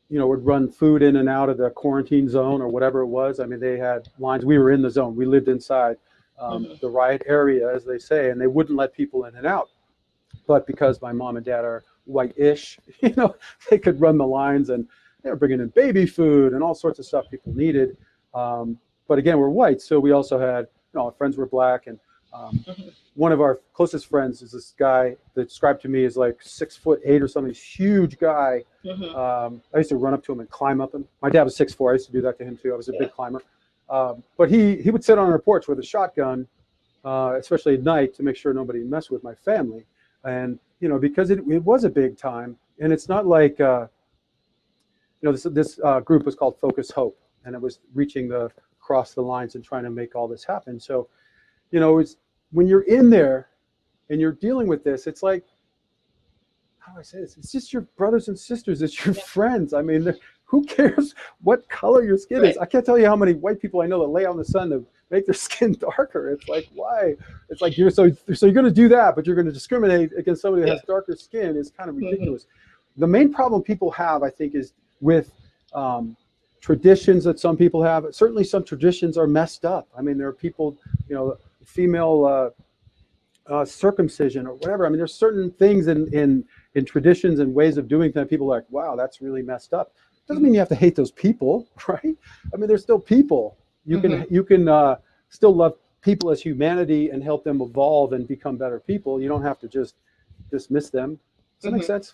you 0.09 0.19
know, 0.19 0.27
would 0.27 0.45
run 0.45 0.69
food 0.69 1.01
in 1.01 1.17
and 1.17 1.27
out 1.27 1.49
of 1.49 1.57
the 1.57 1.69
quarantine 1.69 2.29
zone 2.29 2.61
or 2.61 2.67
whatever 2.67 3.01
it 3.01 3.07
was. 3.07 3.39
I 3.39 3.45
mean, 3.45 3.59
they 3.59 3.77
had 3.77 4.09
lines. 4.19 4.45
We 4.45 4.57
were 4.57 4.71
in 4.71 4.81
the 4.81 4.89
zone. 4.89 5.15
We 5.15 5.25
lived 5.25 5.47
inside 5.47 5.97
um, 6.39 6.65
Mhm. 6.65 6.79
the 6.81 6.89
riot 6.89 7.23
area, 7.25 7.73
as 7.73 7.83
they 7.83 7.97
say, 7.97 8.29
and 8.29 8.39
they 8.39 8.45
wouldn't 8.45 8.77
let 8.77 8.93
people 8.93 9.25
in 9.25 9.35
and 9.35 9.47
out. 9.47 9.69
But 10.45 10.67
because 10.67 11.01
my 11.01 11.11
mom 11.11 11.35
and 11.35 11.43
dad 11.45 11.65
are 11.65 11.83
white-ish, 12.05 12.79
you 13.01 13.13
know, 13.17 13.35
they 13.71 13.79
could 13.79 13.99
run 13.99 14.17
the 14.19 14.27
lines, 14.27 14.69
and 14.69 14.87
they 15.23 15.31
were 15.31 15.35
bringing 15.35 15.59
in 15.61 15.69
baby 15.69 16.05
food 16.05 16.53
and 16.53 16.61
all 16.61 16.75
sorts 16.75 16.99
of 16.99 17.05
stuff 17.05 17.25
people 17.31 17.53
needed. 17.55 17.97
Um, 18.35 18.77
but 19.07 19.17
again, 19.17 19.39
we're 19.39 19.49
white, 19.49 19.81
so 19.81 19.99
we 19.99 20.11
also 20.11 20.37
had, 20.37 20.67
you 20.93 20.99
know, 20.99 21.05
our 21.05 21.11
friends 21.11 21.37
were 21.37 21.47
black, 21.47 21.87
and 21.87 21.99
um, 22.33 22.63
one 23.15 23.31
of 23.31 23.41
our 23.41 23.59
closest 23.73 24.07
friends 24.07 24.41
is 24.41 24.51
this 24.51 24.73
guy 24.77 25.15
that 25.33 25.45
described 25.47 25.81
to 25.81 25.87
me 25.87 26.05
as 26.05 26.17
like 26.17 26.37
six 26.41 26.75
foot 26.75 27.01
eight 27.05 27.21
or 27.21 27.27
something, 27.27 27.53
huge 27.53 28.17
guy. 28.19 28.63
Mhm. 28.83 29.15
Um, 29.15 29.61
I 29.73 29.77
used 29.77 29.89
to 29.89 29.95
run 29.95 30.13
up 30.13 30.23
to 30.25 30.31
him 30.33 30.39
and 30.39 30.49
climb 30.49 30.81
up 30.81 30.93
him. 30.93 31.07
My 31.21 31.29
dad 31.29 31.43
was 31.43 31.55
six 31.55 31.73
four. 31.73 31.91
I 31.91 31.93
used 31.93 32.05
to 32.07 32.11
do 32.11 32.21
that 32.21 32.37
to 32.39 32.43
him 32.43 32.57
too. 32.57 32.73
I 32.73 32.77
was 32.77 32.89
a 32.89 32.93
Yeah. 32.93 32.99
big 32.99 33.11
climber. 33.11 33.41
Um, 33.89 34.23
but 34.37 34.49
he 34.49 34.81
he 34.81 34.91
would 34.91 35.03
sit 35.03 35.17
on 35.17 35.31
our 35.31 35.39
porch 35.39 35.67
with 35.67 35.79
a 35.79 35.83
shotgun, 35.83 36.47
uh, 37.05 37.35
especially 37.39 37.75
at 37.75 37.83
night, 37.83 38.13
to 38.15 38.23
make 38.23 38.35
sure 38.35 38.53
nobody 38.53 38.83
messed 38.83 39.09
with 39.11 39.23
my 39.23 39.33
family. 39.33 39.85
And 40.23 40.59
you 40.79 40.89
know, 40.89 40.99
because 40.99 41.29
it, 41.31 41.39
it 41.47 41.63
was 41.63 41.85
a 41.85 41.89
big 41.89 42.17
time, 42.17 42.57
and 42.79 42.91
it's 42.93 43.07
not 43.07 43.25
like 43.25 43.59
uh, 43.61 43.87
you 45.21 45.27
know 45.27 45.31
this 45.31 45.43
this 45.43 45.79
uh, 45.83 46.01
group 46.01 46.25
was 46.25 46.35
called 46.35 46.59
Focus 46.59 46.91
Hope, 46.91 47.17
and 47.45 47.55
it 47.55 47.61
was 47.61 47.79
reaching 47.93 48.27
the 48.27 48.51
across 48.81 49.13
the 49.13 49.21
lines 49.21 49.55
and 49.55 49.63
trying 49.63 49.83
to 49.83 49.89
make 49.89 50.15
all 50.15 50.27
this 50.27 50.43
happen. 50.45 50.79
So, 50.79 51.07
you 51.71 51.79
know, 51.79 51.99
it's 51.99 52.17
when 52.51 52.67
you're 52.67 52.81
in 52.83 53.09
there 53.09 53.49
and 54.09 54.19
you're 54.21 54.31
dealing 54.31 54.67
with 54.67 54.83
this, 54.83 55.07
it's 55.07 55.23
like 55.23 55.43
how 56.79 56.93
do 56.93 56.99
I 56.99 57.03
say 57.03 57.19
this? 57.19 57.35
It's 57.37 57.51
just 57.51 57.73
your 57.73 57.81
brothers 57.97 58.29
and 58.29 58.39
sisters. 58.39 58.81
It's 58.81 59.05
your 59.05 59.13
Yeah. 59.13 59.21
friends. 59.23 59.73
I 59.73 59.81
mean, 59.81 60.13
who 60.45 60.63
cares 60.63 61.13
what 61.43 61.67
color 61.67 62.01
your 62.03 62.17
skin 62.17 62.45
is? 62.45 62.57
I 62.57 62.65
can't 62.65 62.85
tell 62.85 62.97
you 62.97 63.05
how 63.05 63.15
many 63.17 63.33
white 63.33 63.59
people 63.59 63.81
I 63.81 63.87
know 63.87 63.99
that 63.99 64.07
lay 64.07 64.25
out 64.25 64.31
in 64.31 64.37
the 64.37 64.45
sun 64.45 64.69
to 64.69 64.85
make 65.11 65.25
their 65.25 65.33
skin 65.47 65.73
darker. 65.73 66.29
It's 66.29 66.47
like 66.47 66.65
why? 66.73 67.15
It's 67.49 67.61
like 67.61 67.77
you're 67.77 67.89
so 67.89 68.09
so 68.33 68.45
you're 68.45 68.53
going 68.53 68.65
to 68.65 68.71
do 68.71 68.87
that, 68.89 69.15
but 69.15 69.25
you're 69.25 69.35
going 69.35 69.47
to 69.47 69.51
discriminate 69.51 70.11
against 70.17 70.41
somebody 70.41 70.63
that 70.63 70.69
has 70.71 70.81
darker 70.83 71.15
skin. 71.15 71.57
It's 71.57 71.69
kind 71.71 71.89
of 71.89 71.97
Mhm. 71.97 72.09
ridiculous. 72.09 72.47
The 72.95 73.07
main 73.07 73.33
problem 73.33 73.61
people 73.61 73.91
have, 73.91 74.23
I 74.23 74.29
think, 74.29 74.55
is 74.55 74.73
with 75.01 75.31
um, 75.73 76.15
traditions 76.61 77.25
that 77.25 77.37
some 77.39 77.57
people 77.57 77.83
have. 77.83 78.05
Certainly, 78.11 78.45
some 78.45 78.63
traditions 78.63 79.17
are 79.17 79.27
messed 79.27 79.65
up. 79.65 79.87
I 79.95 80.01
mean, 80.01 80.17
there 80.17 80.27
are 80.27 80.33
people, 80.33 80.77
you 81.09 81.15
know, 81.15 81.37
female 81.67 82.25
uh, 82.25 83.53
uh, 83.53 83.65
circumcision 83.65 84.47
or 84.47 84.55
whatever. 84.55 84.85
I 84.85 84.89
mean, 84.89 84.97
there's 84.97 85.13
certain 85.13 85.51
things 85.51 85.87
in 85.87 86.07
in 86.13 86.43
in 86.75 86.85
traditions 86.85 87.39
and 87.39 87.53
ways 87.53 87.77
of 87.77 87.87
doing 87.87 88.11
that 88.13 88.29
people 88.29 88.51
are 88.51 88.57
like, 88.57 88.65
wow, 88.69 88.95
that's 88.95 89.21
really 89.21 89.41
messed 89.41 89.73
up. 89.73 89.93
Doesn't 90.27 90.43
mean 90.43 90.53
you 90.53 90.59
have 90.59 90.69
to 90.69 90.75
hate 90.75 90.95
those 90.95 91.11
people, 91.11 91.67
right? 91.87 92.15
I 92.53 92.57
mean, 92.57 92.67
they're 92.67 92.77
still 92.77 92.99
people. 92.99 93.57
You 93.85 93.99
can 93.99 94.25
you 94.29 94.43
can 94.43 94.67
uh, 94.67 94.95
still 95.29 95.55
love 95.55 95.75
people 96.01 96.29
as 96.31 96.41
humanity 96.41 97.09
and 97.09 97.23
help 97.23 97.43
them 97.43 97.61
evolve 97.61 98.13
and 98.13 98.27
become 98.27 98.57
better 98.57 98.79
people. 98.79 99.21
You 99.21 99.27
don't 99.27 99.43
have 99.43 99.59
to 99.59 99.67
just 99.67 99.95
dismiss 100.51 100.89
them. 100.89 101.19
Does 101.59 101.63
that 101.63 101.71
make 101.71 101.83
Mhm. 101.83 101.85
sense? 101.85 102.13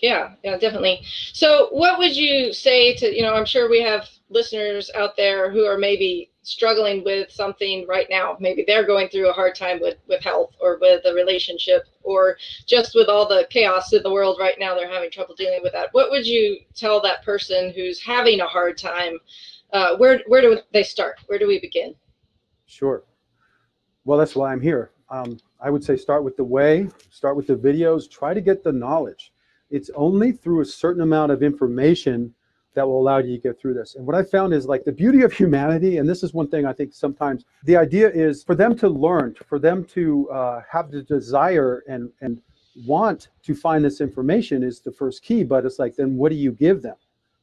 Yeah, 0.00 0.32
yeah, 0.42 0.56
definitely. 0.56 1.02
So, 1.32 1.68
what 1.72 1.98
would 1.98 2.16
you 2.16 2.52
say 2.54 2.94
to, 2.96 3.14
you 3.14 3.22
know, 3.22 3.34
I'm 3.34 3.44
sure 3.44 3.68
we 3.68 3.82
have 3.82 4.08
listeners 4.30 4.90
out 4.94 5.14
there 5.16 5.50
who 5.50 5.64
are 5.66 5.76
maybe 5.76 6.29
struggling 6.42 7.04
with 7.04 7.30
something 7.30 7.86
right 7.86 8.06
now. 8.08 8.36
Maybe 8.40 8.64
they're 8.66 8.86
going 8.86 9.08
through 9.08 9.28
a 9.28 9.32
hard 9.32 9.54
time 9.54 9.80
with 9.80 9.98
with 10.08 10.22
health 10.22 10.54
or 10.60 10.78
with 10.80 11.04
a 11.04 11.14
relationship 11.14 11.84
or 12.02 12.36
just 12.66 12.94
with 12.94 13.08
all 13.08 13.28
the 13.28 13.46
chaos 13.50 13.92
in 13.92 14.02
the 14.02 14.10
world 14.10 14.38
right 14.40 14.56
now, 14.58 14.74
they're 14.74 14.90
having 14.90 15.10
trouble 15.10 15.34
dealing 15.34 15.60
with 15.62 15.72
that. 15.72 15.88
What 15.92 16.10
would 16.10 16.26
you 16.26 16.60
tell 16.74 17.00
that 17.02 17.24
person 17.24 17.72
who's 17.72 18.00
having 18.02 18.40
a 18.40 18.46
hard 18.46 18.78
time? 18.78 19.18
Uh, 19.72 19.96
where 19.96 20.20
where 20.26 20.40
do 20.40 20.58
they 20.72 20.82
start? 20.82 21.20
Where 21.26 21.38
do 21.38 21.46
we 21.46 21.60
begin? 21.60 21.94
Sure. 22.66 23.04
Well, 24.04 24.18
that's 24.18 24.34
why 24.34 24.52
I'm 24.52 24.60
here. 24.60 24.92
Um, 25.10 25.38
I 25.60 25.70
would 25.70 25.84
say 25.84 25.96
start 25.96 26.24
with 26.24 26.36
the 26.36 26.44
way, 26.44 26.88
start 27.10 27.36
with 27.36 27.48
the 27.48 27.56
videos, 27.56 28.10
try 28.10 28.32
to 28.32 28.40
get 28.40 28.62
the 28.62 28.72
knowledge. 28.72 29.32
It's 29.68 29.90
only 29.94 30.32
through 30.32 30.62
a 30.62 30.64
certain 30.64 31.02
amount 31.02 31.32
of 31.32 31.42
information 31.42 32.34
that 32.80 32.86
will 32.86 32.98
allow 32.98 33.18
you 33.18 33.36
to 33.36 33.42
get 33.42 33.60
through 33.60 33.74
this. 33.74 33.96
And 33.96 34.06
what 34.06 34.16
I 34.16 34.22
found 34.22 34.54
is 34.54 34.64
like 34.64 34.84
the 34.84 34.92
beauty 34.92 35.20
of 35.20 35.34
humanity, 35.34 35.98
and 35.98 36.08
this 36.08 36.22
is 36.22 36.32
one 36.32 36.48
thing 36.48 36.64
I 36.64 36.72
think 36.72 36.94
sometimes 36.94 37.44
the 37.64 37.76
idea 37.76 38.08
is 38.10 38.42
for 38.42 38.54
them 38.54 38.74
to 38.78 38.88
learn, 38.88 39.36
for 39.46 39.58
them 39.58 39.84
to 39.96 40.30
uh, 40.30 40.62
have 40.72 40.90
the 40.90 41.02
desire 41.02 41.84
and 41.86 42.10
and 42.22 42.40
want 42.86 43.28
to 43.42 43.54
find 43.54 43.84
this 43.84 44.00
information 44.00 44.62
is 44.62 44.80
the 44.80 44.92
first 44.92 45.22
key. 45.22 45.44
But 45.44 45.66
it's 45.66 45.78
like 45.78 45.94
then 45.94 46.16
what 46.16 46.30
do 46.30 46.36
you 46.36 46.52
give 46.52 46.80
them, 46.80 46.96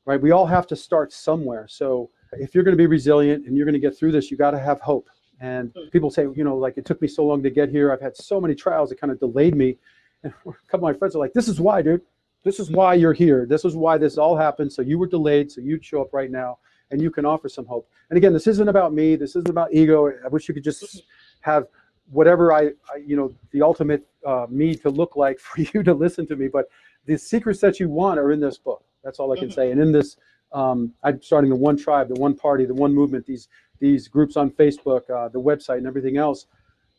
right? 0.06 0.20
We 0.20 0.32
all 0.32 0.48
have 0.48 0.66
to 0.68 0.76
start 0.76 1.14
somewhere. 1.14 1.68
So 1.70 2.10
if 2.32 2.56
you're 2.56 2.64
going 2.64 2.76
to 2.76 2.84
be 2.84 2.88
resilient 2.88 3.46
and 3.46 3.56
you're 3.56 3.68
going 3.68 3.82
to 3.82 3.88
get 3.88 3.96
through 3.96 4.14
this, 4.14 4.32
you 4.32 4.38
got 4.38 4.52
to 4.52 4.60
have 4.60 4.82
hope. 4.82 5.08
And 5.40 5.72
people 5.92 6.10
say, 6.10 6.24
you 6.36 6.44
know, 6.44 6.58
like 6.58 6.80
it 6.80 6.86
took 6.86 7.00
me 7.00 7.08
so 7.08 7.24
long 7.24 7.44
to 7.44 7.52
get 7.52 7.70
here. 7.70 7.94
I've 7.94 8.02
had 8.02 8.18
so 8.18 8.42
many 8.42 8.56
trials 8.56 8.90
that 8.90 9.00
kind 9.00 9.12
of 9.12 9.20
delayed 9.20 9.56
me. 9.56 9.78
And 10.24 10.34
a 10.48 10.52
couple 10.68 10.88
of 10.88 10.96
my 10.96 10.98
friends 10.98 11.16
are 11.16 11.20
like, 11.20 11.34
this 11.34 11.48
is 11.48 11.62
why, 11.62 11.84
dude. 11.84 12.02
This 12.48 12.62
is 12.62 12.72
why 12.72 12.94
you're 12.94 13.12
here. 13.12 13.46
This 13.46 13.66
is 13.66 13.76
why 13.76 13.98
this 13.98 14.18
all 14.18 14.38
happened. 14.38 14.72
So 14.72 14.82
you 14.82 14.98
were 14.98 15.06
delayed. 15.06 15.52
So 15.52 15.60
you'd 15.60 15.84
show 15.84 16.02
up 16.02 16.14
right 16.14 16.32
now 16.32 16.60
and 16.92 17.02
you 17.02 17.12
can 17.12 17.26
offer 17.26 17.50
some 17.50 17.66
hope. 17.66 17.90
And 18.10 18.16
again, 18.16 18.32
this 18.32 18.48
isn't 18.48 18.70
about 18.70 18.94
me. 18.94 19.18
This 19.18 19.32
isn't 19.32 19.50
about 19.50 19.74
ego. 19.74 20.10
I 20.24 20.30
wish 20.30 20.48
you 20.48 20.54
could 20.54 20.64
just 20.64 21.04
have 21.42 21.68
whatever 22.10 22.54
I, 22.54 22.68
I 22.90 23.00
you 23.06 23.18
know, 23.18 23.34
the 23.52 23.62
ultimate 23.62 24.08
uh, 24.26 24.46
me 24.50 24.76
to 24.76 24.90
look 24.90 25.18
like 25.18 25.40
for 25.48 25.60
you 25.60 25.84
to 25.84 25.94
listen 25.94 26.26
to 26.28 26.38
me. 26.38 26.48
But 26.48 26.70
the 27.06 27.18
secrets 27.18 27.60
that 27.60 27.82
you 27.82 27.90
want 27.90 28.18
are 28.18 28.32
in 28.32 28.40
this 28.40 28.58
book. 28.58 28.82
That's 29.04 29.20
all 29.20 29.34
I 29.34 29.36
can 29.36 29.50
Mhm. 29.50 29.54
say. 29.54 29.72
And 29.72 29.82
in 29.82 29.92
this, 29.92 30.16
um, 30.54 30.94
I'm 31.04 31.22
starting 31.22 31.50
the 31.50 31.56
one 31.58 31.76
tribe, 31.76 32.08
the 32.08 32.16
one 32.20 32.34
party, 32.34 32.64
the 32.64 32.74
one 32.74 32.94
movement, 32.94 33.26
these 33.26 33.50
these 33.80 34.08
groups 34.08 34.38
on 34.38 34.52
Facebook, 34.52 35.10
uh, 35.10 35.28
the 35.28 35.42
website, 35.42 35.80
and 35.80 35.86
everything 35.86 36.16
else 36.16 36.48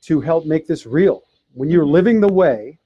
to 0.03 0.21
help 0.21 0.45
make 0.45 0.67
this 0.67 0.85
real. 0.85 1.25
When 1.55 1.71
you're 1.71 1.87
Mhm. 1.87 1.91
living 1.91 2.21
the 2.21 2.33
way, 2.33 2.79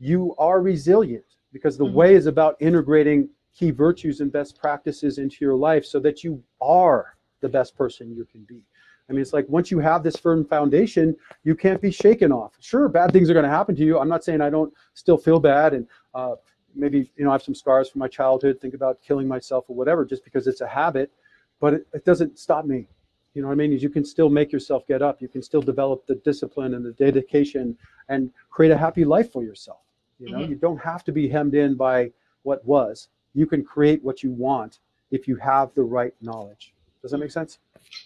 you 0.00 0.34
are 0.38 0.60
resilient 0.60 1.33
because 1.54 1.78
the 1.78 1.86
Mhm. 1.86 1.94
way 1.94 2.14
is 2.14 2.26
about 2.26 2.56
integrating 2.60 3.30
key 3.54 3.70
virtues 3.70 4.20
and 4.20 4.30
best 4.32 4.58
practices 4.58 5.18
into 5.18 5.44
your 5.44 5.54
life 5.54 5.86
so 5.86 6.00
that 6.00 6.24
you 6.24 6.42
are 6.60 7.16
the 7.40 7.48
best 7.48 7.76
person 7.76 8.12
you 8.12 8.24
can 8.26 8.42
be. 8.42 8.60
I 9.08 9.12
mean, 9.12 9.22
it's 9.22 9.32
like 9.32 9.48
once 9.48 9.70
you 9.70 9.78
have 9.78 10.02
this 10.02 10.16
firm 10.16 10.44
foundation, 10.44 11.14
you 11.44 11.54
can't 11.54 11.80
be 11.80 11.90
shaken 11.90 12.32
off. 12.32 12.56
Sure, 12.58 12.88
bad 12.88 13.12
things 13.12 13.30
are 13.30 13.34
going 13.34 13.44
to 13.44 13.50
happen 13.50 13.76
to 13.76 13.84
you. 13.84 13.98
I'm 13.98 14.08
not 14.08 14.24
saying 14.24 14.40
I 14.40 14.50
don't 14.50 14.74
still 14.94 15.16
feel 15.16 15.38
bad 15.38 15.74
and 15.74 15.86
uh, 16.14 16.34
maybe 16.74 17.10
you 17.16 17.24
know 17.24 17.30
I 17.30 17.34
have 17.34 17.42
some 17.42 17.54
scars 17.54 17.88
from 17.88 18.00
my 18.00 18.08
childhood. 18.08 18.60
Think 18.60 18.74
about 18.74 19.00
killing 19.00 19.28
myself 19.28 19.66
or 19.68 19.76
whatever, 19.76 20.04
just 20.04 20.24
because 20.24 20.46
it's 20.48 20.60
a 20.60 20.66
habit. 20.66 21.12
But 21.60 21.74
it, 21.74 21.86
it 21.94 22.04
doesn't 22.04 22.38
stop 22.38 22.64
me. 22.64 22.88
You 23.34 23.42
know 23.42 23.48
what 23.48 23.54
I 23.54 23.56
mean? 23.56 23.72
Is 23.72 23.82
you 23.82 23.90
can 23.90 24.04
still 24.04 24.28
make 24.28 24.50
yourself 24.50 24.86
get 24.86 25.02
up. 25.02 25.22
You 25.22 25.28
can 25.28 25.42
still 25.42 25.62
develop 25.62 26.06
the 26.06 26.16
discipline 26.16 26.74
and 26.74 26.84
the 26.84 26.92
dedication 26.92 27.76
and 28.08 28.32
create 28.50 28.72
a 28.72 28.76
happy 28.76 29.04
life 29.04 29.30
for 29.30 29.44
yourself. 29.44 29.78
You 30.18 30.30
know, 30.30 30.38
Mhm. 30.38 30.48
you 30.50 30.54
don't 30.56 30.78
have 30.78 31.04
to 31.04 31.12
be 31.12 31.28
hemmed 31.28 31.54
in 31.54 31.74
by 31.74 32.12
what 32.42 32.64
was. 32.64 33.08
You 33.34 33.46
can 33.46 33.64
create 33.64 34.02
what 34.02 34.22
you 34.22 34.30
want 34.30 34.78
if 35.10 35.26
you 35.26 35.36
have 35.36 35.74
the 35.74 35.82
right 35.82 36.14
knowledge. 36.20 36.72
Does 37.02 37.10
that 37.10 37.18
make 37.18 37.30
sense? 37.30 37.58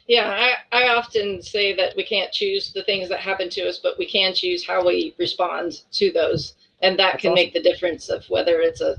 Yeah, 0.07 0.29
I, 0.73 0.85
I 0.85 0.89
often 0.95 1.41
say 1.43 1.75
that 1.77 1.95
we 1.97 2.03
can't 2.05 2.33
choose 2.33 2.73
the 2.73 2.83
things 2.85 3.09
that 3.11 3.21
happen 3.21 3.49
to 3.51 3.69
us, 3.69 3.79
but 3.79 3.99
we 3.99 4.07
can 4.07 4.35
choose 4.35 4.67
how 4.67 4.85
we 4.85 5.15
respond 5.19 5.83
to 5.93 6.11
those. 6.13 6.55
And 6.83 6.99
that 6.99 7.13
That's 7.13 7.23
can 7.23 7.35
make 7.35 7.53
the 7.53 7.63
difference 7.63 8.09
of 8.09 8.25
whether 8.29 8.61
it's 8.61 8.81
a, 8.81 8.97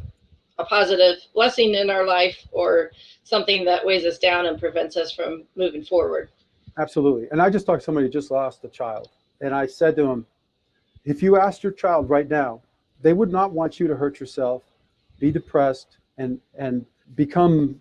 a 0.58 0.66
positive 0.66 1.18
blessing 1.34 1.74
in 1.74 1.90
our 1.90 2.06
life 2.06 2.38
or 2.52 2.92
something 3.24 3.64
that 3.66 3.86
weighs 3.86 4.06
us 4.06 4.20
down 4.20 4.46
and 4.46 4.60
prevents 4.60 4.98
us 4.98 5.12
from 5.12 5.44
moving 5.56 5.84
forward. 5.84 6.30
Absolutely. 6.78 7.28
And 7.32 7.42
I 7.42 7.50
just 7.50 7.66
talked 7.66 7.82
to 7.82 7.86
somebody 7.86 8.08
who 8.08 8.12
just 8.12 8.32
lost 8.32 8.64
a 8.64 8.70
child. 8.70 9.10
And 9.42 9.54
I 9.54 9.66
said 9.66 9.96
to 9.98 10.06
him, 10.06 10.26
if 11.06 11.24
you 11.24 11.38
asked 11.38 11.64
your 11.64 11.72
child 11.72 12.10
right 12.10 12.30
now, 12.30 12.62
they 13.02 13.14
would 13.14 13.32
not 13.32 13.52
want 13.52 13.80
you 13.80 13.88
to 13.88 13.96
hurt 13.96 14.20
yourself, 14.20 14.64
be 15.20 15.32
depressed, 15.32 15.98
and 16.18 16.40
and 16.58 16.86
become 17.16 17.80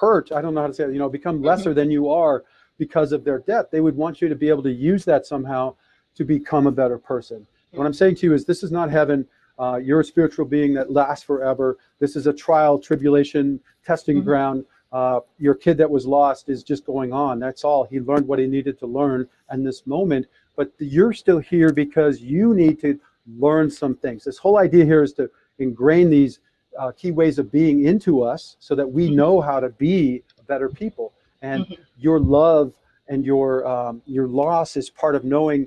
hurt. 0.00 0.32
I 0.32 0.40
don't 0.40 0.54
know 0.54 0.62
how 0.62 0.66
to 0.66 0.74
say 0.74 0.84
it, 0.84 0.92
you 0.92 0.98
know, 0.98 1.08
become 1.08 1.36
mm-hmm. 1.36 1.46
lesser 1.46 1.74
than 1.74 1.90
you 1.90 2.08
are 2.10 2.44
because 2.78 3.12
of 3.12 3.24
their 3.24 3.38
death. 3.40 3.66
They 3.70 3.80
would 3.80 3.96
want 3.96 4.20
you 4.20 4.28
to 4.28 4.34
be 4.34 4.48
able 4.48 4.62
to 4.64 4.72
use 4.72 5.04
that 5.04 5.26
somehow 5.26 5.76
to 6.16 6.24
become 6.24 6.66
a 6.66 6.72
better 6.72 6.98
person. 6.98 7.46
What 7.72 7.86
I'm 7.86 7.92
saying 7.92 8.16
to 8.16 8.26
you 8.26 8.34
is 8.34 8.44
this 8.44 8.62
is 8.62 8.70
not 8.70 8.90
heaven. 8.90 9.26
Uh, 9.58 9.80
you're 9.82 10.00
a 10.00 10.04
spiritual 10.04 10.44
being 10.44 10.74
that 10.74 10.92
lasts 10.92 11.24
forever. 11.24 11.78
This 11.98 12.14
is 12.14 12.26
a 12.26 12.32
trial, 12.32 12.78
tribulation, 12.78 13.60
testing 13.84 14.18
mm-hmm. 14.18 14.26
ground. 14.26 14.64
Uh, 14.92 15.20
your 15.38 15.54
kid 15.54 15.76
that 15.78 15.90
was 15.90 16.06
lost 16.06 16.48
is 16.48 16.62
just 16.62 16.86
going 16.86 17.12
on. 17.12 17.40
That's 17.40 17.64
all. 17.64 17.82
He 17.84 17.98
learned 17.98 18.28
what 18.28 18.38
he 18.38 18.46
needed 18.46 18.78
to 18.78 18.86
learn 18.86 19.28
in 19.52 19.64
this 19.64 19.86
moment. 19.86 20.26
But 20.56 20.72
you're 20.78 21.12
still 21.12 21.40
here 21.40 21.72
because 21.72 22.20
you 22.20 22.54
need 22.54 22.80
to 22.82 23.00
learn 23.38 23.70
some 23.70 23.94
things. 23.94 24.24
This 24.24 24.38
whole 24.38 24.58
idea 24.58 24.84
here 24.84 25.02
is 25.02 25.12
to 25.14 25.30
ingrain 25.58 26.10
these 26.10 26.40
uh, 26.78 26.92
key 26.92 27.10
ways 27.10 27.38
of 27.38 27.50
being 27.50 27.84
into 27.84 28.22
us 28.22 28.56
so 28.60 28.74
that 28.74 28.86
we 28.86 29.06
mm-hmm. 29.06 29.16
know 29.16 29.40
how 29.40 29.60
to 29.60 29.68
be 29.70 30.22
better 30.46 30.68
people. 30.68 31.12
And 31.42 31.64
mm-hmm. 31.64 31.82
your 31.98 32.18
love 32.18 32.72
and 33.08 33.24
your 33.24 33.66
um, 33.66 34.02
your 34.06 34.26
loss 34.26 34.76
is 34.76 34.90
part 34.90 35.14
of 35.14 35.24
knowing 35.24 35.66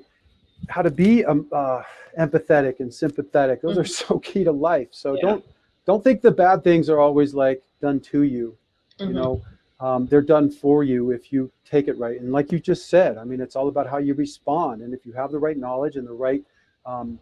how 0.68 0.82
to 0.82 0.90
be 0.90 1.24
um, 1.24 1.46
uh, 1.52 1.82
empathetic 2.18 2.80
and 2.80 2.92
sympathetic. 2.92 3.62
Those 3.62 3.72
mm-hmm. 3.72 3.80
are 3.80 3.84
so 3.84 4.18
key 4.18 4.44
to 4.44 4.52
life. 4.52 4.88
So 4.90 5.14
yeah. 5.14 5.20
don't 5.22 5.44
don't 5.86 6.04
think 6.04 6.20
the 6.20 6.30
bad 6.30 6.64
things 6.64 6.90
are 6.90 7.00
always 7.00 7.34
like 7.34 7.62
done 7.80 8.00
to 8.00 8.22
you. 8.22 8.56
Mm-hmm. 8.98 9.08
You 9.08 9.14
know, 9.14 9.42
um, 9.80 10.06
they're 10.06 10.20
done 10.20 10.50
for 10.50 10.82
you 10.82 11.12
if 11.12 11.32
you 11.32 11.50
take 11.64 11.88
it 11.88 11.96
right. 11.98 12.20
And 12.20 12.32
like 12.32 12.50
you 12.50 12.58
just 12.58 12.90
said, 12.90 13.16
I 13.16 13.24
mean, 13.24 13.40
it's 13.40 13.54
all 13.54 13.68
about 13.68 13.88
how 13.88 13.98
you 13.98 14.14
respond. 14.14 14.82
And 14.82 14.92
if 14.92 15.06
you 15.06 15.12
have 15.12 15.30
the 15.30 15.38
right 15.38 15.56
knowledge 15.56 15.96
and 15.96 16.06
the 16.06 16.12
right 16.12 16.42
um, 16.84 17.20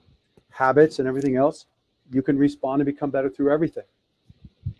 habits 0.56 0.98
and 0.98 1.06
everything 1.06 1.36
else, 1.36 1.66
you 2.10 2.22
can 2.22 2.38
respond 2.38 2.80
and 2.80 2.86
become 2.86 3.10
better 3.10 3.28
through 3.28 3.52
everything. 3.52 3.84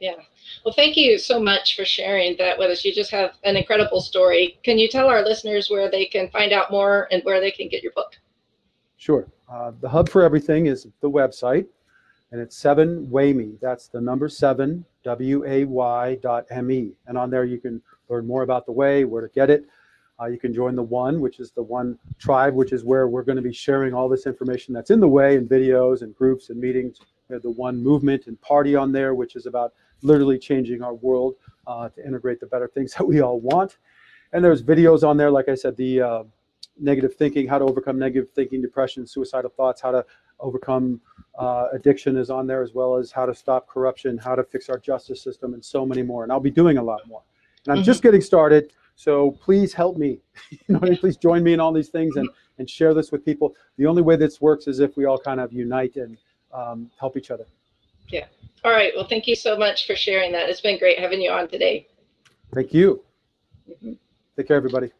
Yeah. 0.00 0.16
Well, 0.64 0.74
thank 0.74 0.96
you 0.96 1.18
so 1.18 1.40
much 1.40 1.76
for 1.76 1.84
sharing 1.84 2.36
that 2.38 2.58
with 2.58 2.70
us. 2.70 2.84
You 2.84 2.94
just 2.94 3.10
have 3.10 3.32
an 3.44 3.56
incredible 3.56 4.00
story. 4.00 4.58
Can 4.62 4.78
you 4.78 4.88
tell 4.88 5.08
our 5.08 5.22
listeners 5.22 5.70
where 5.70 5.90
they 5.90 6.06
can 6.06 6.28
find 6.30 6.52
out 6.52 6.70
more 6.70 7.08
and 7.10 7.22
where 7.24 7.40
they 7.40 7.50
can 7.50 7.68
get 7.68 7.82
your 7.82 7.92
book? 7.92 8.12
Sure. 8.96 9.26
Uh, 9.50 9.72
the 9.80 9.88
hub 9.88 10.08
for 10.08 10.22
everything 10.22 10.66
is 10.66 10.88
the 11.00 11.10
website, 11.10 11.66
and 12.32 12.40
it's 12.40 12.56
seven 12.56 13.06
wayme. 13.06 13.58
That's 13.60 13.88
the 13.88 14.00
number 14.00 14.28
seven 14.28 14.84
w 15.04 15.44
a 15.46 15.64
y 15.64 16.16
dot 16.16 16.46
m 16.50 16.70
e. 16.70 16.92
And 17.06 17.16
on 17.16 17.30
there 17.30 17.44
you 17.44 17.58
can 17.58 17.80
learn 18.08 18.26
more 18.26 18.42
about 18.42 18.66
the 18.66 18.72
way, 18.72 19.04
where 19.04 19.22
to 19.22 19.32
get 19.32 19.50
it. 19.50 19.64
Uh, 20.20 20.26
you 20.26 20.38
can 20.38 20.52
join 20.52 20.74
the 20.74 20.82
one, 20.82 21.20
which 21.20 21.40
is 21.40 21.50
the 21.50 21.62
one 21.62 21.98
tribe, 22.18 22.54
which 22.54 22.72
is 22.72 22.84
where 22.84 23.06
we're 23.08 23.22
going 23.22 23.36
to 23.36 23.42
be 23.42 23.52
sharing 23.52 23.92
all 23.92 24.08
this 24.08 24.26
information 24.26 24.72
that's 24.72 24.90
in 24.90 25.00
the 25.00 25.08
way 25.08 25.36
in 25.36 25.46
videos 25.46 26.02
and 26.02 26.14
groups 26.16 26.48
and 26.48 26.58
meetings. 26.58 26.98
We 27.28 27.34
have 27.34 27.42
the 27.42 27.50
one 27.50 27.82
movement 27.82 28.26
and 28.26 28.40
party 28.40 28.74
on 28.74 28.92
there, 28.92 29.14
which 29.14 29.36
is 29.36 29.46
about 29.46 29.74
literally 30.02 30.38
changing 30.38 30.82
our 30.82 30.94
world 30.94 31.34
uh, 31.66 31.88
to 31.90 32.06
integrate 32.06 32.40
the 32.40 32.46
better 32.46 32.68
things 32.68 32.94
that 32.98 33.04
we 33.04 33.20
all 33.20 33.40
want. 33.40 33.78
And 34.32 34.44
there's 34.44 34.62
videos 34.62 35.06
on 35.06 35.16
there, 35.16 35.30
like 35.30 35.48
I 35.48 35.54
said, 35.54 35.76
the 35.76 36.00
uh, 36.00 36.22
negative 36.78 37.14
thinking, 37.14 37.46
how 37.46 37.58
to 37.58 37.64
overcome 37.64 37.98
negative 37.98 38.30
thinking, 38.30 38.60
depression, 38.60 39.06
suicidal 39.06 39.50
thoughts, 39.50 39.80
how 39.80 39.92
to 39.92 40.04
overcome 40.40 41.00
uh, 41.38 41.68
addiction 41.72 42.16
is 42.16 42.30
on 42.30 42.46
there, 42.46 42.62
as 42.62 42.74
well 42.74 42.96
as 42.96 43.10
how 43.10 43.26
to 43.26 43.34
stop 43.34 43.68
corruption, 43.68 44.18
how 44.18 44.34
to 44.34 44.42
fix 44.42 44.68
our 44.68 44.78
justice 44.78 45.22
system, 45.22 45.54
and 45.54 45.64
so 45.64 45.86
many 45.86 46.02
more. 46.02 46.22
And 46.22 46.32
I'll 46.32 46.40
be 46.40 46.50
doing 46.50 46.78
a 46.78 46.82
lot 46.82 47.00
more. 47.06 47.22
And 47.66 47.72
I'm 47.72 47.78
mm-hmm. 47.78 47.84
just 47.84 48.02
getting 48.02 48.20
started, 48.20 48.72
so 48.96 49.32
please 49.42 49.72
help 49.72 49.96
me. 49.96 50.18
you 50.50 50.58
know, 50.68 50.80
please 50.96 51.16
join 51.16 51.44
me 51.44 51.52
in 51.52 51.60
all 51.60 51.72
these 51.72 51.90
things 51.90 52.16
and 52.16 52.28
and 52.58 52.68
share 52.68 52.94
this 52.94 53.12
with 53.12 53.24
people. 53.24 53.54
The 53.76 53.86
only 53.86 54.02
way 54.02 54.16
this 54.16 54.40
works 54.40 54.66
is 54.66 54.80
if 54.80 54.96
we 54.96 55.04
all 55.04 55.18
kind 55.18 55.38
of 55.38 55.52
unite 55.52 55.96
and 55.96 56.16
um, 56.52 56.90
help 56.98 57.16
each 57.16 57.30
other. 57.30 57.44
Yeah. 58.08 58.24
All 58.64 58.72
right. 58.72 58.92
Well, 58.96 59.06
thank 59.06 59.26
you 59.26 59.36
so 59.36 59.58
much 59.58 59.86
for 59.86 59.94
sharing 59.94 60.32
that. 60.32 60.48
It's 60.48 60.62
been 60.62 60.78
great 60.78 60.98
having 60.98 61.20
you 61.20 61.30
on 61.30 61.48
today. 61.48 61.86
Thank 62.54 62.72
you. 62.72 63.02
Mm-hmm. 63.68 63.92
Take 64.36 64.48
care, 64.48 64.56
everybody. 64.56 64.90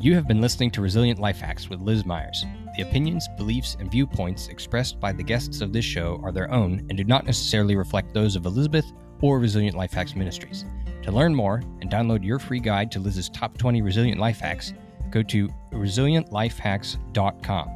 You 0.00 0.14
have 0.14 0.28
been 0.28 0.40
listening 0.40 0.70
to 0.72 0.82
Resilient 0.82 1.18
Life 1.18 1.40
Hacks 1.40 1.70
with 1.70 1.80
Liz 1.80 2.04
Myers. 2.04 2.44
The 2.76 2.82
opinions, 2.82 3.26
beliefs, 3.36 3.76
and 3.80 3.90
viewpoints 3.90 4.48
expressed 4.48 5.00
by 5.00 5.12
the 5.12 5.22
guests 5.22 5.60
of 5.60 5.72
this 5.72 5.84
show 5.84 6.20
are 6.22 6.30
their 6.30 6.52
own 6.52 6.86
and 6.88 6.96
do 6.96 7.04
not 7.04 7.24
necessarily 7.24 7.74
reflect 7.74 8.12
those 8.12 8.36
of 8.36 8.46
Elizabeth 8.46 8.92
or 9.20 9.38
Resilient 9.38 9.76
Life 9.76 9.92
Hacks 9.92 10.14
Ministries. 10.14 10.64
To 11.02 11.12
learn 11.12 11.34
more 11.34 11.62
and 11.80 11.90
download 11.90 12.24
your 12.24 12.38
free 12.38 12.60
guide 12.60 12.92
to 12.92 13.00
Liz's 13.00 13.28
top 13.30 13.56
20 13.56 13.80
resilient 13.82 14.20
life 14.20 14.40
hacks, 14.40 14.74
go 15.10 15.22
to 15.22 15.48
resilientlifehacks.com. 15.72 17.70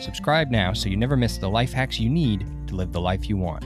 Subscribe 0.00 0.50
now 0.50 0.72
so 0.72 0.88
you 0.88 0.96
never 0.96 1.16
miss 1.16 1.38
the 1.38 1.48
life 1.48 1.72
hacks 1.72 2.00
you 2.00 2.10
need 2.10 2.46
to 2.66 2.74
live 2.74 2.92
the 2.92 3.00
life 3.00 3.28
you 3.28 3.36
want. 3.36 3.64